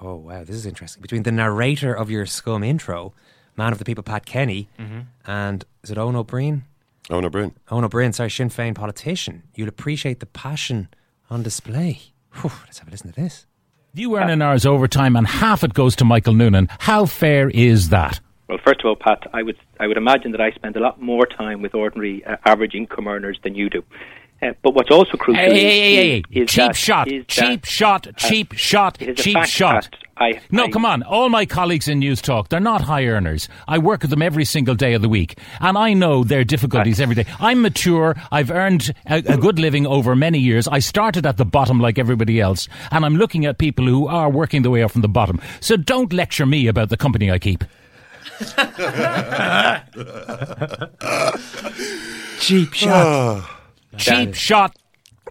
oh 0.00 0.16
wow, 0.16 0.40
this 0.44 0.56
is 0.56 0.66
interesting, 0.66 1.00
between 1.00 1.22
the 1.22 1.32
narrator 1.32 1.94
of 1.94 2.10
your 2.10 2.26
scum 2.26 2.62
intro, 2.62 3.14
man 3.56 3.72
of 3.72 3.78
the 3.78 3.84
people 3.84 4.02
Pat 4.02 4.26
Kenny, 4.26 4.68
Mhm. 4.78 5.06
and 5.26 5.64
is 5.82 5.90
it 5.90 5.96
Owen 5.98 6.16
O'Brien? 6.16 6.64
Owen 7.08 7.24
O'Brien. 7.24 7.54
Owen 7.70 7.84
O'Brien, 7.84 8.12
sorry, 8.12 8.30
Sinn 8.30 8.50
Féin 8.50 8.74
politician. 8.74 9.44
You'll 9.54 9.68
appreciate 9.68 10.20
the 10.20 10.26
passion 10.26 10.88
on 11.30 11.42
display. 11.42 12.00
Whew, 12.40 12.50
let's 12.66 12.78
have 12.80 12.88
a 12.88 12.90
listen 12.90 13.12
to 13.12 13.20
this. 13.20 13.46
You 13.94 14.16
earn 14.16 14.30
an 14.30 14.42
hour's 14.42 14.66
overtime 14.66 15.16
and 15.16 15.26
half 15.26 15.64
it 15.64 15.74
goes 15.74 15.96
to 15.96 16.04
Michael 16.04 16.34
Noonan. 16.34 16.68
How 16.78 17.06
fair 17.06 17.48
is 17.50 17.88
that? 17.88 18.20
Well, 18.50 18.58
first 18.64 18.80
of 18.80 18.86
all, 18.86 18.96
Pat, 18.96 19.28
I 19.32 19.44
would 19.44 19.56
I 19.78 19.86
would 19.86 19.96
imagine 19.96 20.32
that 20.32 20.40
I 20.40 20.50
spend 20.50 20.76
a 20.76 20.80
lot 20.80 21.00
more 21.00 21.24
time 21.24 21.62
with 21.62 21.72
ordinary 21.72 22.24
uh, 22.26 22.36
average 22.44 22.74
income 22.74 23.06
earners 23.06 23.38
than 23.44 23.54
you 23.54 23.70
do. 23.70 23.84
Uh, 24.42 24.54
but 24.64 24.74
what's 24.74 24.90
also 24.90 25.16
crucial 25.16 25.44
Hey, 25.44 25.50
is, 25.50 25.62
hey, 25.62 25.94
hey, 25.94 26.24
is 26.42 26.50
cheap 26.50 26.66
that- 26.68 26.76
shot, 26.76 27.06
is 27.12 27.24
cheap 27.28 27.60
that, 27.62 27.70
shot, 27.70 28.06
uh, 28.08 28.12
cheap 28.12 28.52
shot, 28.54 29.00
it 29.00 29.10
is 29.10 29.20
a 29.20 29.22
cheap 29.22 29.34
fact 29.34 29.50
shot. 29.50 29.96
I, 30.16 30.40
no, 30.50 30.64
I- 30.64 30.70
come 30.70 30.84
on. 30.84 31.04
All 31.04 31.28
my 31.28 31.46
colleagues 31.46 31.86
in 31.86 32.00
News 32.00 32.20
Talk, 32.20 32.48
they're 32.48 32.58
not 32.58 32.80
high 32.80 33.04
earners. 33.04 33.48
I 33.68 33.78
work 33.78 34.00
with 34.02 34.10
them 34.10 34.22
every 34.22 34.44
single 34.44 34.74
day 34.74 34.94
of 34.94 35.02
the 35.02 35.08
week, 35.08 35.38
and 35.60 35.78
I 35.78 35.92
know 35.92 36.24
their 36.24 36.42
difficulties 36.42 37.00
every 37.00 37.14
day. 37.14 37.26
I'm 37.38 37.62
mature. 37.62 38.16
I've 38.32 38.50
earned 38.50 38.92
a, 39.06 39.18
a 39.18 39.36
good 39.36 39.60
living 39.60 39.86
over 39.86 40.16
many 40.16 40.40
years. 40.40 40.66
I 40.66 40.80
started 40.80 41.24
at 41.24 41.36
the 41.36 41.44
bottom 41.44 41.78
like 41.78 41.98
everybody 42.00 42.40
else, 42.40 42.66
and 42.90 43.04
I'm 43.04 43.14
looking 43.14 43.46
at 43.46 43.58
people 43.58 43.86
who 43.86 44.08
are 44.08 44.28
working 44.28 44.62
their 44.62 44.72
way 44.72 44.82
up 44.82 44.90
from 44.90 45.02
the 45.02 45.08
bottom. 45.08 45.40
So 45.60 45.76
don't 45.76 46.12
lecture 46.12 46.46
me 46.46 46.66
about 46.66 46.88
the 46.88 46.96
company 46.96 47.30
I 47.30 47.38
keep. 47.38 47.62
Cheap 52.38 52.72
shot. 52.74 53.48
cheap 53.96 54.34
shot. 54.34 54.76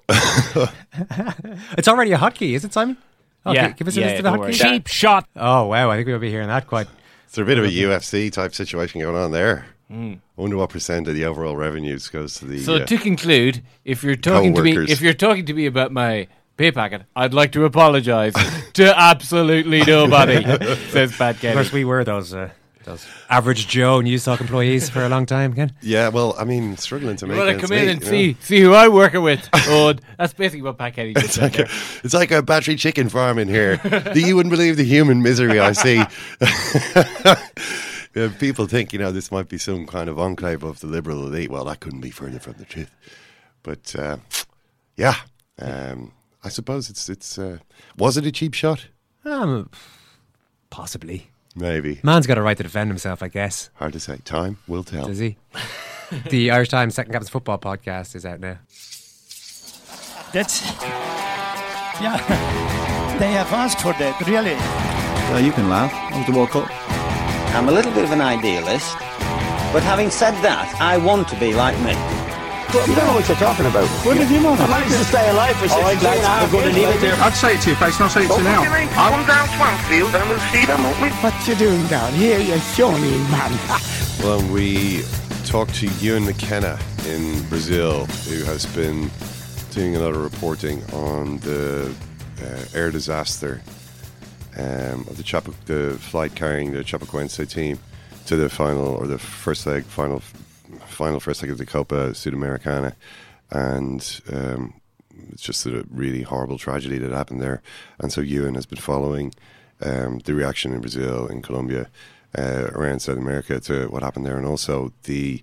it's 0.10 1.88
already 1.88 2.12
a 2.14 2.18
hotkey, 2.18 2.54
is 2.56 2.66
it, 2.66 2.74
Simon? 2.74 2.98
Oh, 3.46 3.54
Yeah. 3.54 3.70
give 3.72 3.88
us 3.88 3.96
a 3.98 4.00
Yeah, 4.00 4.06
list 4.08 4.18
of 4.20 4.24
the 4.34 4.40
worry. 4.40 4.52
hotkeys. 4.54 4.62
Cheap 4.62 4.88
shot. 4.88 5.28
Oh, 5.36 5.66
wow. 5.66 5.90
I 5.92 5.96
think 5.96 6.08
we'll 6.08 6.20
be 6.20 6.30
hearing 6.30 6.48
that 6.48 6.68
quite. 6.68 6.88
It's 7.28 7.38
a 7.38 7.44
bit 7.46 7.58
of 7.58 7.66
a 7.66 7.70
UFC 7.70 8.32
type 8.32 8.54
situation 8.54 9.02
going 9.02 9.16
on 9.16 9.32
there? 9.32 9.66
Mm. 9.92 10.18
I 10.38 10.42
wonder 10.42 10.58
what 10.58 10.70
percent 10.70 11.08
of 11.08 11.16
the 11.16 11.26
overall 11.26 11.56
revenues 11.56 12.08
goes 12.10 12.36
to 12.36 12.46
the. 12.46 12.60
So 12.60 12.76
uh, 12.76 12.86
to 12.86 12.98
conclude, 12.98 13.64
if 13.86 14.04
you're 14.04 14.16
talking 14.16 14.54
to 14.54 14.62
me, 14.62 14.72
if 14.78 15.02
you're 15.02 15.14
talking 15.14 15.46
to 15.48 15.54
me 15.54 15.66
about 15.66 15.92
my 15.92 16.28
pay 16.58 16.72
packet, 16.72 17.04
I'd 17.16 17.34
like 17.34 17.52
to 17.54 17.66
apologise 17.66 18.36
to 18.74 19.00
absolutely 19.00 19.82
nobody. 19.84 20.44
says 20.92 21.16
Pat 21.16 21.44
Of 21.44 21.54
course, 21.54 21.72
we 21.72 21.86
were 21.86 22.04
those 22.04 22.34
uh, 22.36 22.50
those 22.90 23.06
average 23.30 23.68
Joe 23.68 24.02
News 24.02 24.24
Talk 24.26 24.42
employees 24.42 24.90
for 24.90 25.04
a 25.04 25.10
long 25.10 25.26
time. 25.26 25.52
Again, 25.52 25.74
yeah, 25.82 26.10
well, 26.10 26.36
I 26.38 26.44
mean, 26.44 26.76
struggling 26.78 27.16
to 27.18 27.26
You 27.26 27.32
make 27.32 27.40
want 27.40 27.60
to 27.60 27.68
come 27.68 27.76
in 27.78 27.86
meet, 27.86 27.92
and 27.92 28.00
you 28.02 28.06
know? 28.06 28.12
see 28.12 28.38
see 28.42 28.60
who 28.62 28.74
I'm 28.74 28.94
working 28.94 29.22
with? 29.22 29.48
Oh, 29.72 29.94
that's 30.18 30.34
basically 30.34 30.64
what 30.64 30.78
Pat 30.78 30.96
Kenny. 30.96 31.14
It's 31.16 31.38
like, 31.38 31.60
a, 31.60 31.68
it's 32.04 32.14
like 32.14 32.32
a 32.32 32.42
battery 32.42 32.76
chicken 32.76 33.08
farm 33.10 33.38
in 33.38 33.48
here. 33.48 33.78
The- 33.78 34.24
you 34.26 34.36
wouldn't 34.36 34.52
believe 34.52 34.78
the 34.78 34.84
human 34.84 35.22
misery 35.22 35.60
I 35.60 35.74
see. 35.74 36.04
Yeah, 38.16 38.30
people 38.40 38.66
think, 38.66 38.92
you 38.92 38.98
know, 38.98 39.12
this 39.12 39.32
might 39.32 39.50
be 39.50 39.60
some 39.60 39.86
kind 39.86 40.10
of 40.10 40.18
enclave 40.18 40.64
of 40.64 40.80
the 40.80 40.88
liberal 40.88 41.28
elite. 41.28 41.52
Well, 41.52 41.64
that 41.66 41.80
couldn't 41.80 42.02
be 42.02 42.10
further 42.10 42.40
from 42.40 42.54
the 42.54 42.66
truth. 42.66 42.90
But 43.62 43.96
uh, 43.96 44.18
yeah, 44.98 45.14
um, 45.60 46.14
I 46.44 46.50
suppose 46.50 46.90
it's 46.90 47.08
it's. 47.08 47.38
Uh, 47.38 47.60
was 47.98 48.18
it 48.18 48.26
a 48.26 48.32
cheap 48.32 48.56
shot? 48.56 48.88
um, 49.26 49.70
possibly. 50.72 51.30
Maybe. 51.60 52.00
Man's 52.04 52.28
got 52.28 52.38
a 52.38 52.42
right 52.42 52.58
to 52.58 52.64
defend 52.64 52.90
himself, 52.90 53.22
I 53.22 53.28
guess. 53.28 53.70
Hard 53.76 53.94
to 53.94 54.00
say. 54.00 54.18
Time 54.24 54.58
will 54.68 54.84
tell. 54.84 55.06
Does 55.08 55.20
he? 55.20 55.38
the 56.30 56.52
Irish 56.52 56.70
Times 56.70 56.96
Second 56.96 57.12
Captain's 57.12 57.30
Football 57.30 57.58
podcast 57.58 58.16
is 58.16 58.26
out 58.26 58.40
now. 58.40 58.60
That's 60.32 60.62
yeah. 62.02 62.66
They 63.20 63.34
have 63.34 63.52
asked 63.52 63.82
for 63.82 63.92
that, 63.92 64.18
really. 64.22 64.56
Well, 65.34 65.44
you 65.44 65.52
can 65.52 65.68
laugh. 65.68 65.92
It 66.14 66.20
was 66.20 66.26
the 66.26 66.32
World 66.32 66.52
Cup. 66.52 66.70
I'm 67.54 67.68
a 67.68 67.72
little 67.72 67.92
bit 67.92 68.06
of 68.06 68.12
an 68.12 68.22
idealist, 68.22 68.96
but 69.74 69.84
having 69.84 70.10
said 70.10 70.32
that, 70.42 70.74
I 70.80 70.96
want 70.98 71.28
to 71.28 71.36
be 71.38 71.54
like 71.54 71.78
me. 71.82 72.19
You 72.70 72.96
don't 72.96 73.08
know 73.08 73.14
what 73.16 73.28
you're 73.28 73.38
talking 73.38 73.66
about. 73.66 73.88
What 74.06 74.16
did 74.18 74.30
you 74.30 74.44
want? 74.44 74.60
I 74.62 74.68
managed 74.68 74.96
to 74.98 75.04
stay 75.06 75.30
alive 75.30 75.56
for 75.58 75.70
All 75.74 75.82
right, 75.82 75.98
16 75.98 76.06
lads, 76.10 76.22
half 76.28 76.44
I'm 76.44 76.52
gonna 76.52 76.66
years, 76.66 76.76
leave 76.76 76.88
it 76.88 76.94
baby. 76.94 77.08
there. 77.08 77.16
I'd 77.24 77.34
say 77.34 77.56
it 77.56 77.62
to 77.62 77.70
your 77.70 77.78
face, 77.78 77.96
and 77.96 78.04
I'll 78.04 78.10
say 78.10 78.26
it 78.26 78.28
to 78.30 78.38
you 78.38 78.44
now. 78.44 78.64
Come 78.94 79.26
down 79.26 79.48
Swansfield 79.58 80.16
and 80.16 80.30
we'll 80.30 80.40
see 80.54 80.66
them, 80.66 80.84
won't 80.84 81.02
we? 81.02 81.10
What 81.10 81.48
you 81.48 81.56
doing 81.56 81.88
down 81.88 82.14
here, 82.14 82.40
you 82.40 82.58
shawny 82.60 83.18
man? 83.30 83.52
Well, 84.20 84.46
we 84.52 85.04
talked 85.46 85.74
to 85.76 85.88
Ewan 86.02 86.26
MacKenna 86.26 86.78
in 87.08 87.42
Brazil, 87.48 88.06
who 88.28 88.44
has 88.44 88.66
been 88.76 89.10
doing 89.72 89.96
a 89.96 90.00
lot 90.00 90.10
of 90.14 90.22
reporting 90.22 90.84
on 90.92 91.38
the 91.40 91.96
uh, 92.44 92.66
air 92.78 92.92
disaster 92.92 93.62
um, 94.58 95.08
of 95.08 95.16
the, 95.16 95.24
Chape- 95.24 95.56
the 95.68 95.98
flight 96.02 96.36
carrying 96.36 96.74
the 96.74 96.84
Chapecoense 96.84 97.50
team 97.50 97.80
to 98.26 98.36
the 98.36 98.50
final 98.50 98.88
or 98.96 99.08
the 99.08 99.18
first 99.18 99.66
leg, 99.66 99.86
final, 99.86 100.22
final 101.00 101.22
first 101.22 101.42
leg 101.42 101.50
of 101.50 101.58
the 101.58 101.66
Copa 101.66 102.12
Sudamericana, 102.12 102.94
and 103.52 104.02
um, 104.34 104.74
it's 105.32 105.42
just 105.42 105.66
a 105.66 105.86
really 105.90 106.24
horrible 106.24 106.58
tragedy 106.58 106.98
that 106.98 107.12
happened 107.12 107.42
there. 107.42 107.62
And 108.00 108.12
so 108.12 108.20
Ewan 108.20 108.56
has 108.56 108.66
been 108.66 108.80
following 108.92 109.34
um, 109.82 110.20
the 110.20 110.34
reaction 110.34 110.74
in 110.74 110.82
Brazil, 110.82 111.26
in 111.28 111.42
Colombia, 111.42 111.90
uh, 112.38 112.68
around 112.74 113.00
South 113.00 113.18
America 113.18 113.62
to 113.62 113.88
what 113.88 114.04
happened 114.04 114.26
there, 114.26 114.38
and 114.38 114.46
also 114.46 114.92
the 115.04 115.42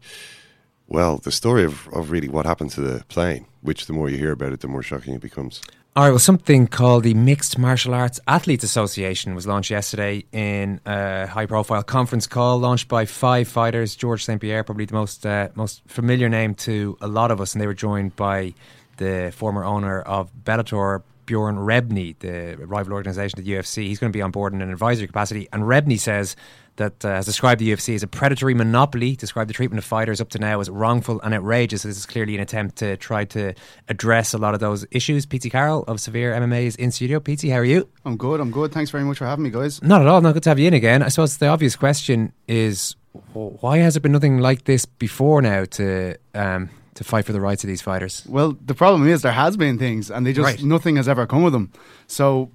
well, 0.88 1.16
the 1.16 1.33
story 1.33 1.64
of, 1.64 1.88
of 1.88 2.11
really 2.11 2.29
what 2.29 2.45
happened 2.45 2.71
to 2.73 2.83
the 2.83 3.05
plane. 3.09 3.47
Which 3.62 3.87
the 3.87 3.95
more 3.95 4.11
you 4.11 4.19
hear 4.19 4.33
about 4.33 4.53
it, 4.53 4.61
the 4.61 4.69
more 4.69 4.83
shocking 4.83 5.14
it 5.14 5.23
becomes. 5.23 5.62
All 5.97 6.03
right, 6.03 6.11
well, 6.11 6.19
something 6.19 6.67
called 6.67 7.05
the 7.05 7.15
Mixed 7.15 7.57
Martial 7.59 7.95
Arts 7.95 8.21
Athletes 8.29 8.63
Association 8.63 9.35
was 9.35 9.47
launched 9.47 9.71
yesterday 9.71 10.27
in 10.31 10.79
a 10.85 11.27
high 11.27 11.47
profile 11.47 11.83
conference 11.83 12.27
call 12.27 12.59
launched 12.59 12.87
by 12.87 13.07
five 13.07 13.49
fighters. 13.49 13.97
Georges 13.97 14.27
St. 14.27 14.39
Pierre, 14.39 14.63
probably 14.63 14.85
the 14.85 14.93
most, 14.93 15.25
uh, 15.25 15.49
most 15.55 15.81
familiar 15.87 16.29
name 16.29 16.55
to 16.57 16.99
a 17.01 17.09
lot 17.09 17.31
of 17.31 17.41
us, 17.41 17.55
and 17.55 17.63
they 17.63 17.67
were 17.67 17.73
joined 17.73 18.15
by 18.15 18.53
the 18.99 19.33
former 19.35 19.65
owner 19.65 20.03
of 20.03 20.31
Bellator, 20.45 21.03
Bjorn 21.27 21.57
Rebney, 21.57 22.19
the 22.19 22.57
rival 22.67 22.93
organisation 22.93 23.39
of 23.39 23.45
the 23.45 23.53
UFC. 23.53 23.87
He's 23.87 23.99
going 23.99 24.12
to 24.12 24.17
be 24.17 24.23
on 24.23 24.31
board 24.31 24.55
in 24.55 24.62
an 24.62 24.71
advisory 24.71 25.07
capacity. 25.07 25.49
And 25.53 25.65
Rebney 25.65 25.99
says 25.99 26.37
that 26.77 27.05
uh, 27.05 27.09
has 27.09 27.27
described 27.27 27.61
the 27.61 27.71
UFC 27.71 27.95
as 27.95 28.03
a 28.03 28.07
predatory 28.07 28.55
monopoly, 28.55 29.17
described 29.17 29.51
the 29.51 29.55
treatment 29.55 29.79
of 29.79 29.85
fighters 29.85 30.21
up 30.21 30.29
to 30.31 30.39
now 30.39 30.61
as 30.61 30.71
wrongful 30.71 31.21
and 31.23 31.35
outrageous. 31.35 31.83
This 31.83 31.97
is 31.97 32.07
clearly 32.07 32.35
an 32.35 32.41
attempt 32.41 32.77
to 32.77 32.97
try 32.97 33.25
to 33.27 33.55
address 33.89 34.35
a 34.35 34.39
lot 34.39 34.55
of 34.55 34.61
those 34.61 34.87
issues. 34.91 35.27
Pete 35.27 35.51
Carroll 35.51 35.85
of 35.85 36.01
Severe 36.01 36.33
MMA 36.33 36.65
is 36.65 36.77
in 36.77 36.91
studio. 36.91 37.21
Pete, 37.21 37.43
how 37.51 37.57
are 37.57 37.65
you? 37.65 37.89
I'm 38.05 38.17
good, 38.17 38.41
I'm 38.41 38.51
good. 38.51 38.73
Thanks 38.73 38.91
very 38.91 39.05
much 39.05 39.19
for 39.19 39.27
having 39.27 39.45
me, 39.45 39.51
guys. 39.51 39.83
Not 39.83 40.01
at 40.01 40.07
all. 40.07 40.21
Not 40.21 40.35
good 40.35 40.43
to 40.45 40.51
have 40.51 40.59
you 40.59 40.69
in 40.69 40.75
again. 40.75 41.03
I 41.03 41.09
suppose 41.09 41.39
the 41.39 41.49
obvious 41.49 41.77
question 41.77 42.33
is 42.47 42.95
why 43.33 43.79
has 43.79 43.95
there 43.95 44.01
been 44.01 44.12
nothing 44.12 44.39
like 44.39 44.65
this 44.65 44.85
before 44.85 45.41
now 45.43 45.65
to 45.65 46.17
um, 46.35 46.69
to 46.97 47.05
fight 47.05 47.25
for 47.25 47.33
the 47.33 47.41
rights 47.41 47.63
of 47.65 47.69
these 47.69 47.81
fighters? 47.83 48.25
Well, 48.29 48.57
the 48.65 48.75
problem 48.75 49.09
is 49.09 49.23
there 49.23 49.33
has 49.33 49.57
been 49.57 49.79
things, 49.79 50.11
and 50.11 50.27
they 50.27 50.33
just 50.33 50.45
Right. 50.45 50.63
nothing 50.63 50.97
has 50.97 51.09
ever 51.09 51.27
come 51.27 51.45
of 51.45 51.53
them. 51.53 51.71
So 52.07 52.51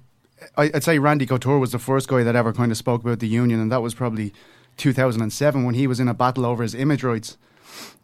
I, 0.56 0.64
I'd 0.74 0.84
say 0.84 0.98
Randy 0.98 1.26
Couture 1.26 1.58
was 1.58 1.72
the 1.72 1.78
first 1.78 2.08
guy 2.08 2.22
that 2.22 2.36
ever 2.36 2.52
kind 2.52 2.70
of 2.70 2.76
spoke 2.78 3.02
about 3.02 3.18
the 3.20 3.28
union, 3.28 3.58
and 3.60 3.72
that 3.72 3.82
was 3.82 3.94
probably 3.94 4.32
2007 4.76 5.64
when 5.64 5.74
he 5.74 5.86
was 5.86 5.98
in 6.00 6.08
a 6.08 6.14
battle 6.14 6.44
over 6.46 6.62
his 6.62 6.74
image 6.74 7.02
rights. 7.02 7.36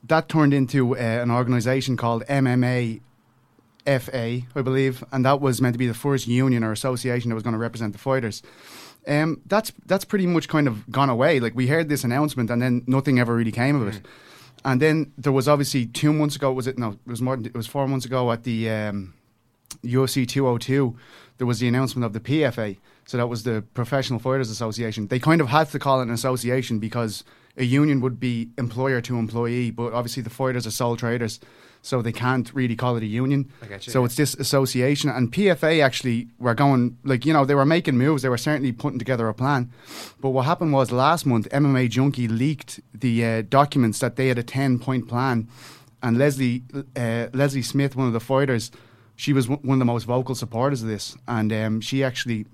That 0.03 0.29
turned 0.29 0.55
into 0.55 0.97
uh, 0.97 1.01
an 1.01 1.31
organisation 1.31 1.97
called 1.97 2.25
MMA. 2.29 3.01
FA, 3.87 4.43
I 4.55 4.61
believe, 4.63 5.03
and 5.13 5.25
that 5.25 5.41
was 5.41 5.63
meant 5.63 5.73
to 5.73 5.79
be 5.79 5.87
the 5.87 5.95
first 5.95 6.27
union 6.27 6.63
or 6.63 6.73
association 6.73 7.31
that 7.31 7.35
was 7.35 7.43
going 7.43 7.55
to 7.55 7.59
represent 7.59 7.95
the 7.95 7.99
fighters. 7.99 8.43
Um, 9.07 9.41
that's 9.47 9.73
that's 9.87 10.05
pretty 10.05 10.27
much 10.27 10.47
kind 10.47 10.69
of 10.69 10.91
gone 10.91 11.09
away. 11.09 11.41
Like 11.41 11.55
we 11.55 11.69
heard 11.69 11.89
this 11.89 12.05
announcement, 12.05 12.51
and 12.51 12.61
then 12.61 12.83
nothing 12.87 13.19
ever 13.19 13.35
really 13.35 13.53
came 13.53 13.81
of 13.81 13.89
it. 13.89 14.03
And 14.65 14.83
then 14.83 15.13
there 15.17 15.33
was 15.33 15.49
obviously 15.49 15.87
two 15.87 16.13
months 16.13 16.37
ago. 16.37 16.53
Was 16.53 16.67
it 16.67 16.79
no? 16.79 16.91
It 16.93 16.99
was 17.07 17.23
more. 17.23 17.37
Than, 17.37 17.47
it 17.47 17.55
was 17.55 17.67
four 17.67 17.87
months 17.87 18.07
ago 18.07 18.31
at 18.33 18.45
the 18.45 18.71
um, 18.71 19.15
UFC 19.85 20.27
202. 20.27 20.97
There 21.39 21.47
was 21.47 21.61
the 21.61 21.69
announcement 21.69 22.05
of 22.05 22.13
the 22.13 22.21
PFA. 22.21 22.79
So 23.07 23.17
that 23.17 23.29
was 23.29 23.45
the 23.45 23.63
Professional 23.73 24.19
Fighters 24.19 24.51
Association. 24.51 25.07
They 25.07 25.19
kind 25.19 25.41
of 25.41 25.49
had 25.49 25.71
to 25.71 25.79
call 25.79 26.01
it 26.01 26.05
an 26.05 26.11
association 26.11 26.79
because 26.79 27.25
a 27.59 27.65
union 27.65 28.01
would 28.01 28.19
be 28.19 28.51
employer 28.57 29.01
to 29.03 29.19
employee, 29.19 29.71
but 29.71 29.93
obviously 29.93 30.23
the 30.23 30.31
fighters 30.31 30.67
are 30.67 30.71
sole 30.71 30.97
traders, 30.97 31.41
so 31.83 32.03
they 32.03 32.13
can't 32.13 32.53
really 32.55 32.77
call 32.77 32.97
it 32.97 33.03
a 33.03 33.07
union. 33.07 33.51
I 33.63 33.67
get 33.67 33.87
you, 33.87 33.93
so 33.93 34.01
yeah. 34.01 34.07
it's 34.07 34.17
this 34.17 34.35
association, 34.35 35.11
and 35.11 35.33
PFA 35.33 35.83
actually 35.83 36.29
were 36.39 36.55
going 36.55 36.97
like 37.05 37.27
you 37.27 37.33
know 37.33 37.45
they 37.45 37.55
were 37.55 37.67
making 37.67 37.99
moves. 37.99 38.23
They 38.23 38.29
were 38.29 38.39
certainly 38.39 38.73
putting 38.73 38.99
together 38.99 39.29
a 39.29 39.35
plan. 39.35 39.71
But 40.21 40.31
what 40.31 40.47
happened 40.47 40.73
was 40.73 40.93
last 40.93 41.27
month, 41.27 41.49
MMA 41.51 41.91
Junkie 41.91 42.29
leaked 42.29 42.81
the 42.95 43.25
uh, 43.25 43.43
documents 43.43 43.99
that 43.99 44.17
they 44.17 44.29
had 44.29 44.39
a 44.39 44.43
ten 44.43 44.79
point 44.79 45.09
plan, 45.09 45.49
and 46.03 46.17
Leslie 46.17 46.63
uh, 46.97 47.27
Leslie 47.33 47.63
Smith, 47.63 47.97
one 47.97 48.07
of 48.07 48.13
the 48.13 48.21
fighters, 48.21 48.71
she 49.17 49.33
was 49.33 49.47
w- 49.47 49.67
one 49.67 49.77
of 49.77 49.81
the 49.81 49.85
most 49.85 50.05
vocal 50.05 50.35
supporters 50.35 50.83
of 50.83 50.89
this, 50.89 51.17
and 51.27 51.53
um, 51.53 51.81
she 51.81 52.05
actually 52.05 52.47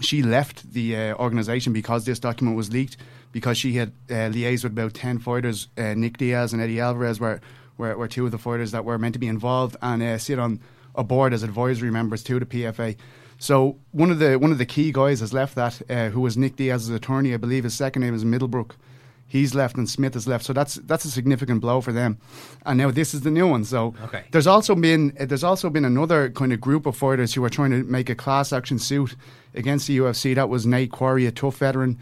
she 0.00 0.22
left 0.22 0.72
the 0.72 0.96
uh, 0.96 1.14
organization 1.16 1.72
because 1.72 2.04
this 2.04 2.18
document 2.18 2.56
was 2.56 2.72
leaked 2.72 2.96
because 3.32 3.58
she 3.58 3.74
had 3.74 3.92
uh, 4.10 4.30
liaised 4.30 4.64
with 4.64 4.72
about 4.72 4.94
10 4.94 5.18
fighters 5.18 5.68
uh, 5.76 5.94
Nick 5.94 6.18
Diaz 6.18 6.52
and 6.52 6.62
Eddie 6.62 6.80
Alvarez 6.80 7.20
were, 7.20 7.40
were, 7.76 7.96
were 7.96 8.08
two 8.08 8.24
of 8.24 8.30
the 8.30 8.38
fighters 8.38 8.70
that 8.72 8.84
were 8.84 8.98
meant 8.98 9.12
to 9.14 9.18
be 9.18 9.28
involved 9.28 9.76
and 9.82 10.02
uh, 10.02 10.18
sit 10.18 10.38
on 10.38 10.60
a 10.94 11.04
board 11.04 11.32
as 11.32 11.42
advisory 11.42 11.90
members 11.90 12.22
to 12.24 12.38
the 12.38 12.46
PFA 12.46 12.96
so 13.38 13.76
one 13.90 14.10
of 14.10 14.18
the 14.18 14.38
one 14.38 14.52
of 14.52 14.58
the 14.58 14.66
key 14.66 14.92
guys 14.92 15.20
has 15.20 15.32
left 15.32 15.54
that 15.54 15.82
uh, 15.90 16.08
who 16.10 16.20
was 16.20 16.36
Nick 16.36 16.56
Diaz's 16.56 16.90
attorney 16.90 17.34
I 17.34 17.36
believe 17.36 17.64
his 17.64 17.74
second 17.74 18.02
name 18.02 18.14
is 18.14 18.24
Middlebrook 18.24 18.76
he's 19.26 19.54
left 19.54 19.76
and 19.76 19.88
Smith 19.88 20.14
has 20.14 20.26
left 20.28 20.44
so 20.44 20.52
that's 20.52 20.74
that's 20.86 21.04
a 21.04 21.10
significant 21.10 21.60
blow 21.60 21.80
for 21.80 21.92
them 21.92 22.18
and 22.66 22.78
now 22.78 22.90
this 22.90 23.14
is 23.14 23.22
the 23.22 23.30
new 23.30 23.48
one 23.48 23.64
so 23.64 23.94
Okay. 24.04 24.24
there's 24.30 24.46
also 24.46 24.74
been 24.74 25.12
there's 25.18 25.44
also 25.44 25.70
been 25.70 25.84
another 25.84 26.30
kind 26.30 26.52
of 26.52 26.60
group 26.60 26.86
of 26.86 26.96
fighters 26.96 27.34
who 27.34 27.42
are 27.44 27.50
trying 27.50 27.70
to 27.70 27.82
make 27.84 28.08
a 28.10 28.14
class 28.14 28.52
action 28.52 28.78
suit 28.78 29.16
against 29.54 29.86
the 29.86 29.98
UFC. 29.98 30.34
That 30.34 30.48
was 30.48 30.66
Nate 30.66 30.90
Quarry, 30.90 31.26
a 31.26 31.30
tough 31.32 31.58
veteran, 31.58 31.98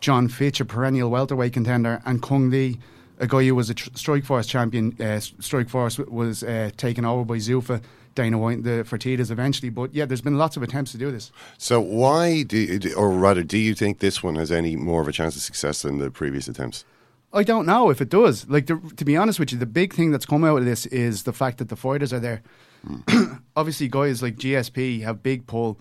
John 0.00 0.28
Fitch, 0.28 0.60
a 0.60 0.64
perennial 0.64 1.10
welterweight 1.10 1.52
contender, 1.52 2.02
and 2.04 2.20
Cung 2.20 2.50
Le, 2.50 2.74
a 3.20 3.26
guy 3.28 3.44
who 3.46 3.54
was 3.54 3.70
a 3.70 3.74
tr- 3.74 3.90
Strike 3.94 4.24
Force 4.24 4.48
champion. 4.48 4.96
Uh, 5.00 5.20
Strike 5.20 5.68
Force 5.68 5.98
was 5.98 6.42
uh, 6.42 6.70
taken 6.76 7.04
over 7.04 7.24
by 7.24 7.36
Zuffa, 7.36 7.80
Dana 8.18 8.36
White, 8.36 8.64
the 8.64 8.84
Fertittas 8.90 9.30
eventually. 9.30 9.70
But 9.70 9.94
yeah, 9.94 10.04
there's 10.06 10.20
been 10.28 10.38
lots 10.38 10.56
of 10.56 10.62
attempts 10.62 10.90
to 10.92 10.98
do 10.98 11.10
this. 11.10 11.30
So 11.56 11.80
why 11.80 12.42
do, 12.42 12.56
you- 12.58 12.94
or 12.94 13.10
rather, 13.10 13.42
do 13.44 13.56
you 13.58 13.74
think 13.74 14.00
this 14.00 14.22
one 14.22 14.34
has 14.34 14.50
any 14.50 14.74
more 14.76 15.00
of 15.00 15.08
a 15.08 15.12
chance 15.12 15.36
of 15.36 15.42
success 15.42 15.82
than 15.82 15.98
the 15.98 16.10
previous 16.10 16.48
attempts? 16.48 16.84
I 17.32 17.42
don't 17.44 17.66
know 17.66 17.90
if 17.90 18.00
it 18.00 18.08
does. 18.08 18.48
Like, 18.48 18.66
the, 18.66 18.76
to 18.96 19.04
be 19.04 19.16
honest 19.16 19.38
with 19.38 19.52
you, 19.52 19.58
the 19.58 19.66
big 19.66 19.92
thing 19.94 20.10
that's 20.10 20.26
come 20.26 20.44
out 20.44 20.58
of 20.58 20.64
this 20.64 20.86
is 20.86 21.22
the 21.24 21.32
fact 21.32 21.58
that 21.58 21.68
the 21.68 21.76
fighters 21.76 22.12
are 22.12 22.20
there. 22.20 22.42
Obviously, 23.56 23.88
guys 23.88 24.22
like 24.22 24.36
GSP 24.36 25.02
have 25.02 25.22
big 25.22 25.46
pull, 25.46 25.78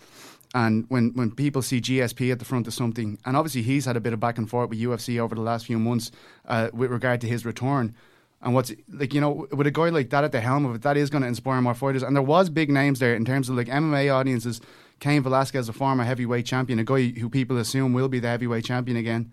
and 0.54 0.86
when 0.89 1.12
when 1.13 1.32
people 1.32 1.62
see 1.62 1.80
GSP 1.80 2.32
at 2.32 2.39
the 2.39 2.45
front 2.45 2.67
of 2.67 2.73
something, 2.73 3.17
and 3.26 3.38
obviously 3.38 3.62
he's 3.62 3.86
had 3.86 3.95
a 3.95 4.00
bit 4.00 4.13
of 4.13 4.19
back 4.19 4.38
and 4.38 4.50
forth 4.50 4.69
with 4.69 4.80
UFC 4.80 5.19
over 5.19 5.36
the 5.36 5.41
last 5.41 5.65
few 5.67 5.78
months 5.80 6.12
uh, 6.47 6.69
with 6.73 6.89
regard 6.91 7.21
to 7.21 7.28
his 7.28 7.45
return. 7.45 7.93
And 8.41 8.54
what's 8.54 8.71
like 8.91 9.13
you 9.13 9.21
know 9.21 9.47
with 9.52 9.65
a 9.67 9.71
guy 9.71 9.89
like 9.89 10.10
that 10.12 10.23
at 10.23 10.32
the 10.32 10.41
helm 10.41 10.65
of 10.65 10.76
it, 10.76 10.82
that 10.84 10.95
is 10.97 11.10
going 11.10 11.23
to 11.23 11.28
inspire 11.28 11.62
more 11.62 11.73
fighters. 11.73 12.04
And 12.04 12.15
there 12.15 12.23
was 12.23 12.50
big 12.50 12.69
names 12.69 13.00
there 13.00 13.15
in 13.15 13.26
terms 13.26 13.50
of 13.50 13.56
like 13.56 13.67
MMA 13.67 14.13
audiences. 14.13 14.62
Cain 15.00 15.21
Velasquez, 15.21 15.69
a 15.69 15.73
former 15.73 16.04
heavyweight 16.04 16.45
champion, 16.45 16.80
a 16.80 16.84
guy 16.84 17.10
who 17.10 17.30
people 17.30 17.58
assume 17.58 17.93
will 17.93 18.08
be 18.10 18.19
the 18.19 18.28
heavyweight 18.30 18.65
champion 18.65 18.97
again. 18.97 19.32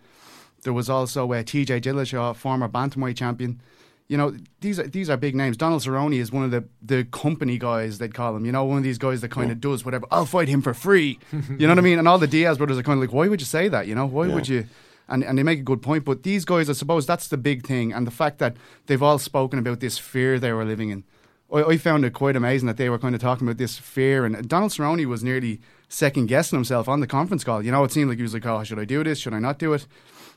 There 0.63 0.75
was 0.75 0.91
also 0.91 1.33
uh, 1.33 1.43
T.J. 1.43 1.81
Dillashaw, 1.81 2.37
former 2.37 2.69
bantamweight 2.69 3.17
champion. 3.17 3.61
You 4.09 4.19
know, 4.19 4.37
these 4.61 4.79
are 4.79 4.87
these 4.87 5.09
are 5.09 5.17
big 5.17 5.35
names. 5.35 5.57
Donald 5.57 5.81
Cerrone 5.83 6.15
is 6.19 6.31
one 6.31 6.45
of 6.45 6.51
the, 6.51 6.65
the 6.83 7.05
company 7.05 7.57
guys 7.59 7.97
they'd 7.99 8.13
call 8.15 8.37
him. 8.37 8.45
You 8.45 8.53
know, 8.53 8.65
one 8.65 8.77
of 8.79 8.85
these 8.85 8.99
guys 8.99 9.23
that 9.23 9.31
kind 9.31 9.51
of 9.51 9.61
does 9.61 9.85
whatever. 9.85 10.07
I'll 10.11 10.27
fight 10.27 10.49
him 10.49 10.61
for 10.61 10.75
free. 10.75 11.19
you 11.33 11.67
know 11.67 11.69
what 11.71 11.79
I 11.79 11.83
mean? 11.83 11.99
And 11.99 12.07
all 12.07 12.19
the 12.19 12.27
Diaz 12.27 12.59
brothers 12.59 12.77
are 12.79 12.83
kind 12.83 12.99
of 12.99 13.01
like, 13.03 13.15
why 13.15 13.29
would 13.29 13.41
you 13.41 13.47
say 13.47 13.69
that? 13.69 13.87
You 13.87 13.95
know, 13.95 14.05
why 14.07 14.27
Yeah. 14.27 14.35
would 14.35 14.49
you? 14.49 14.67
And 15.09 15.23
and 15.23 15.37
they 15.37 15.43
make 15.43 15.59
a 15.59 15.63
good 15.63 15.83
point. 15.83 16.05
But 16.05 16.23
these 16.23 16.45
guys, 16.45 16.71
I 16.71 16.73
suppose, 16.73 17.07
that's 17.07 17.29
the 17.29 17.37
big 17.37 17.67
thing, 17.67 17.93
and 17.93 18.07
the 18.07 18.11
fact 18.11 18.39
that 18.39 18.57
they've 18.87 19.03
all 19.03 19.19
spoken 19.19 19.59
about 19.59 19.81
this 19.81 19.99
fear 19.99 20.39
they 20.39 20.53
were 20.53 20.65
living 20.65 20.91
in. 20.91 21.05
I, 21.53 21.63
I 21.63 21.77
found 21.77 22.05
it 22.05 22.15
quite 22.15 22.37
amazing 22.37 22.67
that 22.69 22.79
they 22.79 22.89
were 22.89 22.99
kind 22.99 23.15
of 23.15 23.21
talking 23.21 23.47
about 23.47 23.59
this 23.59 23.77
fear, 23.79 24.25
and 24.25 24.49
Donald 24.49 24.73
Cerrone 24.73 25.05
was 25.07 25.23
nearly 25.23 25.61
second 25.89 26.27
guessing 26.27 26.57
himself 26.57 26.89
on 26.89 27.01
the 27.01 27.07
conference 27.07 27.45
call. 27.45 27.63
You 27.63 27.71
know, 27.71 27.85
it 27.85 27.93
seemed 27.93 28.09
like 28.09 28.17
he 28.17 28.23
was 28.23 28.35
like, 28.35 28.47
"Oh, 28.47 28.65
should 28.65 28.79
I 28.79 28.85
do 28.87 29.05
this? 29.05 29.19
Should 29.19 29.35
I 29.35 29.41
not 29.41 29.59
do 29.59 29.75
it?" 29.75 29.87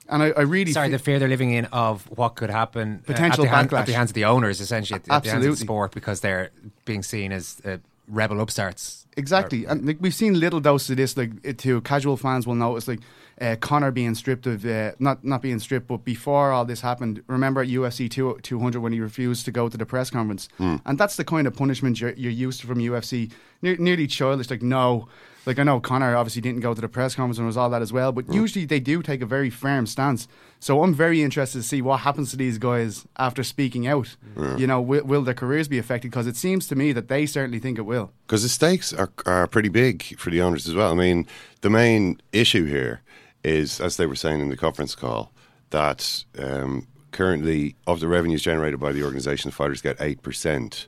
And 0.10 0.24
I, 0.24 0.28
I 0.32 0.42
really 0.42 0.72
Sorry, 0.72 0.90
the 0.90 1.00
fear 1.00 1.20
they're 1.20 1.28
living 1.28 1.52
in 1.52 1.66
of 1.66 2.04
what 2.18 2.36
could 2.36 2.50
happen 2.50 3.02
uh, 3.04 3.08
Potential 3.08 3.44
at, 3.46 3.50
the 3.50 3.56
hand- 3.56 3.74
at 3.74 3.86
the 3.86 3.94
hands 3.94 4.12
of 4.12 4.16
the 4.16 4.26
owners, 4.26 4.62
essentially, 4.62 4.96
at 4.98 5.04
the, 5.04 5.14
at 5.14 5.24
the 5.24 5.32
hands 5.32 5.46
of 5.46 5.52
the 5.52 5.58
sport, 5.58 5.92
because 5.94 6.22
they're 6.22 6.52
being 6.86 7.04
seen 7.04 7.32
as 7.32 7.62
uh, 7.66 7.78
rebel 8.08 8.40
upstarts. 8.40 9.07
Exactly, 9.18 9.66
and 9.66 9.86
like 9.86 9.98
we've 10.00 10.14
seen 10.14 10.40
little 10.40 10.60
doses 10.60 10.92
of 10.92 10.98
this. 10.98 11.18
Like 11.18 11.32
it 11.44 11.58
too, 11.58 11.82
casual 11.82 12.16
fans 12.18 12.46
will 12.48 12.56
notice 12.56 12.88
like 12.88 13.00
uh, 13.42 13.56
Conor 13.60 13.92
being 13.92 14.16
stripped 14.16 14.46
of 14.48 14.64
uh, 14.66 14.92
not 15.00 15.24
not 15.24 15.42
being 15.42 15.60
stripped, 15.60 15.88
but 15.88 16.06
before 16.06 16.52
all 16.52 16.66
this 16.66 16.82
happened, 16.82 17.24
remember 17.28 17.62
at 17.62 17.68
UFC 17.68 18.10
2, 18.10 18.40
200 18.44 18.80
when 18.80 18.94
he 18.94 19.00
refused 19.00 19.44
to 19.46 19.52
go 19.52 19.68
to 19.70 19.78
the 19.78 19.86
press 19.86 20.10
conference, 20.12 20.48
Hmm. 20.58 20.76
and 20.86 20.98
that's 21.00 21.16
the 21.16 21.24
kind 21.26 21.48
of 21.48 21.56
punishment 21.56 22.00
you're, 22.00 22.14
you're 22.14 22.32
used 22.32 22.62
to 22.62 22.68
from 22.68 22.78
UFC. 22.80 23.32
Ne- 23.62 23.78
nearly 23.80 24.08
childish, 24.08 24.50
like 24.50 24.62
no. 24.62 25.08
Like 25.48 25.60
I 25.60 25.64
know 25.64 25.80
Conor 25.80 26.14
obviously 26.18 26.42
didn't 26.42 26.60
go 26.60 26.74
to 26.74 26.82
the 26.82 26.90
press 26.90 27.16
conference 27.16 27.38
and 27.38 27.48
was 27.48 27.56
all 27.56 27.70
that 27.70 27.82
as 27.82 27.94
well, 27.94 28.12
but 28.12 28.32
usually 28.34 28.66
they 28.66 28.82
do 28.82 29.02
take 29.02 29.22
a 29.22 29.26
very 29.26 29.50
firm 29.50 29.88
stance. 29.88 30.28
So 30.60 30.84
I'm 30.84 30.94
very 30.94 31.24
interested 31.24 31.60
to 31.60 31.64
see 31.64 31.82
what 31.82 32.02
happens 32.02 32.32
to 32.32 32.38
these 32.38 32.58
guys 32.58 33.08
after 33.16 33.46
speaking 33.46 33.88
out. 33.88 34.18
You 34.58 34.68
know, 34.68 34.82
will, 34.82 35.06
will 35.06 35.22
their 35.22 35.34
careers 35.34 35.70
be 35.70 35.78
affected? 35.78 36.12
Because 36.12 36.28
it 36.28 36.36
seems 36.36 36.68
to 36.68 36.76
me 36.76 36.92
that 36.92 37.08
they 37.08 37.26
certainly 37.26 37.60
think 37.60 37.78
it 37.78 37.84
will. 37.84 38.12
Because 38.26 38.44
the 38.44 38.50
stakes 38.50 38.92
are, 38.92 39.10
are 39.26 39.48
pretty 39.48 39.70
big 39.70 40.18
for 40.20 40.32
the 40.32 40.42
owners 40.42 40.68
as 40.68 40.76
well. 40.76 40.92
I 40.92 40.96
mean, 40.96 41.26
the 41.62 41.70
main 41.70 42.20
issue 42.34 42.66
here 42.66 43.02
is, 43.46 43.80
as 43.80 43.96
they 43.96 44.06
were 44.06 44.16
saying 44.16 44.42
in 44.42 44.50
the 44.50 44.58
conference 44.58 44.96
call, 44.96 45.32
that 45.70 46.26
um, 46.38 46.88
currently 47.12 47.78
of 47.88 48.02
the 48.02 48.10
revenues 48.10 48.42
generated 48.42 48.82
by 48.82 48.92
the 48.92 49.04
organisation, 49.04 49.50
the 49.50 49.56
fighters 49.56 49.82
get 49.82 49.98
8%, 50.00 50.88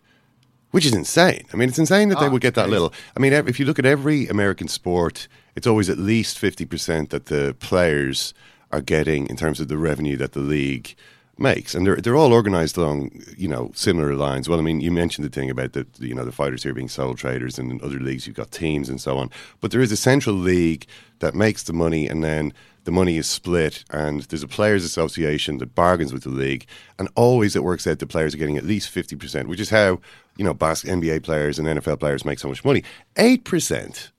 which 0.72 0.86
is 0.86 0.94
insane. 0.94 1.46
I 1.54 1.58
mean, 1.58 1.70
it's 1.70 1.80
insane 1.80 2.10
that 2.10 2.20
they 2.20 2.28
Oh, 2.28 2.30
would 2.30 2.42
get 2.42 2.56
that 2.56 2.64
crazy. 2.64 2.72
little. 2.74 2.94
I 3.16 3.20
mean, 3.20 3.34
if 3.34 3.60
you 3.60 3.66
look 3.66 3.80
at 3.80 3.86
every 3.86 4.28
American 4.28 4.68
sport, 4.68 5.28
it's 5.56 5.68
always 5.68 5.90
at 5.90 5.98
least 5.98 6.38
50% 6.40 7.10
that 7.10 7.26
the 7.28 7.56
players 7.60 8.34
are 8.72 8.82
getting 8.82 9.28
in 9.28 9.36
terms 9.36 9.60
of 9.60 9.68
the 9.68 9.78
revenue 9.78 10.16
that 10.18 10.34
the 10.34 10.40
league 10.42 10.96
makes, 11.38 11.74
and 11.74 11.88
they're 11.88 11.96
they're 11.96 12.18
all 12.18 12.34
organised 12.34 12.76
along 12.78 13.10
you 13.38 13.48
know 13.48 13.72
similar 13.74 14.14
lines. 14.14 14.50
Well, 14.50 14.60
I 14.60 14.62
mean, 14.62 14.82
you 14.82 14.92
mentioned 14.92 15.26
the 15.26 15.30
thing 15.32 15.50
about 15.50 15.72
the 15.74 15.88
you 15.98 16.14
know 16.14 16.26
the 16.26 16.32
fighters 16.34 16.64
here 16.64 16.74
being 16.74 16.90
sole 16.90 17.16
traders, 17.16 17.58
and 17.58 17.72
in 17.72 17.82
other 17.82 18.00
leagues 18.00 18.28
you've 18.28 18.36
got 18.36 18.52
teams 18.52 18.90
and 18.90 19.00
so 19.02 19.18
on. 19.18 19.30
But 19.62 19.72
there 19.72 19.82
is 19.82 19.92
a 19.92 19.98
central 19.98 20.36
league 20.36 20.86
that 21.20 21.34
makes 21.34 21.64
the 21.64 21.74
money, 21.74 22.08
and 22.08 22.24
then 22.24 22.54
the 22.84 22.92
money 22.92 23.18
is 23.18 23.28
split, 23.30 23.84
and 23.90 24.22
there's 24.24 24.44
a 24.44 24.48
players' 24.48 24.84
association 24.84 25.58
that 25.60 25.76
bargains 25.76 26.12
with 26.14 26.24
the 26.24 26.30
league, 26.30 26.66
and 26.98 27.08
always 27.16 27.56
it 27.56 27.64
works 27.64 27.88
out 27.88 28.00
the 28.00 28.06
players 28.06 28.34
are 28.36 28.38
getting 28.38 28.58
at 28.58 28.66
least 28.66 28.90
fifty 28.90 29.16
percent, 29.16 29.48
which 29.48 29.60
is 29.62 29.70
how 29.70 30.00
you 30.40 30.46
know 30.46 30.54
bas- 30.54 30.86
NBA 30.86 31.22
players 31.24 31.60
and 31.60 31.68
NFL 31.68 32.00
players 32.00 32.24
make 32.24 32.40
so 32.40 32.48
much 32.48 32.64
money. 32.64 32.82
Eight 33.18 33.44
percent. 33.44 34.12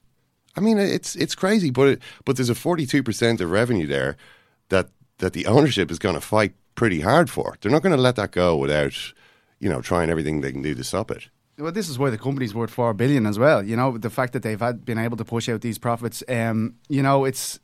I 0.55 0.61
mean, 0.61 0.77
it's 0.79 1.17
it's 1.17 1.35
crazy, 1.35 1.71
but 1.71 1.89
it, 1.89 2.03
but 2.27 2.37
there's 2.37 2.51
a 2.51 2.55
forty 2.55 2.85
two 2.85 3.03
percent 3.03 3.41
of 3.41 3.51
revenue 3.51 3.87
there 3.87 4.19
that 4.69 4.91
that 5.19 5.33
the 5.33 5.47
ownership 5.47 5.91
is 5.91 5.99
going 5.99 6.15
to 6.15 6.21
fight 6.21 6.53
pretty 6.75 7.01
hard 7.01 7.31
for. 7.31 7.57
They're 7.61 7.73
not 7.73 7.83
going 7.83 7.97
to 7.97 8.03
let 8.03 8.17
that 8.17 8.33
go 8.33 8.57
without, 8.57 8.95
you 9.61 9.71
know, 9.71 9.81
trying 9.81 10.11
everything 10.11 10.43
they 10.43 10.53
can 10.53 10.63
do 10.63 10.75
to 10.75 10.85
stop 10.85 11.11
it. 11.11 11.31
well, 11.59 11.73
this 11.73 11.89
is 11.89 11.99
why 11.99 12.11
the 12.11 12.19
company's 12.19 12.55
worth 12.55 12.71
four 12.71 12.93
billion 12.95 13.27
as 13.27 13.39
well. 13.39 13.63
You 13.63 13.77
know, 13.77 13.97
the 13.97 14.11
fact 14.11 14.35
that 14.35 14.43
they've 14.43 14.61
had 14.61 14.85
been 14.85 14.99
able 14.99 15.17
to 15.17 15.25
push 15.25 15.49
out 15.49 15.63
these 15.63 15.79
profits. 15.79 16.23
Um, 16.29 16.75
you 16.91 17.03
know, 17.03 17.25
it's 17.25 17.59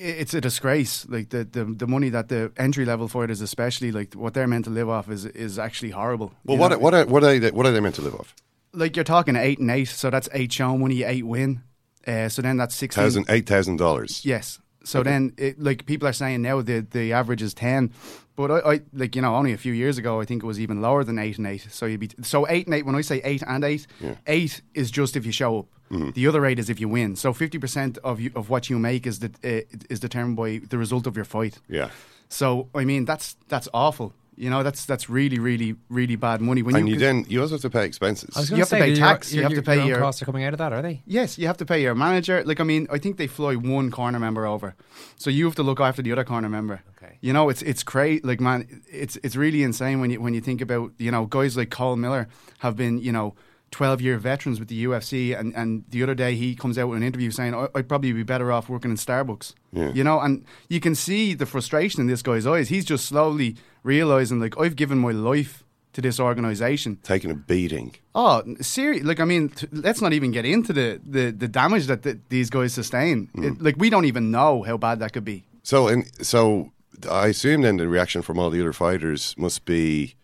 it's 0.00 0.34
a 0.34 0.40
disgrace. 0.40 1.06
Like 1.08 1.28
the, 1.28 1.44
the, 1.44 1.64
the 1.64 1.86
money 1.86 2.08
that 2.08 2.28
the 2.28 2.52
entry 2.56 2.84
level 2.84 3.06
fighters, 3.06 3.40
especially 3.40 3.92
like 3.92 4.14
what 4.14 4.34
they're 4.34 4.48
meant 4.48 4.64
to 4.64 4.70
live 4.70 4.88
off, 4.88 5.10
is 5.10 5.26
is 5.26 5.58
actually 5.58 5.90
horrible. 5.90 6.32
Well, 6.44 6.56
what 6.56 6.72
know? 6.72 6.78
what 6.78 6.94
are, 6.94 7.06
what 7.06 7.22
are 7.22 7.38
they 7.38 7.50
what 7.50 7.66
are 7.66 7.72
they 7.72 7.80
meant 7.80 7.96
to 7.96 8.02
live 8.02 8.14
off? 8.14 8.34
like 8.72 8.96
you're 8.96 9.04
talking 9.04 9.36
eight 9.36 9.58
and 9.58 9.70
eight, 9.70 9.88
so 9.88 10.10
that's 10.10 10.28
eight 10.32 10.52
show 10.52 10.76
money, 10.76 11.02
eight 11.02 11.26
win. 11.26 11.62
Uh, 12.06 12.28
so 12.28 12.42
then 12.42 12.56
that's 12.56 12.74
sixteen. 12.74 13.04
Thousand 13.04 13.26
eight 13.28 13.46
thousand 13.46 13.76
dollars. 13.76 14.24
Yes. 14.24 14.58
So 14.82 15.02
then, 15.02 15.34
it, 15.36 15.60
like 15.60 15.84
people 15.84 16.08
are 16.08 16.12
saying 16.12 16.40
now, 16.42 16.62
the 16.62 16.80
the 16.80 17.12
average 17.12 17.42
is 17.42 17.52
ten, 17.52 17.92
but 18.40 18.50
I, 18.66 18.72
I 18.74 18.80
like 18.92 19.14
you 19.16 19.22
know 19.22 19.34
only 19.36 19.52
a 19.52 19.58
few 19.58 19.72
years 19.72 19.98
ago 19.98 20.20
I 20.20 20.24
think 20.24 20.42
it 20.42 20.46
was 20.46 20.58
even 20.60 20.80
lower 20.80 21.04
than 21.04 21.18
eight 21.18 21.38
and 21.38 21.46
eight. 21.46 21.66
So 21.70 21.86
you'd 21.86 22.00
be 22.00 22.10
so 22.22 22.46
eight 22.48 22.66
and 22.66 22.74
eight. 22.74 22.86
When 22.86 22.94
I 22.94 23.02
say 23.02 23.20
eight 23.24 23.42
and 23.46 23.64
eight, 23.64 23.86
Yeah. 24.00 24.14
eight 24.26 24.60
is 24.74 24.90
just 24.90 25.16
if 25.16 25.24
you 25.26 25.32
show 25.32 25.58
up. 25.60 25.66
Mhm. 25.90 26.14
The 26.14 26.26
other 26.28 26.44
eight 26.46 26.58
is 26.58 26.68
if 26.70 26.80
you 26.80 26.88
win. 26.88 27.16
So 27.16 27.32
fifty 27.32 27.58
percent 27.58 27.98
of 28.04 28.20
you, 28.20 28.30
of 28.34 28.48
what 28.48 28.70
you 28.70 28.78
make 28.78 29.06
is 29.06 29.18
the, 29.18 29.30
uh, 29.44 29.76
is 29.90 29.98
determined 30.00 30.36
by 30.36 30.60
the 30.70 30.78
result 30.78 31.06
of 31.06 31.16
your 31.16 31.24
fight. 31.26 31.58
Yeah. 31.68 31.90
So 32.28 32.68
I 32.74 32.84
mean 32.84 33.04
that's 33.06 33.36
that's 33.48 33.68
awful. 33.74 34.12
You 34.36 34.48
know 34.48 34.62
that's 34.62 34.86
that's 34.86 35.10
really 35.10 35.38
really 35.38 35.74
really 35.90 36.16
bad 36.16 36.40
money. 36.40 36.62
When 36.62 36.74
and 36.76 36.88
you 36.88 36.94
you 36.94 37.00
then 37.00 37.26
you 37.28 37.40
also 37.42 37.54
have 37.56 37.62
to 37.62 37.70
pay 37.70 37.84
expenses. 37.84 38.30
You 38.36 38.46
going 38.50 38.60
have 38.60 38.68
to 38.70 38.76
pay 38.76 38.94
tax, 38.94 39.32
Your, 39.32 39.38
you 39.40 39.42
have 39.42 39.50
to 39.50 39.54
your- 39.56 39.62
pay 39.64 39.74
your 39.74 39.82
own 39.82 39.88
your- 39.88 39.98
costs 39.98 40.22
are 40.22 40.24
coming 40.26 40.44
out 40.44 40.54
of 40.54 40.58
that, 40.58 40.72
are 40.72 40.80
they? 40.80 41.02
Yes, 41.06 41.36
you 41.38 41.46
have 41.48 41.58
to 41.58 41.66
pay 41.66 41.82
your 41.82 41.94
manager. 41.94 42.42
Like, 42.46 42.58
I 42.60 42.64
mean, 42.64 42.86
I 42.90 42.98
think 42.98 43.16
they 43.18 43.26
fly 43.26 43.54
one 43.56 43.90
corner 43.90 44.18
member 44.18 44.46
over, 44.46 44.74
so 45.16 45.28
you 45.28 45.44
have 45.44 45.56
to 45.56 45.62
look 45.62 45.80
after 45.80 46.00
the 46.02 46.12
other 46.12 46.24
corner 46.24 46.48
member. 46.48 46.80
You 47.20 47.32
know, 47.32 47.48
it's 47.50 47.62
it's 47.62 47.82
crazy. 47.82 48.20
Like, 48.24 48.40
man, 48.40 48.82
it's 48.88 49.16
it's 49.22 49.36
really 49.36 49.62
insane 49.62 50.00
when 50.00 50.10
you 50.10 50.20
when 50.20 50.34
you 50.34 50.40
think 50.40 50.60
about 50.60 50.92
you 50.98 51.10
know 51.10 51.26
guys 51.26 51.56
like 51.56 51.70
Cole 51.70 51.96
Miller 51.96 52.28
have 52.58 52.76
been 52.76 52.98
you 52.98 53.12
know. 53.12 53.34
12 53.72 54.00
year 54.00 54.18
veterans 54.18 54.58
with 54.58 54.66
the 54.68 54.84
UFC, 54.84 55.38
and, 55.38 55.54
and 55.54 55.84
the 55.90 56.02
other 56.02 56.12
day 56.16 56.34
he 56.34 56.56
comes 56.56 56.76
out 56.76 56.88
with 56.88 56.96
an 56.96 57.04
interview 57.04 57.30
saying, 57.30 57.54
"I- 57.54 57.68
I'd 57.72 57.88
probably 57.88 58.12
be 58.12 58.24
better 58.24 58.50
off 58.50 58.68
working 58.68 58.90
in 58.90 58.96
Starbucks. 58.96 59.54
Yeah. 59.72 59.92
You 59.92 60.02
know, 60.02 60.18
and 60.18 60.44
you 60.68 60.80
can 60.80 60.96
see 60.96 61.34
the 61.34 61.46
frustration 61.46 62.00
in 62.00 62.08
this 62.08 62.20
guy's 62.20 62.48
eyes. 62.48 62.68
He's 62.68 62.84
just 62.84 63.06
slowly 63.06 63.54
realizing, 63.84 64.40
like, 64.40 64.58
I've 64.58 64.74
given 64.74 64.98
my 64.98 65.12
life 65.12 65.62
to 65.92 66.00
this 66.00 66.18
organization. 66.18 66.98
Taking 67.04 67.30
a 67.30 67.34
beating. 67.36 67.94
Oh, 68.12 68.42
serious? 68.60 69.04
Like, 69.04 69.20
I 69.20 69.24
mean, 69.24 69.50
t- 69.50 69.68
let's 69.70 70.00
not 70.02 70.12
even 70.12 70.32
get 70.32 70.44
into 70.44 70.72
the, 70.72 71.00
the, 71.08 71.30
the 71.30 71.46
damage 71.46 71.86
that 71.86 72.02
th 72.02 72.16
these 72.28 72.50
guys 72.50 72.72
sustain. 72.72 73.28
Hmm. 73.36 73.44
It, 73.44 73.62
like, 73.62 73.76
we 73.78 73.88
don't 73.88 74.04
even 74.06 74.32
know 74.32 74.64
how 74.64 74.78
bad 74.78 74.98
that 74.98 75.12
could 75.12 75.24
be. 75.24 75.44
So 75.62 75.86
and 75.86 76.04
so, 76.26 76.72
I 77.08 77.28
assume 77.28 77.62
then 77.62 77.76
the 77.76 77.88
reaction 77.88 78.22
from 78.22 78.38
all 78.38 78.50
the 78.50 78.60
other 78.60 78.72
fighters 78.72 79.34
must 79.38 79.64
be 79.64 80.14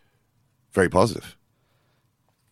very 0.73 0.89
positive. 0.89 1.37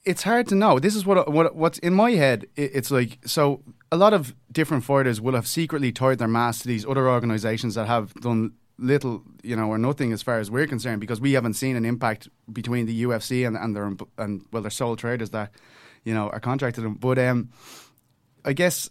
It's 0.04 0.22
hard 0.22 0.48
to 0.48 0.54
know. 0.54 0.78
This 0.78 0.94
is 0.94 1.06
what 1.06 1.32
what 1.32 1.56
what's 1.56 1.78
in 1.78 1.94
my 1.94 2.12
head. 2.12 2.46
It, 2.56 2.70
it's 2.74 2.90
like 2.90 3.18
so. 3.24 3.62
A 3.90 3.96
lot 3.96 4.12
of 4.12 4.34
different 4.50 4.84
fighters 4.84 5.20
will 5.20 5.34
have 5.34 5.46
secretly 5.46 5.92
tied 5.92 6.18
their 6.18 6.28
mask 6.28 6.62
to 6.62 6.68
these 6.68 6.84
other 6.84 7.08
organizations 7.08 7.74
that 7.76 7.86
have 7.86 8.12
done 8.14 8.52
little, 8.76 9.22
you 9.42 9.56
know, 9.56 9.68
or 9.68 9.78
nothing 9.78 10.12
as 10.12 10.20
far 10.20 10.40
as 10.40 10.50
we're 10.50 10.66
concerned, 10.66 11.00
because 11.00 11.20
we 11.20 11.32
haven't 11.32 11.54
seen 11.54 11.76
an 11.76 11.84
impact 11.84 12.28
between 12.52 12.86
the 12.86 13.04
UFC 13.04 13.46
and 13.46 13.56
and 13.56 13.74
their 13.74 13.92
and 14.18 14.44
well, 14.52 14.62
their 14.62 14.70
sole 14.70 14.96
traders 14.96 15.30
that 15.30 15.52
you 16.04 16.12
know 16.12 16.28
are 16.28 16.40
contracted 16.40 16.84
them. 16.84 16.94
But 16.94 17.18
um, 17.18 17.50
I 18.44 18.52
guess. 18.52 18.90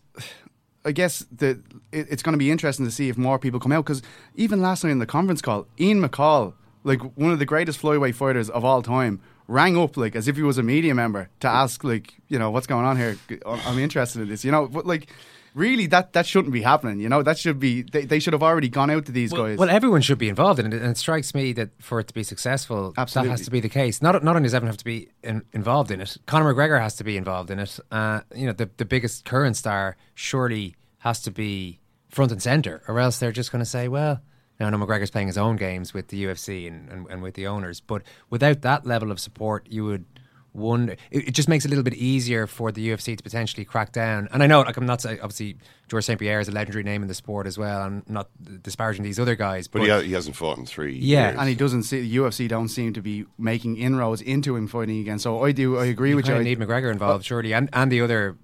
I 0.85 0.91
guess 0.91 1.25
the 1.31 1.61
it, 1.93 2.07
it's 2.09 2.23
going 2.23 2.33
to 2.33 2.37
be 2.39 2.51
interesting 2.51 2.85
to 2.85 2.91
see 2.91 3.09
if 3.09 3.17
more 3.17 3.39
people 3.39 3.59
come 3.59 3.71
out 3.71 3.85
because 3.85 4.01
even 4.35 4.61
last 4.61 4.83
night 4.83 4.91
in 4.91 4.99
the 4.99 5.05
conference 5.05 5.41
call, 5.41 5.67
Ian 5.79 6.01
McCall, 6.01 6.53
like 6.83 7.01
one 7.15 7.31
of 7.31 7.39
the 7.39 7.45
greatest 7.45 7.81
flyweight 7.81 8.15
fighters 8.15 8.49
of 8.49 8.65
all 8.65 8.81
time, 8.81 9.21
rang 9.47 9.77
up 9.77 9.97
like 9.97 10.15
as 10.15 10.27
if 10.27 10.35
he 10.35 10.41
was 10.41 10.57
a 10.57 10.63
media 10.63 10.95
member 10.95 11.29
to 11.41 11.47
ask 11.47 11.83
like 11.83 12.13
you 12.29 12.39
know 12.39 12.49
what's 12.51 12.67
going 12.67 12.85
on 12.85 12.97
here. 12.97 13.17
I'm 13.45 13.79
interested 13.79 14.21
in 14.21 14.29
this, 14.29 14.43
you 14.43 14.51
know, 14.51 14.67
but 14.67 14.85
like 14.85 15.07
really 15.53 15.85
that 15.87 16.13
that 16.13 16.25
shouldn't 16.25 16.53
be 16.53 16.61
happening. 16.61 16.99
You 16.99 17.09
know, 17.09 17.21
that 17.23 17.37
should 17.37 17.59
be 17.59 17.83
they, 17.83 18.05
they 18.05 18.19
should 18.19 18.33
have 18.33 18.43
already 18.43 18.69
gone 18.69 18.89
out 18.89 19.05
to 19.05 19.11
these 19.11 19.31
Well, 19.31 19.43
guys. 19.47 19.57
well, 19.57 19.69
everyone 19.69 20.01
should 20.01 20.17
be 20.17 20.29
involved 20.29 20.59
in 20.59 20.65
it, 20.67 20.73
and 20.73 20.85
it 20.91 20.97
strikes 20.97 21.33
me 21.35 21.53
that 21.53 21.69
for 21.79 21.99
it 21.99 22.07
to 22.07 22.13
be 22.13 22.23
successful, 22.23 22.93
Absolutely. 22.97 23.27
that 23.29 23.31
has 23.37 23.45
to 23.45 23.51
be 23.51 23.59
the 23.59 23.69
case. 23.69 24.01
Not 24.01 24.23
not 24.23 24.35
only 24.35 24.47
does 24.47 24.53
everyone 24.53 24.71
have 24.71 24.77
to 24.77 24.85
be 24.85 25.09
in, 25.23 25.43
involved 25.53 25.91
in 25.91 26.01
it, 26.01 26.17
Conor 26.25 26.53
McGregor 26.53 26.79
has 26.81 26.95
to 26.95 27.03
be 27.03 27.17
involved 27.17 27.51
in 27.51 27.59
it. 27.59 27.79
Uh, 27.91 28.21
you 28.35 28.45
know, 28.47 28.53
the 28.53 28.69
the 28.77 28.85
biggest 28.85 29.25
current 29.25 29.55
star 29.55 29.95
surely 30.15 30.75
has 30.99 31.21
to 31.21 31.31
be 31.31 31.79
front 32.13 32.31
and 32.31 32.41
center, 32.41 32.81
or 32.87 32.99
else 32.99 33.17
they're 33.19 33.31
just 33.31 33.51
going 33.51 33.63
to 33.63 33.69
say, 33.69 33.87
well. 33.87 34.21
Now, 34.59 34.67
I 34.67 34.69
know 34.69 34.77
McGregor's 34.77 35.09
playing 35.09 35.27
his 35.27 35.37
own 35.37 35.55
games 35.55 35.95
with 35.95 36.09
the 36.09 36.25
UFC 36.25 36.67
and, 36.67 36.87
and, 36.87 37.07
and 37.09 37.23
with 37.23 37.33
the 37.33 37.47
owners, 37.47 37.81
but 37.81 38.03
without 38.29 38.61
that 38.61 38.85
level 38.85 39.09
of 39.11 39.19
support, 39.19 39.65
you 39.67 39.83
would 39.85 40.05
wonder. 40.53 40.95
It, 41.09 41.29
it 41.29 41.31
just 41.31 41.49
makes 41.49 41.65
it 41.65 41.69
a 41.69 41.71
little 41.71 41.83
bit 41.83 41.95
easier 41.95 42.45
for 42.45 42.71
the 42.71 42.87
UFC 42.89 43.17
to 43.17 43.23
potentially 43.23 43.65
crack 43.65 43.91
down. 43.91 44.29
And 44.31 44.43
I 44.43 44.47
know, 44.47 44.61
like, 44.61 44.77
I'm 44.77 44.85
not 44.85 45.01
saying, 45.01 45.21
obviously, 45.23 45.57
Georges 45.87 46.05
St. 46.05 46.19
Pierre 46.19 46.39
is 46.39 46.47
a 46.47 46.51
legendary 46.51 46.83
name 46.83 47.01
in 47.01 47.07
the 47.07 47.15
sport 47.15 47.47
as 47.47 47.57
well. 47.57 47.81
I'm 47.81 48.03
not 48.07 48.29
disparaging 48.61 49.03
these 49.03 49.19
other 49.19 49.33
guys, 49.35 49.67
But, 49.67 49.79
but, 49.79 49.85
he, 49.85 49.89
ha- 49.89 49.99
he 50.01 50.11
hasn't 50.13 50.35
fought 50.35 50.59
in 50.59 50.67
three. 50.67 50.95
Yeah. 50.99 51.29
years. 51.29 51.39
and 51.39 51.49
he 51.49 51.55
doesn't 51.55 51.83
see 51.83 52.01
the 52.07 52.15
UFC 52.17 52.47
don't 52.47 52.69
seem 52.69 52.93
to 52.93 53.01
be 53.01 53.25
making 53.39 53.77
inroads 53.77 54.21
into 54.21 54.55
him 54.55 54.67
fighting 54.67 54.99
again. 54.99 55.17
So 55.17 55.43
I 55.43 55.51
do 55.51 55.79
I 55.79 55.87
agree 55.87 56.11
you 56.11 56.15
with 56.15 56.27
you. 56.27 56.35
I- 56.35 56.43
need 56.43 56.59
McGregor 56.59 56.91
involved, 56.91 57.25
surely, 57.25 57.55
and, 57.55 57.69
and 57.73 57.91
the 57.91 58.01
other 58.01 58.37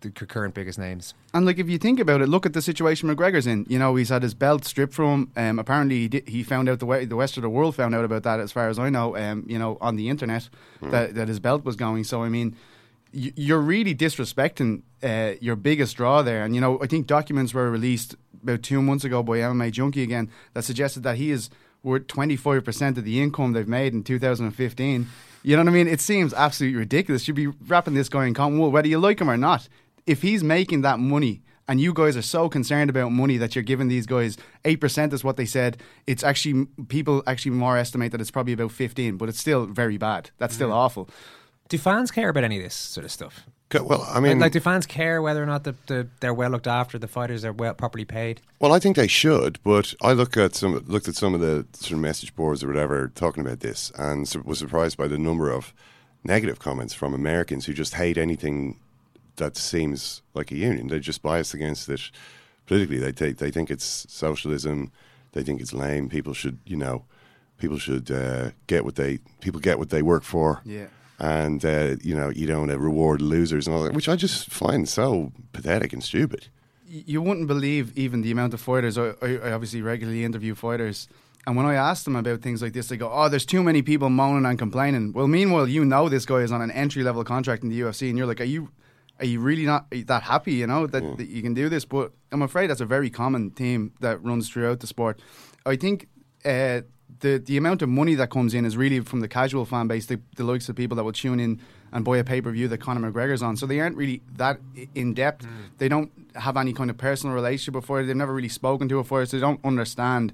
the 0.00 0.10
current 0.10 0.54
biggest 0.54 0.78
names. 0.78 1.14
And 1.32 1.46
like, 1.46 1.58
if 1.58 1.68
you 1.68 1.78
think 1.78 1.98
about 2.00 2.20
it, 2.20 2.28
look 2.28 2.46
at 2.46 2.52
the 2.52 2.62
situation 2.62 3.08
McGregor's 3.08 3.46
in. 3.46 3.66
You 3.68 3.78
know, 3.78 3.96
he's 3.96 4.10
had 4.10 4.22
his 4.22 4.34
belt 4.34 4.64
stripped 4.64 4.94
from 4.94 5.30
him. 5.36 5.50
Um, 5.50 5.58
apparently, 5.58 6.00
he, 6.00 6.08
did, 6.08 6.28
he 6.28 6.42
found 6.42 6.68
out 6.68 6.78
the 6.78 6.86
way 6.86 7.04
the 7.04 7.16
rest 7.16 7.36
of 7.36 7.42
the 7.42 7.48
world 7.48 7.74
found 7.74 7.94
out 7.94 8.04
about 8.04 8.22
that, 8.24 8.40
as 8.40 8.52
far 8.52 8.68
as 8.68 8.78
I 8.78 8.90
know. 8.90 9.16
Um, 9.16 9.44
you 9.48 9.58
know, 9.58 9.78
on 9.80 9.96
the 9.96 10.08
internet 10.08 10.48
that 10.82 11.14
that 11.14 11.28
his 11.28 11.40
belt 11.40 11.64
was 11.64 11.76
going. 11.76 12.04
So 12.04 12.22
I 12.22 12.28
mean, 12.28 12.56
y- 13.12 13.32
you're 13.36 13.60
really 13.60 13.94
disrespecting 13.94 14.82
uh, 15.02 15.34
your 15.40 15.56
biggest 15.56 15.96
draw 15.96 16.22
there. 16.22 16.44
And 16.44 16.54
you 16.54 16.60
know, 16.60 16.78
I 16.82 16.86
think 16.86 17.06
documents 17.06 17.54
were 17.54 17.70
released 17.70 18.14
about 18.42 18.62
two 18.62 18.82
months 18.82 19.04
ago 19.04 19.22
by 19.22 19.38
MMA 19.38 19.72
Junkie 19.72 20.02
again 20.02 20.30
that 20.52 20.62
suggested 20.64 21.02
that 21.02 21.16
he 21.16 21.30
is 21.30 21.50
worth 21.82 22.06
25 22.06 22.64
percent 22.64 22.98
of 22.98 23.04
the 23.04 23.20
income 23.22 23.52
they've 23.52 23.66
made 23.68 23.92
in 23.92 24.02
2015. 24.04 25.08
You 25.42 25.54
know 25.56 25.62
what 25.62 25.68
I 25.68 25.72
mean? 25.72 25.86
It 25.86 26.00
seems 26.00 26.34
absolutely 26.34 26.76
ridiculous. 26.76 27.28
You'd 27.28 27.34
be 27.34 27.46
wrapping 27.46 27.94
this 27.94 28.08
guy 28.08 28.26
in 28.26 28.34
cotton 28.34 28.58
wool, 28.58 28.72
whether 28.72 28.88
you 28.88 28.98
like 28.98 29.20
him 29.20 29.30
or 29.30 29.36
not. 29.36 29.68
If 30.06 30.22
he's 30.22 30.42
making 30.44 30.82
that 30.82 30.98
money 30.98 31.42
and 31.68 31.80
you 31.80 31.92
guys 31.92 32.16
are 32.16 32.22
so 32.22 32.48
concerned 32.48 32.90
about 32.90 33.10
money 33.10 33.36
that 33.38 33.54
you're 33.54 33.64
giving 33.64 33.88
these 33.88 34.06
guys 34.06 34.36
8% 34.64 35.12
is 35.12 35.24
what 35.24 35.36
they 35.36 35.46
said, 35.46 35.78
it's 36.06 36.22
actually, 36.22 36.66
people 36.88 37.22
actually 37.26 37.52
more 37.52 37.76
estimate 37.76 38.12
that 38.12 38.20
it's 38.20 38.30
probably 38.30 38.52
about 38.52 38.72
15, 38.72 39.16
but 39.16 39.28
it's 39.28 39.40
still 39.40 39.66
very 39.66 39.96
bad. 39.96 40.30
That's 40.38 40.54
still 40.54 40.68
mm-hmm. 40.68 40.78
awful. 40.78 41.10
Do 41.68 41.78
fans 41.78 42.10
care 42.10 42.28
about 42.28 42.44
any 42.44 42.58
of 42.58 42.62
this 42.62 42.74
sort 42.74 43.04
of 43.04 43.10
stuff? 43.10 43.44
Well, 43.74 44.06
I 44.08 44.20
mean, 44.20 44.38
like, 44.38 44.52
do 44.52 44.60
fans 44.60 44.86
care 44.86 45.20
whether 45.20 45.42
or 45.42 45.46
not 45.46 45.64
the, 45.64 45.74
the, 45.88 46.06
they're 46.20 46.32
well 46.32 46.50
looked 46.50 46.68
after, 46.68 46.98
the 46.98 47.08
fighters 47.08 47.44
are 47.44 47.52
well 47.52 47.74
properly 47.74 48.04
paid? 48.04 48.40
Well, 48.60 48.72
I 48.72 48.78
think 48.78 48.94
they 48.94 49.08
should, 49.08 49.58
but 49.64 49.92
I 50.00 50.12
look 50.12 50.36
at 50.36 50.54
some 50.54 50.76
looked 50.86 51.08
at 51.08 51.16
some 51.16 51.34
of 51.34 51.40
the 51.40 51.66
sort 51.72 51.92
of 51.92 51.98
message 51.98 52.34
boards 52.36 52.62
or 52.62 52.68
whatever 52.68 53.10
talking 53.16 53.44
about 53.44 53.60
this, 53.60 53.90
and 53.98 54.32
was 54.44 54.60
surprised 54.60 54.96
by 54.96 55.08
the 55.08 55.18
number 55.18 55.50
of 55.50 55.74
negative 56.22 56.60
comments 56.60 56.94
from 56.94 57.12
Americans 57.12 57.66
who 57.66 57.72
just 57.72 57.94
hate 57.94 58.16
anything 58.16 58.78
that 59.36 59.56
seems 59.56 60.22
like 60.34 60.50
a 60.50 60.56
union. 60.56 60.88
They're 60.88 60.98
just 60.98 61.22
biased 61.22 61.54
against 61.54 61.88
it 61.88 62.10
politically. 62.66 62.98
They 62.98 63.12
take 63.12 63.38
they 63.38 63.50
think 63.50 63.70
it's 63.70 64.06
socialism. 64.08 64.92
They 65.32 65.42
think 65.42 65.60
it's 65.60 65.72
lame. 65.72 66.08
People 66.08 66.34
should 66.34 66.58
you 66.66 66.76
know, 66.76 67.04
people 67.58 67.78
should 67.78 68.10
uh, 68.10 68.50
get 68.66 68.84
what 68.84 68.96
they 68.96 69.18
people 69.40 69.60
get 69.60 69.78
what 69.78 69.90
they 69.90 70.02
work 70.02 70.22
for. 70.22 70.60
Yeah. 70.64 70.86
And 71.18 71.64
uh, 71.64 71.96
you 72.02 72.14
know 72.14 72.30
you 72.30 72.46
don't 72.46 72.70
uh, 72.70 72.78
reward 72.78 73.22
losers 73.22 73.66
and 73.66 73.74
all 73.74 73.82
that, 73.84 73.94
which 73.94 74.08
I 74.08 74.16
just 74.16 74.50
find 74.50 74.88
so 74.88 75.32
pathetic 75.52 75.92
and 75.92 76.02
stupid. 76.02 76.48
You 76.88 77.20
wouldn't 77.20 77.48
believe 77.48 77.96
even 77.96 78.22
the 78.22 78.30
amount 78.30 78.54
of 78.54 78.60
fighters. 78.60 78.98
I, 78.98 79.14
I 79.22 79.38
I 79.44 79.52
obviously 79.52 79.82
regularly 79.82 80.24
interview 80.24 80.54
fighters. 80.54 81.08
And 81.48 81.56
when 81.56 81.64
I 81.64 81.74
ask 81.74 82.04
them 82.04 82.16
about 82.16 82.42
things 82.42 82.60
like 82.60 82.72
this, 82.72 82.88
they 82.88 82.96
go, 82.96 83.08
"Oh, 83.10 83.28
there's 83.28 83.46
too 83.46 83.62
many 83.62 83.80
people 83.80 84.10
moaning 84.10 84.44
and 84.44 84.58
complaining." 84.58 85.12
Well, 85.12 85.28
meanwhile, 85.28 85.68
you 85.68 85.84
know 85.84 86.08
this 86.08 86.26
guy 86.26 86.38
is 86.38 86.50
on 86.50 86.60
an 86.60 86.72
entry 86.72 87.04
level 87.04 87.22
contract 87.22 87.62
in 87.62 87.68
the 87.68 87.80
UFC, 87.80 88.08
and 88.08 88.18
you're 88.18 88.26
like, 88.26 88.40
"Are 88.40 88.44
you, 88.44 88.68
are 89.18 89.26
you 89.26 89.40
really 89.40 89.64
not 89.64 89.86
that 89.90 90.22
happy? 90.22 90.54
You 90.54 90.66
know 90.66 90.86
that, 90.86 91.16
that 91.16 91.28
you 91.28 91.42
can 91.42 91.54
do 91.54 91.68
this?" 91.68 91.84
But 91.84 92.12
I'm 92.32 92.42
afraid 92.42 92.68
that's 92.68 92.80
a 92.80 92.86
very 92.86 93.10
common 93.10 93.50
theme 93.50 93.92
that 94.00 94.22
runs 94.22 94.48
throughout 94.48 94.80
the 94.80 94.86
sport. 94.86 95.20
I 95.64 95.76
think 95.76 96.08
uh, 96.44 96.82
the 97.20 97.38
the 97.38 97.56
amount 97.56 97.82
of 97.82 97.88
money 97.88 98.14
that 98.14 98.30
comes 98.30 98.54
in 98.54 98.64
is 98.64 98.76
really 98.76 99.00
from 99.00 99.20
the 99.20 99.28
casual 99.28 99.64
fan 99.64 99.86
base, 99.88 100.06
the, 100.06 100.20
the 100.36 100.44
likes 100.44 100.68
of 100.68 100.76
people 100.76 100.96
that 100.96 101.04
will 101.04 101.12
tune 101.12 101.40
in 101.40 101.60
and 101.92 102.04
buy 102.04 102.18
a 102.18 102.24
pay 102.24 102.40
per 102.40 102.50
view 102.50 102.68
that 102.68 102.78
Conor 102.78 103.10
McGregor's 103.10 103.42
on. 103.42 103.56
So 103.56 103.66
they 103.66 103.80
aren't 103.80 103.96
really 103.96 104.22
that 104.36 104.58
in 104.94 105.14
depth. 105.14 105.46
They 105.78 105.88
don't 105.88 106.10
have 106.34 106.56
any 106.56 106.72
kind 106.72 106.90
of 106.90 106.98
personal 106.98 107.34
relationship 107.34 107.72
before. 107.72 108.02
They've 108.02 108.14
never 108.16 108.34
really 108.34 108.48
spoken 108.48 108.88
to 108.88 108.98
it 108.98 109.02
before, 109.02 109.24
so 109.24 109.36
they 109.36 109.40
don't 109.40 109.64
understand 109.64 110.32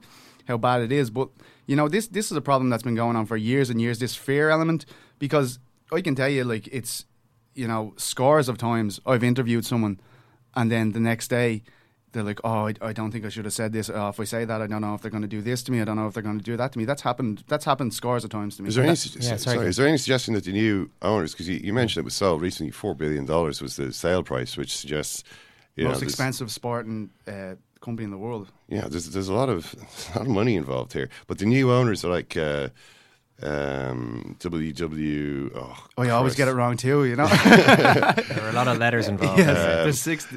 how 0.49 0.57
bad 0.57 0.83
it 0.83 0.91
is. 0.93 1.11
But 1.11 1.29
you 1.67 1.77
know, 1.77 1.89
this 1.89 2.09
this 2.09 2.31
is 2.31 2.37
a 2.37 2.41
problem 2.41 2.71
that's 2.71 2.83
been 2.83 2.97
going 2.97 3.17
on 3.17 3.27
for 3.27 3.37
years 3.37 3.71
and 3.71 3.81
years. 3.81 3.99
This 3.99 4.15
fear 4.17 4.51
element, 4.51 4.87
because 5.19 5.59
I 5.93 6.01
can 6.01 6.15
tell 6.15 6.29
you, 6.29 6.45
like 6.45 6.69
it's 6.73 7.05
you 7.55 7.67
know 7.69 7.95
scores 7.97 8.49
of 8.49 8.59
times 8.59 9.01
I've 9.07 9.25
interviewed 9.25 9.65
someone, 9.65 10.01
and 10.55 10.71
then 10.71 10.93
the 10.93 11.01
next 11.01 11.29
day 11.29 11.63
they're 12.13 12.23
like, 12.23 12.41
oh, 12.45 12.67
I, 12.69 12.75
I 12.83 12.93
don't 12.93 13.11
think 13.11 13.25
I 13.25 13.31
should 13.31 13.47
have 13.47 13.55
said 13.55 13.73
this. 13.73 13.89
Oh, 13.89 14.09
if 14.09 14.21
I 14.21 14.25
say 14.25 14.45
that, 14.45 14.61
I 14.61 14.67
don't 14.67 14.83
know 14.83 14.93
if 14.95 15.01
they're 15.01 15.11
going 15.11 15.23
to 15.23 15.29
do 15.29 15.41
this 15.41 15.63
to 15.63 15.73
me. 15.73 15.81
I 15.81 15.85
don't 15.85 15.97
know 15.97 16.07
if 16.07 16.13
they're 16.13 16.23
going 16.23 16.37
to 16.39 16.45
do 16.45 16.59
that 16.59 16.73
to 16.73 16.79
me. 16.79 16.85
That's 16.85 17.01
happened. 17.01 17.43
That's 17.49 17.65
happened 17.65 17.95
scores 17.95 18.23
of 18.23 18.29
times 18.29 18.57
to 18.57 18.63
me. 18.63 18.69
Is 18.69 18.75
there, 18.75 18.85
any, 18.85 18.93
That- 18.93 18.99
su- 18.99 19.39
sorry, 19.39 19.67
is 19.67 19.79
there 19.79 19.87
any 19.89 19.97
suggestion 19.97 20.35
that 20.35 20.45
the 20.45 20.53
new 20.53 20.91
owners, 21.01 21.33
because 21.33 21.49
you, 21.49 21.57
you 21.57 21.73
mentioned 21.73 22.03
it 22.03 22.05
was 22.05 22.13
sold 22.15 22.43
recently, 22.43 22.71
four 22.71 22.95
billion 22.95 23.25
dollars 23.25 23.63
was 23.63 23.77
the 23.77 23.95
sale 23.95 24.23
price, 24.23 24.59
which 24.59 24.77
suggests 24.77 25.25
you 25.75 25.85
most 25.85 25.95
know, 25.95 25.99
there's- 26.01 26.13
expensive 26.13 26.53
sporting 26.53 27.09
uh, 27.27 27.55
company 27.81 28.05
in 28.05 28.11
the 28.11 28.19
world? 28.19 28.53
Yeah, 28.69 28.89
there's 28.89 29.09
there's 29.09 29.29
a 29.31 29.35
lot 29.35 29.49
of 29.49 29.75
a 30.15 30.19
lot 30.19 30.27
of 30.27 30.33
money 30.35 30.55
involved 30.57 30.93
here, 30.93 31.09
but 31.29 31.39
the 31.39 31.47
new 31.47 31.73
owners 31.73 32.05
are 32.05 32.11
like 32.11 32.37
uh, 32.37 32.69
um, 33.43 34.37
WW. 34.41 35.51
Oh, 35.55 35.77
Oh, 35.99 36.03
you 36.03 36.11
always 36.11 36.35
get 36.35 36.49
it 36.49 36.53
wrong 36.53 36.77
too. 36.77 37.05
You 37.05 37.17
know, 37.17 37.27
There 37.45 38.43
are 38.45 38.51
a 38.51 38.53
lot 38.53 38.69
of 38.69 38.79
letters 38.79 39.09
involved. 39.13 39.39
Yes, 39.39 39.49
Um, 39.57 39.65
there's 39.85 40.01
six. 40.01 40.27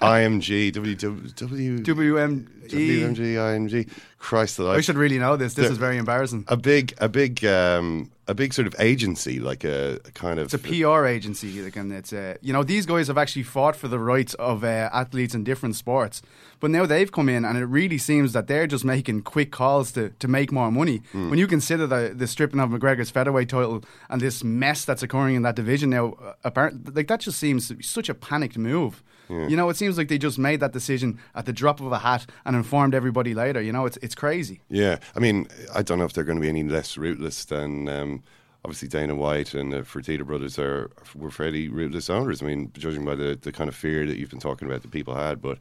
IMG, 0.00 0.72
WW, 0.72 1.82
WM, 1.84 2.48
WMG, 2.68 3.34
IMG. 3.34 3.88
Christ 4.18 4.58
alive! 4.58 4.78
I 4.78 4.80
should 4.82 4.96
really 4.98 5.18
know 5.18 5.36
this. 5.36 5.54
This 5.54 5.64
There- 5.64 5.72
is 5.72 5.78
very 5.78 5.96
embarrassing. 5.96 6.44
a 6.48 6.56
big, 6.56 6.94
a 6.98 7.08
big, 7.08 7.44
um, 7.44 8.10
a 8.30 8.34
big 8.34 8.54
sort 8.54 8.68
of 8.68 8.74
agency, 8.78 9.40
like 9.40 9.64
a, 9.64 9.98
a 10.04 10.10
kind 10.12 10.38
of 10.38 10.44
It's 10.44 10.54
a 10.54 10.58
PR 10.58 11.04
agency, 11.04 11.60
like, 11.62 11.74
and 11.74 11.92
it's 11.92 12.12
uh, 12.12 12.36
you 12.40 12.52
know 12.52 12.62
these 12.62 12.86
guys 12.86 13.08
have 13.08 13.18
actually 13.18 13.42
fought 13.42 13.74
for 13.74 13.88
the 13.88 13.98
rights 13.98 14.34
of 14.34 14.62
uh, 14.62 14.88
athletes 14.92 15.34
in 15.34 15.42
different 15.42 15.74
sports, 15.74 16.22
but 16.60 16.70
now 16.70 16.86
they've 16.86 17.10
come 17.10 17.28
in, 17.28 17.44
and 17.44 17.58
it 17.58 17.64
really 17.64 17.98
seems 17.98 18.32
that 18.32 18.46
they're 18.46 18.68
just 18.68 18.84
making 18.84 19.22
quick 19.22 19.50
calls 19.50 19.90
to, 19.92 20.10
to 20.10 20.28
make 20.28 20.52
more 20.52 20.70
money. 20.70 21.02
Hmm. 21.10 21.28
When 21.28 21.38
you 21.40 21.48
consider 21.48 21.86
the 21.88 22.12
the 22.14 22.28
stripping 22.28 22.60
of 22.60 22.70
McGregor's 22.70 23.10
featherweight 23.10 23.48
title 23.48 23.82
and 24.08 24.22
this 24.22 24.44
mess 24.44 24.84
that's 24.84 25.02
occurring 25.02 25.34
in 25.34 25.42
that 25.42 25.56
division 25.56 25.90
now, 25.90 26.12
uh, 26.22 26.34
apparent 26.44 26.94
like 26.94 27.08
that 27.08 27.20
just 27.20 27.38
seems 27.38 27.72
such 27.84 28.08
a 28.08 28.14
panicked 28.14 28.56
move. 28.56 29.02
Yeah. 29.30 29.46
You 29.46 29.56
know, 29.56 29.68
it 29.68 29.76
seems 29.76 29.96
like 29.96 30.08
they 30.08 30.18
just 30.18 30.38
made 30.38 30.60
that 30.60 30.72
decision 30.72 31.18
at 31.34 31.46
the 31.46 31.52
drop 31.52 31.80
of 31.80 31.92
a 31.92 31.98
hat 32.00 32.26
and 32.44 32.56
informed 32.56 32.94
everybody 32.94 33.32
later. 33.32 33.62
You 33.62 33.72
know, 33.72 33.86
it's 33.86 33.96
it's 33.98 34.14
crazy. 34.14 34.60
Yeah, 34.68 34.98
I 35.14 35.20
mean, 35.20 35.46
I 35.74 35.82
don't 35.82 35.98
know 35.98 36.04
if 36.04 36.12
they're 36.12 36.24
going 36.24 36.38
to 36.38 36.42
be 36.42 36.48
any 36.48 36.64
less 36.64 36.96
rootless 36.96 37.44
than 37.44 37.88
um, 37.88 38.22
obviously 38.64 38.88
Dana 38.88 39.14
White 39.14 39.54
and 39.54 39.72
the 39.72 39.78
Fertitta 39.78 40.24
brothers 40.26 40.58
are 40.58 40.90
were 41.14 41.30
fairly 41.30 41.68
rootless 41.68 42.10
owners. 42.10 42.42
I 42.42 42.46
mean, 42.46 42.72
judging 42.74 43.04
by 43.04 43.14
the, 43.14 43.38
the 43.40 43.52
kind 43.52 43.68
of 43.68 43.74
fear 43.74 44.06
that 44.06 44.18
you've 44.18 44.30
been 44.30 44.40
talking 44.40 44.68
about 44.68 44.82
that 44.82 44.90
people 44.90 45.14
had, 45.14 45.40
but 45.40 45.58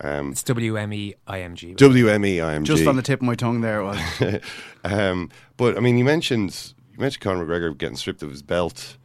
um, 0.00 0.30
It's 0.30 0.44
WME 0.44 1.14
IMG. 1.26 1.76
WME 1.76 2.36
IMG 2.36 2.62
Just 2.62 2.86
on 2.86 2.96
the 2.96 3.02
tip 3.02 3.20
of 3.20 3.26
my 3.26 3.34
tongue 3.34 3.60
there 3.62 3.80
it 3.80 3.84
was. 3.84 4.40
um, 4.84 5.30
but 5.56 5.76
I 5.76 5.80
mean, 5.80 5.98
you 5.98 6.04
mentioned 6.04 6.72
you 6.92 7.00
mentioned 7.00 7.22
Conor 7.22 7.44
McGregor 7.44 7.76
getting 7.76 7.96
stripped 7.96 8.22
of 8.22 8.30
his 8.30 8.42
belt 8.42 8.96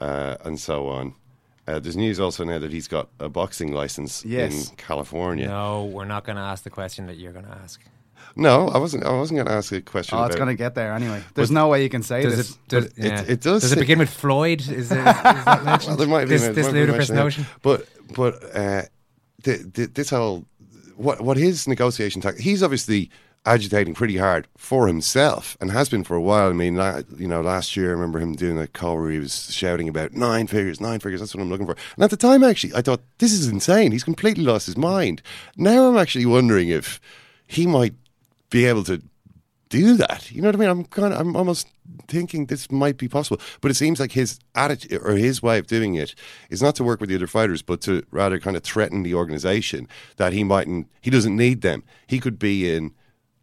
uh, 0.00 0.36
and 0.44 0.60
so 0.60 0.88
on. 0.88 1.14
Uh, 1.66 1.78
there's 1.78 1.96
news 1.96 2.18
also 2.18 2.44
now 2.44 2.58
that 2.58 2.72
he's 2.72 2.88
got 2.88 3.08
a 3.20 3.28
boxing 3.28 3.72
license 3.72 4.24
Yes. 4.24 4.70
in 4.70 4.76
California. 4.76 5.46
No, 5.46 5.84
we're 5.84 6.04
not 6.04 6.24
going 6.24 6.36
to 6.36 6.42
ask 6.42 6.64
the 6.64 6.70
question 6.70 7.06
that 7.06 7.16
you're 7.18 7.32
going 7.32 7.44
to 7.44 7.52
ask. 7.62 7.80
No, 8.34 8.68
I 8.68 8.78
wasn't. 8.78 9.04
I 9.04 9.12
wasn't 9.12 9.38
going 9.38 9.46
to 9.46 9.52
ask 9.52 9.72
a 9.72 9.80
question. 9.82 10.16
Oh, 10.18 10.24
it's 10.24 10.36
going 10.36 10.48
to 10.48 10.54
get 10.54 10.74
there 10.74 10.92
anyway. 10.94 11.22
There's 11.34 11.50
But- 11.50 11.54
no 11.54 11.68
way 11.68 11.82
you 11.82 11.88
can 11.90 12.02
say 12.02 12.22
Does 12.22 12.36
this. 12.36 12.50
it, 12.52 12.58
does, 12.68 12.84
it- 12.86 12.92
yeah. 12.96 13.22
it 13.28 13.40
does 13.40 13.62
Does 13.62 13.72
it 13.72 13.78
begin 13.78 13.98
with 13.98 14.10
Floyd? 14.10 14.60
Is, 14.60 14.88
there, 14.88 14.98
is 15.00 15.04
that 15.04 15.64
mentioned? 15.64 15.88
well, 15.88 15.96
there 15.98 16.08
might 16.08 16.24
be 16.24 16.30
this, 16.30 16.48
this 16.48 16.66
might 16.66 16.74
ludicrous 16.74 17.10
mention 17.10 17.14
there. 17.16 17.24
notion. 17.24 17.46
But 17.62 17.86
but 18.16 18.34
uh, 18.56 18.82
the, 19.44 19.70
the, 19.74 19.86
this 19.92 20.10
whole 20.10 20.46
what 20.96 21.20
what 21.20 21.36
his 21.36 21.68
negotiation 21.68 22.22
tactic. 22.22 22.42
He's 22.42 22.62
obviously 22.62 23.10
agitating 23.44 23.94
pretty 23.94 24.16
hard 24.18 24.46
for 24.56 24.86
himself 24.86 25.56
and 25.60 25.72
has 25.72 25.88
been 25.88 26.04
for 26.04 26.14
a 26.14 26.20
while. 26.20 26.50
I 26.50 26.52
mean, 26.52 26.76
you 27.16 27.26
know, 27.26 27.40
last 27.40 27.76
year 27.76 27.88
I 27.88 27.92
remember 27.92 28.20
him 28.20 28.34
doing 28.34 28.58
a 28.58 28.68
call 28.68 28.96
where 28.98 29.10
he 29.10 29.18
was 29.18 29.52
shouting 29.52 29.88
about 29.88 30.12
nine 30.12 30.46
figures, 30.46 30.80
nine 30.80 31.00
figures. 31.00 31.20
That's 31.20 31.34
what 31.34 31.42
I'm 31.42 31.50
looking 31.50 31.66
for. 31.66 31.76
And 31.96 32.04
at 32.04 32.10
the 32.10 32.16
time, 32.16 32.44
actually, 32.44 32.74
I 32.74 32.82
thought 32.82 33.02
this 33.18 33.32
is 33.32 33.48
insane. 33.48 33.92
He's 33.92 34.04
completely 34.04 34.44
lost 34.44 34.66
his 34.66 34.76
mind. 34.76 35.22
Now 35.56 35.88
I'm 35.88 35.98
actually 35.98 36.26
wondering 36.26 36.68
if 36.68 37.00
he 37.46 37.66
might 37.66 37.94
be 38.50 38.64
able 38.66 38.84
to 38.84 39.02
do 39.70 39.96
that. 39.96 40.30
You 40.30 40.42
know 40.42 40.48
what 40.48 40.56
I 40.56 40.58
mean? 40.58 40.68
I'm 40.68 40.84
kind 40.84 41.12
of, 41.12 41.20
I'm 41.20 41.34
almost 41.34 41.66
thinking 42.06 42.46
this 42.46 42.70
might 42.70 42.98
be 42.98 43.08
possible. 43.08 43.40
But 43.60 43.70
it 43.70 43.74
seems 43.74 43.98
like 43.98 44.12
his 44.12 44.38
attitude 44.54 45.00
or 45.02 45.16
his 45.16 45.42
way 45.42 45.58
of 45.58 45.66
doing 45.66 45.94
it 45.94 46.14
is 46.50 46.62
not 46.62 46.76
to 46.76 46.84
work 46.84 47.00
with 47.00 47.08
the 47.08 47.16
other 47.16 47.26
fighters, 47.26 47.62
but 47.62 47.80
to 47.82 48.04
rather 48.10 48.38
kind 48.38 48.56
of 48.56 48.62
threaten 48.62 49.02
the 49.02 49.14
organization 49.14 49.88
that 50.16 50.32
he 50.32 50.44
mightn't, 50.44 50.88
he 51.00 51.10
doesn't 51.10 51.34
need 51.34 51.62
them. 51.62 51.82
He 52.06 52.20
could 52.20 52.38
be 52.38 52.72
in 52.72 52.92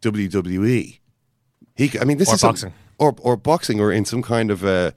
WWE. 0.02 0.98
He, 1.76 1.88
c- 1.88 1.98
I 1.98 2.04
mean, 2.04 2.18
this 2.18 2.28
Or 2.28 2.34
is 2.34 2.40
some- 2.40 2.50
boxing. 2.50 2.72
or 2.98 3.14
or 3.20 3.36
boxing, 3.36 3.80
or 3.80 3.92
in 3.92 4.04
some 4.04 4.22
kind 4.22 4.50
of 4.50 4.62
a 4.64 4.94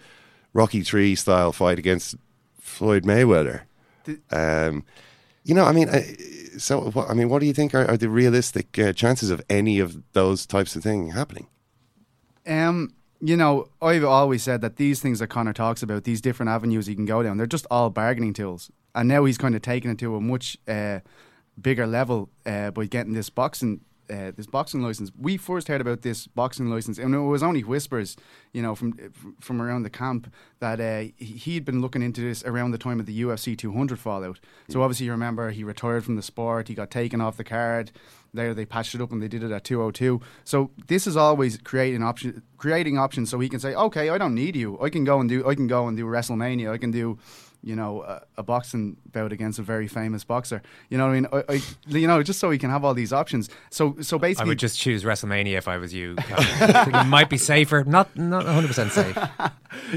Rocky 0.53 0.81
Three 0.83 1.15
style 1.15 1.51
fight 1.51 1.79
against 1.79 2.15
Floyd 2.59 3.03
Mayweather. 3.03 3.61
Um, 4.31 4.83
you 5.43 5.53
know, 5.55 5.63
I 5.65 5.71
mean, 5.71 5.89
I, 5.89 6.01
so 6.57 6.81
what, 6.91 7.09
I 7.09 7.13
mean, 7.13 7.29
what 7.29 7.39
do 7.39 7.45
you 7.45 7.53
think 7.53 7.73
are, 7.73 7.85
are 7.89 7.97
the 7.97 8.09
realistic 8.09 8.77
uh, 8.79 8.93
chances 8.93 9.29
of 9.29 9.41
any 9.49 9.79
of 9.79 10.01
those 10.13 10.45
types 10.45 10.75
of 10.75 10.83
things 10.83 11.13
happening? 11.13 11.47
Um, 12.45 12.93
you 13.21 13.37
know, 13.37 13.69
I've 13.81 14.03
always 14.03 14.43
said 14.43 14.61
that 14.61 14.75
these 14.75 14.99
things 14.99 15.19
that 15.19 15.27
Conor 15.27 15.53
talks 15.53 15.81
about, 15.81 16.03
these 16.03 16.19
different 16.21 16.49
avenues 16.49 16.85
he 16.87 16.95
can 16.95 17.05
go 17.05 17.23
down, 17.23 17.37
they're 17.37 17.47
just 17.47 17.65
all 17.71 17.89
bargaining 17.89 18.33
tools. 18.33 18.69
And 18.95 19.07
now 19.07 19.23
he's 19.25 19.37
kind 19.37 19.55
of 19.55 19.61
taken 19.61 19.91
it 19.91 19.97
to 19.99 20.15
a 20.15 20.21
much 20.21 20.57
uh, 20.67 20.99
bigger 21.59 21.87
level 21.87 22.29
uh, 22.45 22.71
by 22.71 22.85
getting 22.85 23.13
this 23.13 23.29
boxing. 23.29 23.81
Uh, 24.09 24.31
this 24.35 24.45
boxing 24.45 24.81
license. 24.81 25.11
We 25.17 25.37
first 25.37 25.69
heard 25.69 25.79
about 25.79 26.01
this 26.01 26.27
boxing 26.27 26.67
license, 26.69 26.97
and 26.97 27.15
it 27.15 27.19
was 27.19 27.41
only 27.41 27.61
whispers, 27.63 28.17
you 28.51 28.61
know, 28.61 28.75
from 28.75 28.97
from 29.39 29.61
around 29.61 29.83
the 29.83 29.89
camp 29.89 30.31
that 30.59 30.79
uh, 30.81 31.11
he- 31.17 31.37
he'd 31.37 31.63
been 31.63 31.79
looking 31.81 32.01
into 32.01 32.19
this 32.19 32.43
around 32.43 32.71
the 32.71 32.77
time 32.77 32.99
of 32.99 33.05
the 33.05 33.21
UFC 33.21 33.55
200 33.57 33.97
fallout. 33.97 34.39
So 34.69 34.81
obviously, 34.81 35.05
you 35.05 35.13
remember 35.13 35.51
he 35.51 35.63
retired 35.63 36.03
from 36.03 36.17
the 36.17 36.21
sport. 36.21 36.67
He 36.67 36.73
got 36.75 36.91
taken 36.91 37.21
off 37.21 37.37
the 37.37 37.45
card. 37.45 37.91
Later, 38.33 38.53
they 38.53 38.65
patched 38.65 38.93
it 38.93 38.99
up 39.01 39.11
and 39.11 39.21
they 39.21 39.27
did 39.29 39.41
it 39.43 39.51
at 39.51 39.63
202. 39.63 40.19
So 40.43 40.71
this 40.87 41.07
is 41.07 41.15
always 41.15 41.57
creating 41.59 42.03
option, 42.03 42.41
creating 42.57 42.97
options, 42.97 43.29
so 43.29 43.39
he 43.39 43.47
can 43.47 43.59
say, 43.59 43.73
"Okay, 43.73 44.09
I 44.09 44.17
don't 44.17 44.35
need 44.35 44.55
you. 44.57 44.77
I 44.81 44.89
can 44.89 45.05
go 45.05 45.19
and 45.21 45.29
do. 45.29 45.47
I 45.47 45.55
can 45.55 45.67
go 45.67 45.87
and 45.87 45.95
do 45.95 46.05
WrestleMania. 46.05 46.69
I 46.71 46.77
can 46.77 46.91
do." 46.91 47.17
You 47.64 47.76
know, 47.76 48.03
a, 48.03 48.22
a 48.38 48.43
boxing 48.43 48.97
bout 49.11 49.32
against 49.32 49.57
a 49.57 49.61
very 49.61 49.88
famous 49.88 50.24
boxer. 50.24 50.61
You 50.89 50.97
know 50.97 51.07
what 51.07 51.11
I 51.11 51.16
mean? 51.16 51.28
I, 51.32 51.53
I, 51.53 51.61
you 51.88 52.07
know, 52.07 52.22
just 52.22 52.39
so 52.39 52.51
he 52.51 52.57
can 52.57 52.70
have 52.70 52.84
all 52.84 52.93
these 52.93 53.14
options. 53.14 53.49
So, 53.70 53.95
so 54.01 54.20
basically, 54.20 54.45
I 54.45 54.47
would 54.49 54.59
just 54.59 54.78
choose 54.80 55.03
WrestleMania 55.03 55.57
if 55.57 55.68
I 55.68 55.78
was 55.78 55.93
you. 55.93 56.16
It 56.18 57.05
might 57.07 57.30
be 57.30 57.38
safer. 57.38 57.84
Not 57.84 58.16
not 58.18 58.45
100% 58.45 58.91
safe. 58.91 59.18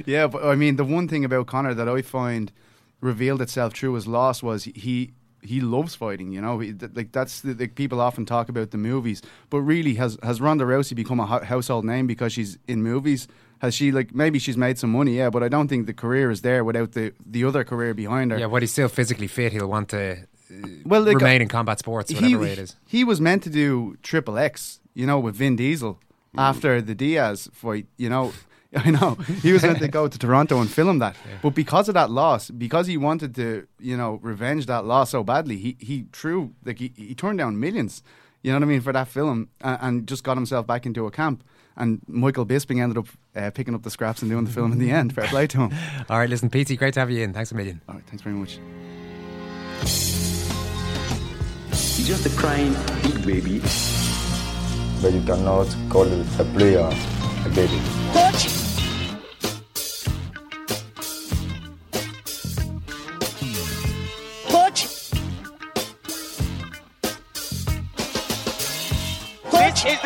yeah, 0.06 0.26
but 0.28 0.44
I 0.44 0.54
mean, 0.54 0.76
the 0.76 0.84
one 0.84 1.08
thing 1.08 1.24
about 1.24 1.46
Conor 1.46 1.74
that 1.74 1.88
I 1.88 2.02
find 2.02 2.52
revealed 3.00 3.42
itself 3.42 3.74
through 3.74 3.94
his 3.94 4.06
loss 4.06 4.42
was 4.42 4.64
he 4.64 5.12
he 5.46 5.60
loves 5.60 5.94
fighting. 5.94 6.32
You 6.32 6.40
know, 6.40 6.58
he, 6.58 6.72
th- 6.72 6.92
like 6.94 7.12
that's 7.12 7.40
the, 7.40 7.54
the 7.54 7.68
people 7.68 8.00
often 8.00 8.26
talk 8.26 8.48
about 8.48 8.70
the 8.70 8.78
movies, 8.78 9.22
but 9.50 9.60
really 9.60 9.94
has 9.94 10.18
has 10.22 10.40
Ronda 10.40 10.64
Rousey 10.64 10.94
become 10.94 11.20
a 11.20 11.26
ho- 11.26 11.44
household 11.44 11.84
name 11.84 12.06
because 12.06 12.32
she's 12.32 12.58
in 12.66 12.82
movies? 12.82 13.28
Has 13.60 13.74
she 13.74 13.90
like 13.92 14.14
maybe 14.14 14.38
she's 14.38 14.56
made 14.56 14.78
some 14.78 14.90
money? 14.92 15.16
Yeah, 15.16 15.30
but 15.30 15.42
I 15.42 15.48
don't 15.48 15.68
think 15.68 15.86
the 15.86 15.94
career 15.94 16.30
is 16.30 16.42
there 16.42 16.62
without 16.64 16.92
the 16.92 17.12
the 17.24 17.44
other 17.44 17.64
career 17.64 17.94
behind 17.94 18.32
her. 18.32 18.38
Yeah, 18.38 18.48
but 18.48 18.62
he's 18.62 18.72
still 18.72 18.88
physically 18.88 19.28
fit, 19.28 19.52
he'll 19.52 19.68
want 19.68 19.88
to 19.90 20.26
uh, 20.52 20.68
well, 20.84 21.02
like, 21.02 21.16
remain 21.16 21.42
in 21.42 21.48
combat 21.48 21.78
sports, 21.78 22.12
whatever 22.12 22.38
way 22.38 22.52
it 22.52 22.58
is. 22.58 22.76
He 22.86 23.04
was 23.04 23.20
meant 23.20 23.42
to 23.44 23.50
do 23.50 23.96
Triple 24.02 24.38
X, 24.38 24.80
you 24.94 25.06
know, 25.06 25.18
with 25.18 25.34
Vin 25.36 25.56
Diesel 25.56 25.98
after 26.36 26.80
the 26.82 26.94
Diaz 26.94 27.48
fight. 27.52 27.86
You 27.96 28.08
know, 28.08 28.32
I 28.84 28.90
know 28.90 29.14
he 29.42 29.52
was 29.52 29.62
meant 29.62 29.78
to 29.78 29.88
go 29.88 30.06
to 30.06 30.18
Toronto 30.18 30.60
and 30.60 30.70
film 30.70 30.98
that, 30.98 31.16
but 31.42 31.54
because 31.54 31.88
of 31.88 31.94
that 31.94 32.10
loss, 32.10 32.50
because 32.50 32.86
he 32.86 32.96
wanted 32.96 33.34
to, 33.36 33.66
you 33.80 33.96
know, 33.96 34.18
revenge 34.22 34.66
that 34.66 34.84
loss 34.84 35.10
so 35.10 35.24
badly, 35.24 35.56
he 35.56 35.76
he 35.80 36.06
threw 36.12 36.52
like 36.64 36.78
he, 36.78 36.92
he 36.96 37.14
turned 37.14 37.38
down 37.38 37.58
millions. 37.58 38.02
You 38.42 38.52
know 38.52 38.58
what 38.58 38.64
I 38.64 38.66
mean 38.66 38.80
for 38.80 38.92
that 38.92 39.08
film, 39.08 39.48
and, 39.60 39.78
and 39.80 40.06
just 40.06 40.22
got 40.22 40.36
himself 40.36 40.66
back 40.66 40.86
into 40.86 41.06
a 41.06 41.10
camp. 41.10 41.42
And 41.76 42.00
Michael 42.06 42.46
Bisping 42.46 42.80
ended 42.80 42.98
up 42.98 43.06
uh, 43.34 43.50
picking 43.50 43.74
up 43.74 43.82
the 43.82 43.90
scraps 43.90 44.22
and 44.22 44.30
doing 44.30 44.44
the 44.44 44.50
film 44.50 44.72
in 44.72 44.78
the 44.78 44.90
end. 44.90 45.14
Fair 45.14 45.26
play 45.26 45.46
to 45.48 45.62
him. 45.62 45.74
All 46.08 46.18
right, 46.18 46.28
listen, 46.30 46.48
Pete, 46.48 46.78
great 46.78 46.94
to 46.94 47.00
have 47.00 47.10
you 47.10 47.22
in. 47.22 47.32
Thanks 47.32 47.52
a 47.52 47.54
million. 47.54 47.80
All 47.88 47.96
right, 47.96 48.04
thanks 48.06 48.22
very 48.22 48.36
much. 48.36 48.58
He's 51.70 52.06
just 52.06 52.24
a 52.26 52.30
crying 52.38 52.74
big 53.02 53.26
baby. 53.26 53.60
But 55.02 55.12
you 55.12 55.22
cannot 55.22 55.74
call 55.90 56.06
a 56.06 56.44
player 56.54 56.88
a 57.44 57.48
baby. 57.50 57.80
Coach! 58.12 58.44
Coach! 58.46 58.65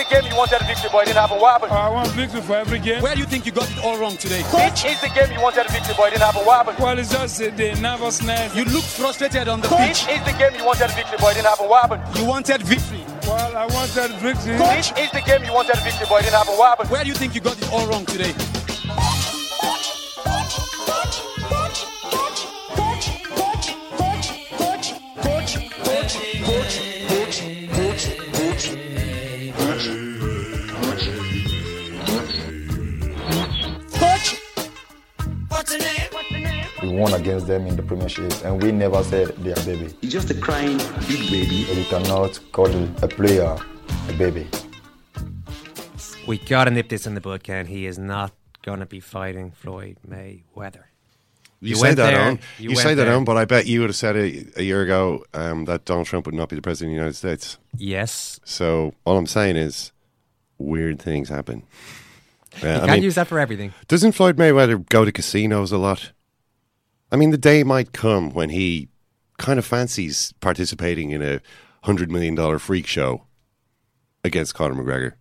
This 0.00 0.06
is 0.06 0.14
the 0.14 0.22
game 0.22 0.32
you 0.32 0.38
wanted 0.38 0.62
a 0.62 0.64
victory, 0.64 0.88
but 0.90 1.00
you 1.00 1.12
didn't 1.12 1.28
have 1.28 1.30
a 1.30 1.42
weapon. 1.42 1.68
I 1.70 1.90
want 1.90 2.08
victory 2.12 2.40
for 2.40 2.56
every 2.56 2.78
game. 2.78 3.02
Where 3.02 3.12
do 3.14 3.20
you 3.20 3.26
think 3.26 3.44
you 3.44 3.52
got 3.52 3.70
it 3.70 3.84
all 3.84 3.98
wrong 3.98 4.16
today? 4.16 4.40
Coach? 4.44 4.82
This 4.82 4.96
is 4.96 5.00
the 5.02 5.08
game 5.08 5.30
you 5.30 5.42
wanted 5.42 5.66
a 5.66 5.70
victory, 5.70 5.94
but 5.94 6.04
you 6.04 6.10
didn't 6.16 6.32
have 6.32 6.36
a 6.40 6.48
weapon. 6.48 6.74
Well, 6.78 6.98
it's 6.98 7.12
just 7.12 7.36
the 7.38 7.78
nervousness. 7.82 8.56
You 8.56 8.64
look 8.64 8.82
frustrated 8.82 9.48
on 9.48 9.60
the 9.60 9.68
pitch. 9.68 10.06
This 10.06 10.08
is 10.08 10.24
the 10.24 10.32
game 10.38 10.54
you 10.56 10.64
wanted 10.64 10.88
a 10.88 10.94
victory, 10.94 11.18
but 11.20 11.36
you 11.36 11.42
didn't 11.42 11.52
have 11.52 11.60
a 11.60 11.68
weapon. 11.68 12.00
You 12.16 12.24
wanted 12.24 12.62
victory. 12.62 13.04
Well, 13.28 13.54
I 13.54 13.66
wanted 13.66 14.16
victory. 14.24 14.56
This 14.56 14.88
is 14.96 15.10
the 15.12 15.20
game 15.20 15.44
you 15.44 15.52
wanted 15.52 15.76
a 15.76 15.80
victory, 15.84 16.06
but 16.08 16.24
you 16.24 16.30
didn't 16.30 16.46
have 16.46 16.48
a 16.48 16.58
weapon. 16.58 16.88
Where 16.88 17.02
do 17.04 17.08
you 17.08 17.14
think 17.14 17.34
you 17.34 17.42
got 17.42 17.60
it 17.60 17.70
all 17.70 17.86
wrong 17.86 18.06
today? 18.06 18.32
Against 37.20 37.46
them 37.46 37.66
in 37.66 37.76
the 37.76 37.82
Premiership, 37.82 38.32
and 38.44 38.62
we 38.62 38.72
never 38.72 39.02
said 39.04 39.28
they 39.44 39.52
are 39.52 39.64
baby. 39.64 39.94
He's 40.00 40.12
just 40.12 40.30
a 40.30 40.34
crying 40.34 40.78
big 41.08 41.30
baby. 41.30 41.64
But 41.68 41.76
you 41.76 41.84
cannot 41.84 42.40
call 42.52 42.72
a 43.02 43.08
player 43.08 43.56
a 44.08 44.12
baby. 44.14 44.46
We 46.26 46.38
gotta 46.38 46.70
nip 46.70 46.88
this 46.88 47.06
in 47.06 47.14
the 47.14 47.20
bud, 47.20 47.42
Ken. 47.42 47.66
He 47.66 47.86
is 47.86 47.98
not 47.98 48.32
gonna 48.62 48.86
be 48.86 49.00
fighting 49.00 49.50
Floyd 49.50 49.96
Mayweather. 50.08 50.84
You, 51.62 51.74
say 51.74 51.92
that 51.92 52.10
there, 52.10 52.20
on. 52.20 52.38
You, 52.58 52.70
went 52.70 52.80
say 52.80 52.94
that 52.94 53.04
there. 53.04 53.14
on, 53.14 53.24
but 53.24 53.36
I 53.36 53.44
bet 53.44 53.66
you 53.66 53.80
would 53.80 53.90
have 53.90 53.96
said 53.96 54.16
a, 54.16 54.46
a 54.56 54.62
year 54.62 54.80
ago 54.82 55.24
um, 55.34 55.66
that 55.66 55.84
Donald 55.84 56.06
Trump 56.06 56.24
would 56.24 56.34
not 56.34 56.48
be 56.48 56.56
the 56.56 56.62
president 56.62 56.88
of 56.88 56.92
the 56.92 57.00
United 57.00 57.16
States. 57.16 57.58
Yes. 57.76 58.40
So 58.44 58.94
all 59.04 59.18
I'm 59.18 59.26
saying 59.26 59.56
is, 59.56 59.92
weird 60.56 61.00
things 61.02 61.28
happen. 61.28 61.64
Uh, 62.62 62.66
You 62.66 62.68
I 62.68 62.78
can't 62.78 62.90
mean, 62.92 63.02
use 63.02 63.14
that 63.16 63.26
for 63.26 63.38
everything. 63.38 63.74
Doesn't 63.88 64.12
Floyd 64.12 64.36
Mayweather 64.38 64.88
go 64.88 65.04
to 65.04 65.12
casinos 65.12 65.70
a 65.70 65.78
lot? 65.78 66.12
I 67.12 67.16
mean, 67.16 67.30
the 67.30 67.38
day 67.38 67.62
might 67.64 67.92
come 67.92 68.30
when 68.30 68.50
he 68.50 68.88
kind 69.38 69.58
of 69.58 69.64
fancies 69.64 70.32
participating 70.40 71.10
in 71.10 71.22
a 71.22 71.40
hundred 71.82 72.10
million 72.10 72.34
dollar 72.34 72.58
freak 72.58 72.86
show 72.86 73.24
against 74.22 74.54
Conor 74.54 74.74
McGregor. 74.74 75.14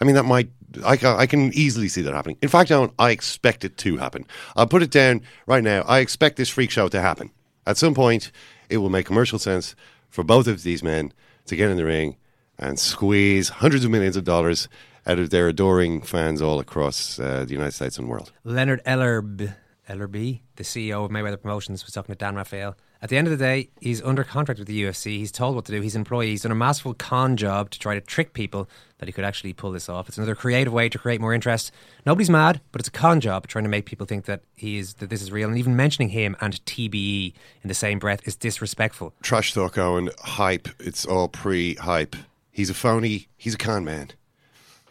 I 0.00 0.04
mean, 0.04 0.14
that 0.14 0.24
might. 0.24 0.50
I 0.84 0.98
I 1.04 1.26
can 1.26 1.52
easily 1.52 1.88
see 1.88 2.02
that 2.02 2.14
happening. 2.14 2.38
In 2.42 2.48
fact, 2.48 2.70
Alan, 2.70 2.92
I 2.98 3.10
expect 3.10 3.64
it 3.64 3.76
to 3.78 3.96
happen. 3.98 4.24
I'll 4.56 4.66
put 4.66 4.82
it 4.82 4.90
down 4.90 5.22
right 5.46 5.62
now. 5.62 5.82
I 5.82 5.98
expect 5.98 6.36
this 6.36 6.48
freak 6.48 6.70
show 6.70 6.88
to 6.88 7.00
happen. 7.00 7.30
At 7.66 7.76
some 7.76 7.94
point, 7.94 8.32
it 8.68 8.78
will 8.78 8.88
make 8.90 9.06
commercial 9.06 9.38
sense 9.38 9.74
for 10.08 10.24
both 10.24 10.46
of 10.46 10.62
these 10.62 10.82
men 10.82 11.12
to 11.46 11.56
get 11.56 11.70
in 11.70 11.76
the 11.76 11.84
ring 11.84 12.16
and 12.58 12.78
squeeze 12.78 13.48
hundreds 13.48 13.84
of 13.84 13.90
millions 13.90 14.16
of 14.16 14.24
dollars 14.24 14.68
out 15.06 15.18
of 15.18 15.30
their 15.30 15.48
adoring 15.48 16.02
fans 16.02 16.40
all 16.42 16.60
across 16.60 17.18
uh, 17.18 17.44
the 17.44 17.52
United 17.52 17.72
States 17.72 17.98
and 17.98 18.08
world. 18.08 18.32
Leonard 18.44 18.82
Ellerb, 18.84 19.54
Ellerbe, 19.90 20.40
the 20.56 20.62
CEO 20.62 21.04
of 21.04 21.10
Mayweather 21.10 21.40
Promotions, 21.40 21.84
was 21.84 21.92
talking 21.92 22.14
to 22.14 22.18
Dan 22.18 22.36
Rafael. 22.36 22.76
At 23.02 23.08
the 23.08 23.16
end 23.16 23.26
of 23.26 23.30
the 23.30 23.42
day, 23.42 23.70
he's 23.80 24.02
under 24.02 24.22
contract 24.24 24.58
with 24.58 24.68
the 24.68 24.82
UFC. 24.84 25.16
He's 25.16 25.32
told 25.32 25.56
what 25.56 25.64
to 25.64 25.72
do. 25.72 25.80
He's 25.80 25.94
an 25.94 26.02
employee. 26.02 26.28
He's 26.28 26.42
done 26.42 26.52
a 26.52 26.56
masterful 26.56 26.94
con 26.94 27.36
job 27.36 27.70
to 27.70 27.78
try 27.78 27.94
to 27.94 28.00
trick 28.00 28.34
people 28.34 28.68
that 28.98 29.08
he 29.08 29.12
could 29.12 29.24
actually 29.24 29.54
pull 29.54 29.72
this 29.72 29.88
off. 29.88 30.08
It's 30.08 30.18
another 30.18 30.34
creative 30.34 30.72
way 30.72 30.88
to 30.90 30.98
create 30.98 31.20
more 31.20 31.32
interest. 31.32 31.72
Nobody's 32.04 32.30
mad, 32.30 32.60
but 32.72 32.80
it's 32.80 32.88
a 32.88 32.92
con 32.92 33.20
job 33.20 33.46
trying 33.48 33.64
to 33.64 33.70
make 33.70 33.86
people 33.86 34.06
think 34.06 34.26
that 34.26 34.42
he 34.54 34.78
is 34.78 34.94
that 34.94 35.10
this 35.10 35.22
is 35.22 35.32
real. 35.32 35.48
And 35.48 35.58
even 35.58 35.74
mentioning 35.76 36.10
him 36.10 36.36
and 36.40 36.62
TBE 36.66 37.32
in 37.62 37.68
the 37.68 37.74
same 37.74 37.98
breath 37.98 38.20
is 38.28 38.36
disrespectful. 38.36 39.14
Trash 39.22 39.54
talk, 39.54 39.74
Eoin. 39.74 40.10
Hype. 40.20 40.68
It's 40.78 41.06
all 41.06 41.28
pre-hype. 41.28 42.14
He's 42.52 42.70
a 42.70 42.74
phony. 42.74 43.28
He's 43.36 43.54
a 43.54 43.58
con 43.58 43.84
man. 43.84 44.10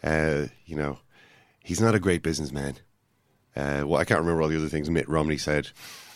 Uh, 0.02 0.46
you 0.66 0.74
know, 0.74 0.98
he's 1.62 1.80
not 1.80 1.94
a 1.94 2.00
great 2.00 2.22
businessman. 2.22 2.78
Uh, 3.56 3.82
well, 3.86 4.00
I 4.00 4.04
can't 4.04 4.20
remember 4.20 4.42
all 4.42 4.48
the 4.48 4.56
other 4.56 4.68
things 4.68 4.88
Mitt 4.90 5.08
Romney 5.08 5.36
said 5.36 5.68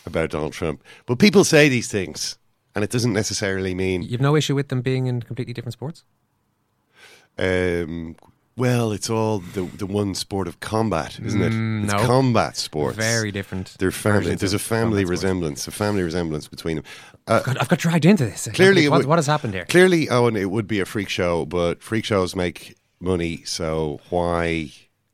about 0.05 0.29
Donald 0.29 0.53
Trump. 0.53 0.83
But 1.05 1.19
people 1.19 1.43
say 1.43 1.67
these 1.69 1.89
things, 1.89 2.37
and 2.73 2.83
it 2.83 2.89
doesn't 2.89 3.13
necessarily 3.13 3.73
mean. 3.75 4.03
You've 4.03 4.21
no 4.21 4.35
issue 4.35 4.55
with 4.55 4.69
them 4.69 4.81
being 4.81 5.07
in 5.07 5.21
completely 5.21 5.53
different 5.53 5.73
sports? 5.73 6.03
Um, 7.37 8.15
well, 8.57 8.93
it's 8.93 9.09
all 9.09 9.39
the 9.39 9.63
the 9.63 9.85
one 9.85 10.15
sport 10.15 10.47
of 10.47 10.61
combat, 10.61 11.19
isn't 11.19 11.41
it? 11.41 11.51
Mm, 11.51 11.83
it's 11.83 11.93
no. 11.93 12.05
combat 12.05 12.55
sports. 12.55 12.95
Very 12.95 13.29
different 13.31 13.75
They're 13.77 13.91
family. 13.91 14.33
There's 14.35 14.53
a 14.53 14.59
family 14.59 15.03
combat 15.03 15.07
sports. 15.07 15.09
resemblance, 15.09 15.67
a 15.67 15.71
family 15.71 16.03
resemblance 16.03 16.47
between 16.47 16.77
them. 16.77 16.85
Uh, 17.27 17.39
I've 17.39 17.43
got, 17.43 17.61
I've 17.61 17.67
got 17.67 17.79
dragged 17.79 18.05
into 18.05 18.23
this. 18.25 18.47
Clearly, 18.53 18.87
what, 18.87 18.99
would- 18.99 19.05
what 19.07 19.17
has 19.17 19.27
happened 19.27 19.53
here? 19.53 19.65
Clearly, 19.65 20.07
Eoin, 20.07 20.37
it 20.39 20.45
would 20.45 20.67
be 20.67 20.79
a 20.79 20.85
freak 20.85 21.09
show, 21.09 21.45
but 21.45 21.83
freak 21.83 22.05
shows 22.05 22.33
make 22.35 22.77
money, 23.01 23.43
so 23.43 23.99
why, 24.09 24.71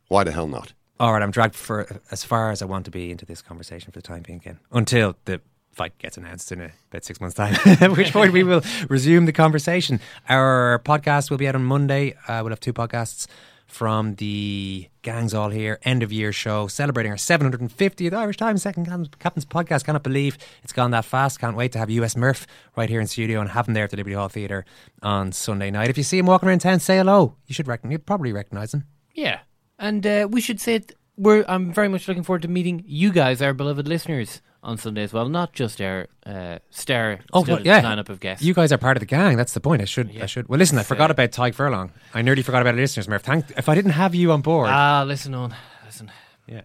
why 0.08 0.24
the 0.24 0.32
hell 0.32 0.48
not? 0.48 0.74
All 1.02 1.14
right, 1.14 1.24
I'm 1.24 1.32
dragged 1.32 1.56
for 1.56 2.00
as 2.12 2.24
far 2.24 2.52
as 2.52 2.62
I 2.62 2.66
want 2.66 2.86
to 2.86 2.92
be 2.92 3.10
into 3.10 3.26
this 3.26 3.42
conversation 3.42 3.92
for 3.92 3.98
the 3.98 4.04
time 4.04 4.22
being, 4.22 4.40
Ken, 4.40 4.60
until 4.72 5.16
the 5.26 5.42
fight 5.72 5.98
gets 5.98 6.16
announced 6.16 6.52
in 6.52 6.62
a, 6.62 6.70
about 6.92 7.04
six 7.04 7.20
months' 7.20 7.34
time, 7.34 7.56
at 7.66 7.98
which 7.98 8.14
point 8.14 8.32
we 8.34 8.44
will 8.44 8.62
resume 8.88 9.26
the 9.26 9.32
conversation. 9.32 10.00
Our 10.30 10.80
podcast 10.86 11.32
will 11.32 11.40
be 11.40 11.48
out 11.48 11.56
on 11.56 11.64
Monday. 11.64 12.14
Uh, 12.28 12.42
we'll 12.44 12.52
have 12.52 12.60
two 12.60 12.72
podcasts 12.72 13.26
from 13.66 14.14
the 14.16 14.90
Gangs 15.02 15.34
All 15.34 15.50
Here 15.50 15.80
end 15.82 16.04
of 16.04 16.14
year 16.14 16.32
show, 16.32 16.68
celebrating 16.68 17.12
our 17.12 17.18
750th 17.18 18.14
Irish 18.14 18.38
Times 18.38 18.62
Second 18.62 18.86
Captain's 19.18 19.46
podcast. 19.46 19.86
Cannot 19.86 20.04
believe 20.04 20.38
it's 20.62 20.72
gone 20.72 20.92
that 20.92 21.06
fast. 21.06 21.40
Can't 21.40 21.58
wait 21.58 21.72
to 21.72 21.80
have 21.80 21.90
US 21.90 22.16
Murph 22.16 22.46
right 22.78 22.92
here 22.92 23.02
in 23.02 23.08
studio 23.08 23.42
and 23.42 23.50
have 23.50 23.68
him 23.68 23.74
there 23.74 23.86
at 23.86 23.90
the 23.90 23.98
Liberty 23.98 24.14
Hall 24.14 24.30
Theatre 24.30 24.66
on 25.02 25.32
Sunday 25.32 25.72
night. 25.72 25.90
If 25.90 25.98
you 25.98 26.04
see 26.04 26.20
him 26.20 26.28
walking 26.28 26.48
around 26.48 26.60
town, 26.60 26.80
say 26.80 26.98
hello. 26.98 27.38
You 27.48 27.56
should 27.56 27.68
reckon, 27.68 27.90
you'd 27.90 28.06
probably 28.06 28.32
recognise 28.32 28.72
him. 28.72 28.86
Yeah, 29.16 29.40
and 29.82 30.06
uh, 30.08 30.28
we 30.32 30.40
should 30.40 30.62
say 30.62 30.76
it, 30.76 30.96
we're. 31.18 31.44
I'm 31.50 31.74
very 31.74 31.90
much 31.90 32.08
looking 32.08 32.24
forward 32.24 32.44
to 32.44 32.48
meeting 32.48 32.84
you 32.88 33.12
guys, 33.12 33.42
our 33.42 33.54
beloved 33.54 33.88
listeners, 33.88 34.42
on 34.64 34.78
Sunday 34.78 35.04
as 35.04 35.12
well. 35.12 35.28
Not 35.28 35.52
just 35.54 35.82
our 35.82 36.08
uh, 36.26 36.60
star 36.70 37.20
Oh, 37.34 37.44
well, 37.46 37.60
yeah. 37.62 37.82
lineup 37.82 38.08
of 38.10 38.20
guests. 38.20 38.46
You 38.46 38.54
guys 38.54 38.72
are 38.72 38.78
part 38.78 38.96
of 38.98 39.02
the 39.02 39.08
gang. 39.08 39.36
That's 39.36 39.54
the 39.54 39.60
point. 39.60 39.82
I 39.82 39.86
should. 39.86 40.16
I 40.22 40.26
should. 40.28 40.48
Well, 40.48 40.60
listen. 40.60 40.78
I 40.78 40.84
forgot 40.84 41.12
about 41.12 41.32
Tadhg 41.32 41.54
Furlong. 41.56 41.92
I 42.14 42.22
nearly 42.22 42.44
forgot 42.44 42.62
about 42.62 42.76
our 42.76 42.80
listeners, 42.82 43.08
Murph. 43.10 43.24
Thank. 43.24 43.52
If 43.58 43.68
I 43.68 43.76
didn't 43.76 43.92
have 43.92 44.16
you 44.16 44.32
on 44.32 44.42
board, 44.42 44.70
Ah, 44.70 45.04
listen 45.06 45.34
on, 45.36 45.54
listen. 45.86 46.10
Yeah. 46.48 46.62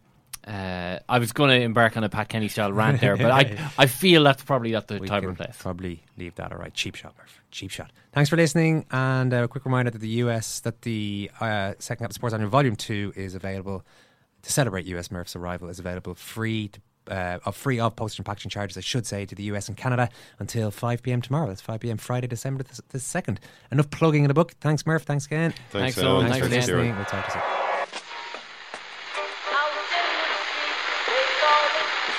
Uh, 0.47 1.01
I 1.09 1.19
was 1.19 1.33
going 1.33 1.51
to 1.51 1.61
embark 1.61 1.97
on 1.97 2.05
a 2.05 2.09
Pat 2.09 2.29
Kenny 2.29 2.47
style 2.49 2.73
rant 2.73 3.01
there, 3.01 3.17
but 3.17 3.33
I 3.33 3.59
I 3.79 3.87
feel 3.87 4.23
that's 4.23 4.45
probably 4.45 4.71
not 4.71 4.87
the 4.87 4.99
we 4.99 5.09
time 5.09 5.27
or 5.27 5.35
place. 5.35 5.57
probably 5.59 6.05
leave 6.17 6.37
that. 6.37 6.53
All 6.53 6.59
right. 6.59 6.73
Cheap 6.73 6.95
shot, 6.95 7.15
Murph. 7.19 7.43
Cheap 7.57 7.71
shot. 7.71 7.91
Thanks 8.13 8.29
for 8.29 8.37
listening. 8.37 8.85
And 8.91 9.33
a 9.33 9.49
quick 9.49 9.65
reminder 9.65 9.91
that 9.91 10.01
the 10.01 10.09
US 10.25 10.61
that 10.61 10.83
the 10.83 11.31
uh, 11.41 11.73
second 11.79 12.05
Captain 12.05 12.13
Sports 12.13 12.35
Annual 12.35 12.51
Volume 12.51 12.77
Two 12.77 13.15
is 13.17 13.35
available 13.35 13.83
to 14.43 14.53
celebrate 14.53 14.85
US 14.85 15.11
Murph's 15.11 15.35
arrival. 15.35 15.71
Is 15.71 15.79
available 15.79 16.15
free 16.15 16.69
to. 16.69 16.81
Uh, 17.09 17.39
of 17.45 17.55
free 17.55 17.79
of 17.79 17.95
postage 17.95 18.19
and 18.19 18.27
packaging 18.27 18.51
charges, 18.51 18.77
I 18.77 18.81
should 18.81 19.07
say, 19.07 19.25
to 19.27 19.35
the 19.37 19.45
US 19.45 19.69
and 19.69 19.77
Canada 19.77 20.09
until 20.41 20.73
5 20.73 21.05
p.m. 21.05 21.23
tomorrow. 21.23 21.47
That's 21.47 21.61
5 21.61 21.79
p.m. 21.79 21.99
Friday, 21.99 22.27
December 22.27 22.65
the, 22.65 22.83
the 22.89 22.99
2nd. 22.99 23.39
Enough 23.71 23.91
plugging 23.91 24.25
in 24.25 24.29
the 24.29 24.35
book. 24.35 24.55
Thanks, 24.61 24.85
Murph. 24.85 25.05
Thanks 25.05 25.25
again. 25.27 25.53
Thanks, 25.71 25.95
Thanks, 25.95 25.99
Eoin. 25.99 26.29
Thanks, 26.29 26.39
Thanks 26.39 26.39
for 26.39 26.51
for 26.51 26.57
listening. 26.57 26.97
We'll 26.97 27.05
talk 27.05 27.29
to 27.29 27.39
you 27.39 27.43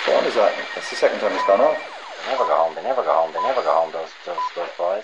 soon. 0.06 0.14
What 0.16 0.26
is 0.26 0.36
that? 0.36 0.56
That's 0.74 0.90
the 0.90 0.96
second 0.96 1.20
time 1.20 1.34
it's 1.34 1.46
gone 1.46 1.60
off. 1.60 1.78
They 2.24 2.32
never 2.32 2.46
go 2.46 2.56
home. 2.56 2.76
They 2.76 2.84
never 2.84 3.04
go 3.04 3.14
home. 3.14 3.34
They 3.34 3.42
never 3.44 3.62
go 3.62 3.74
home. 3.74 3.92
Those 3.92 4.10
those 4.26 4.38
those 4.56 4.70
boys. 4.78 5.04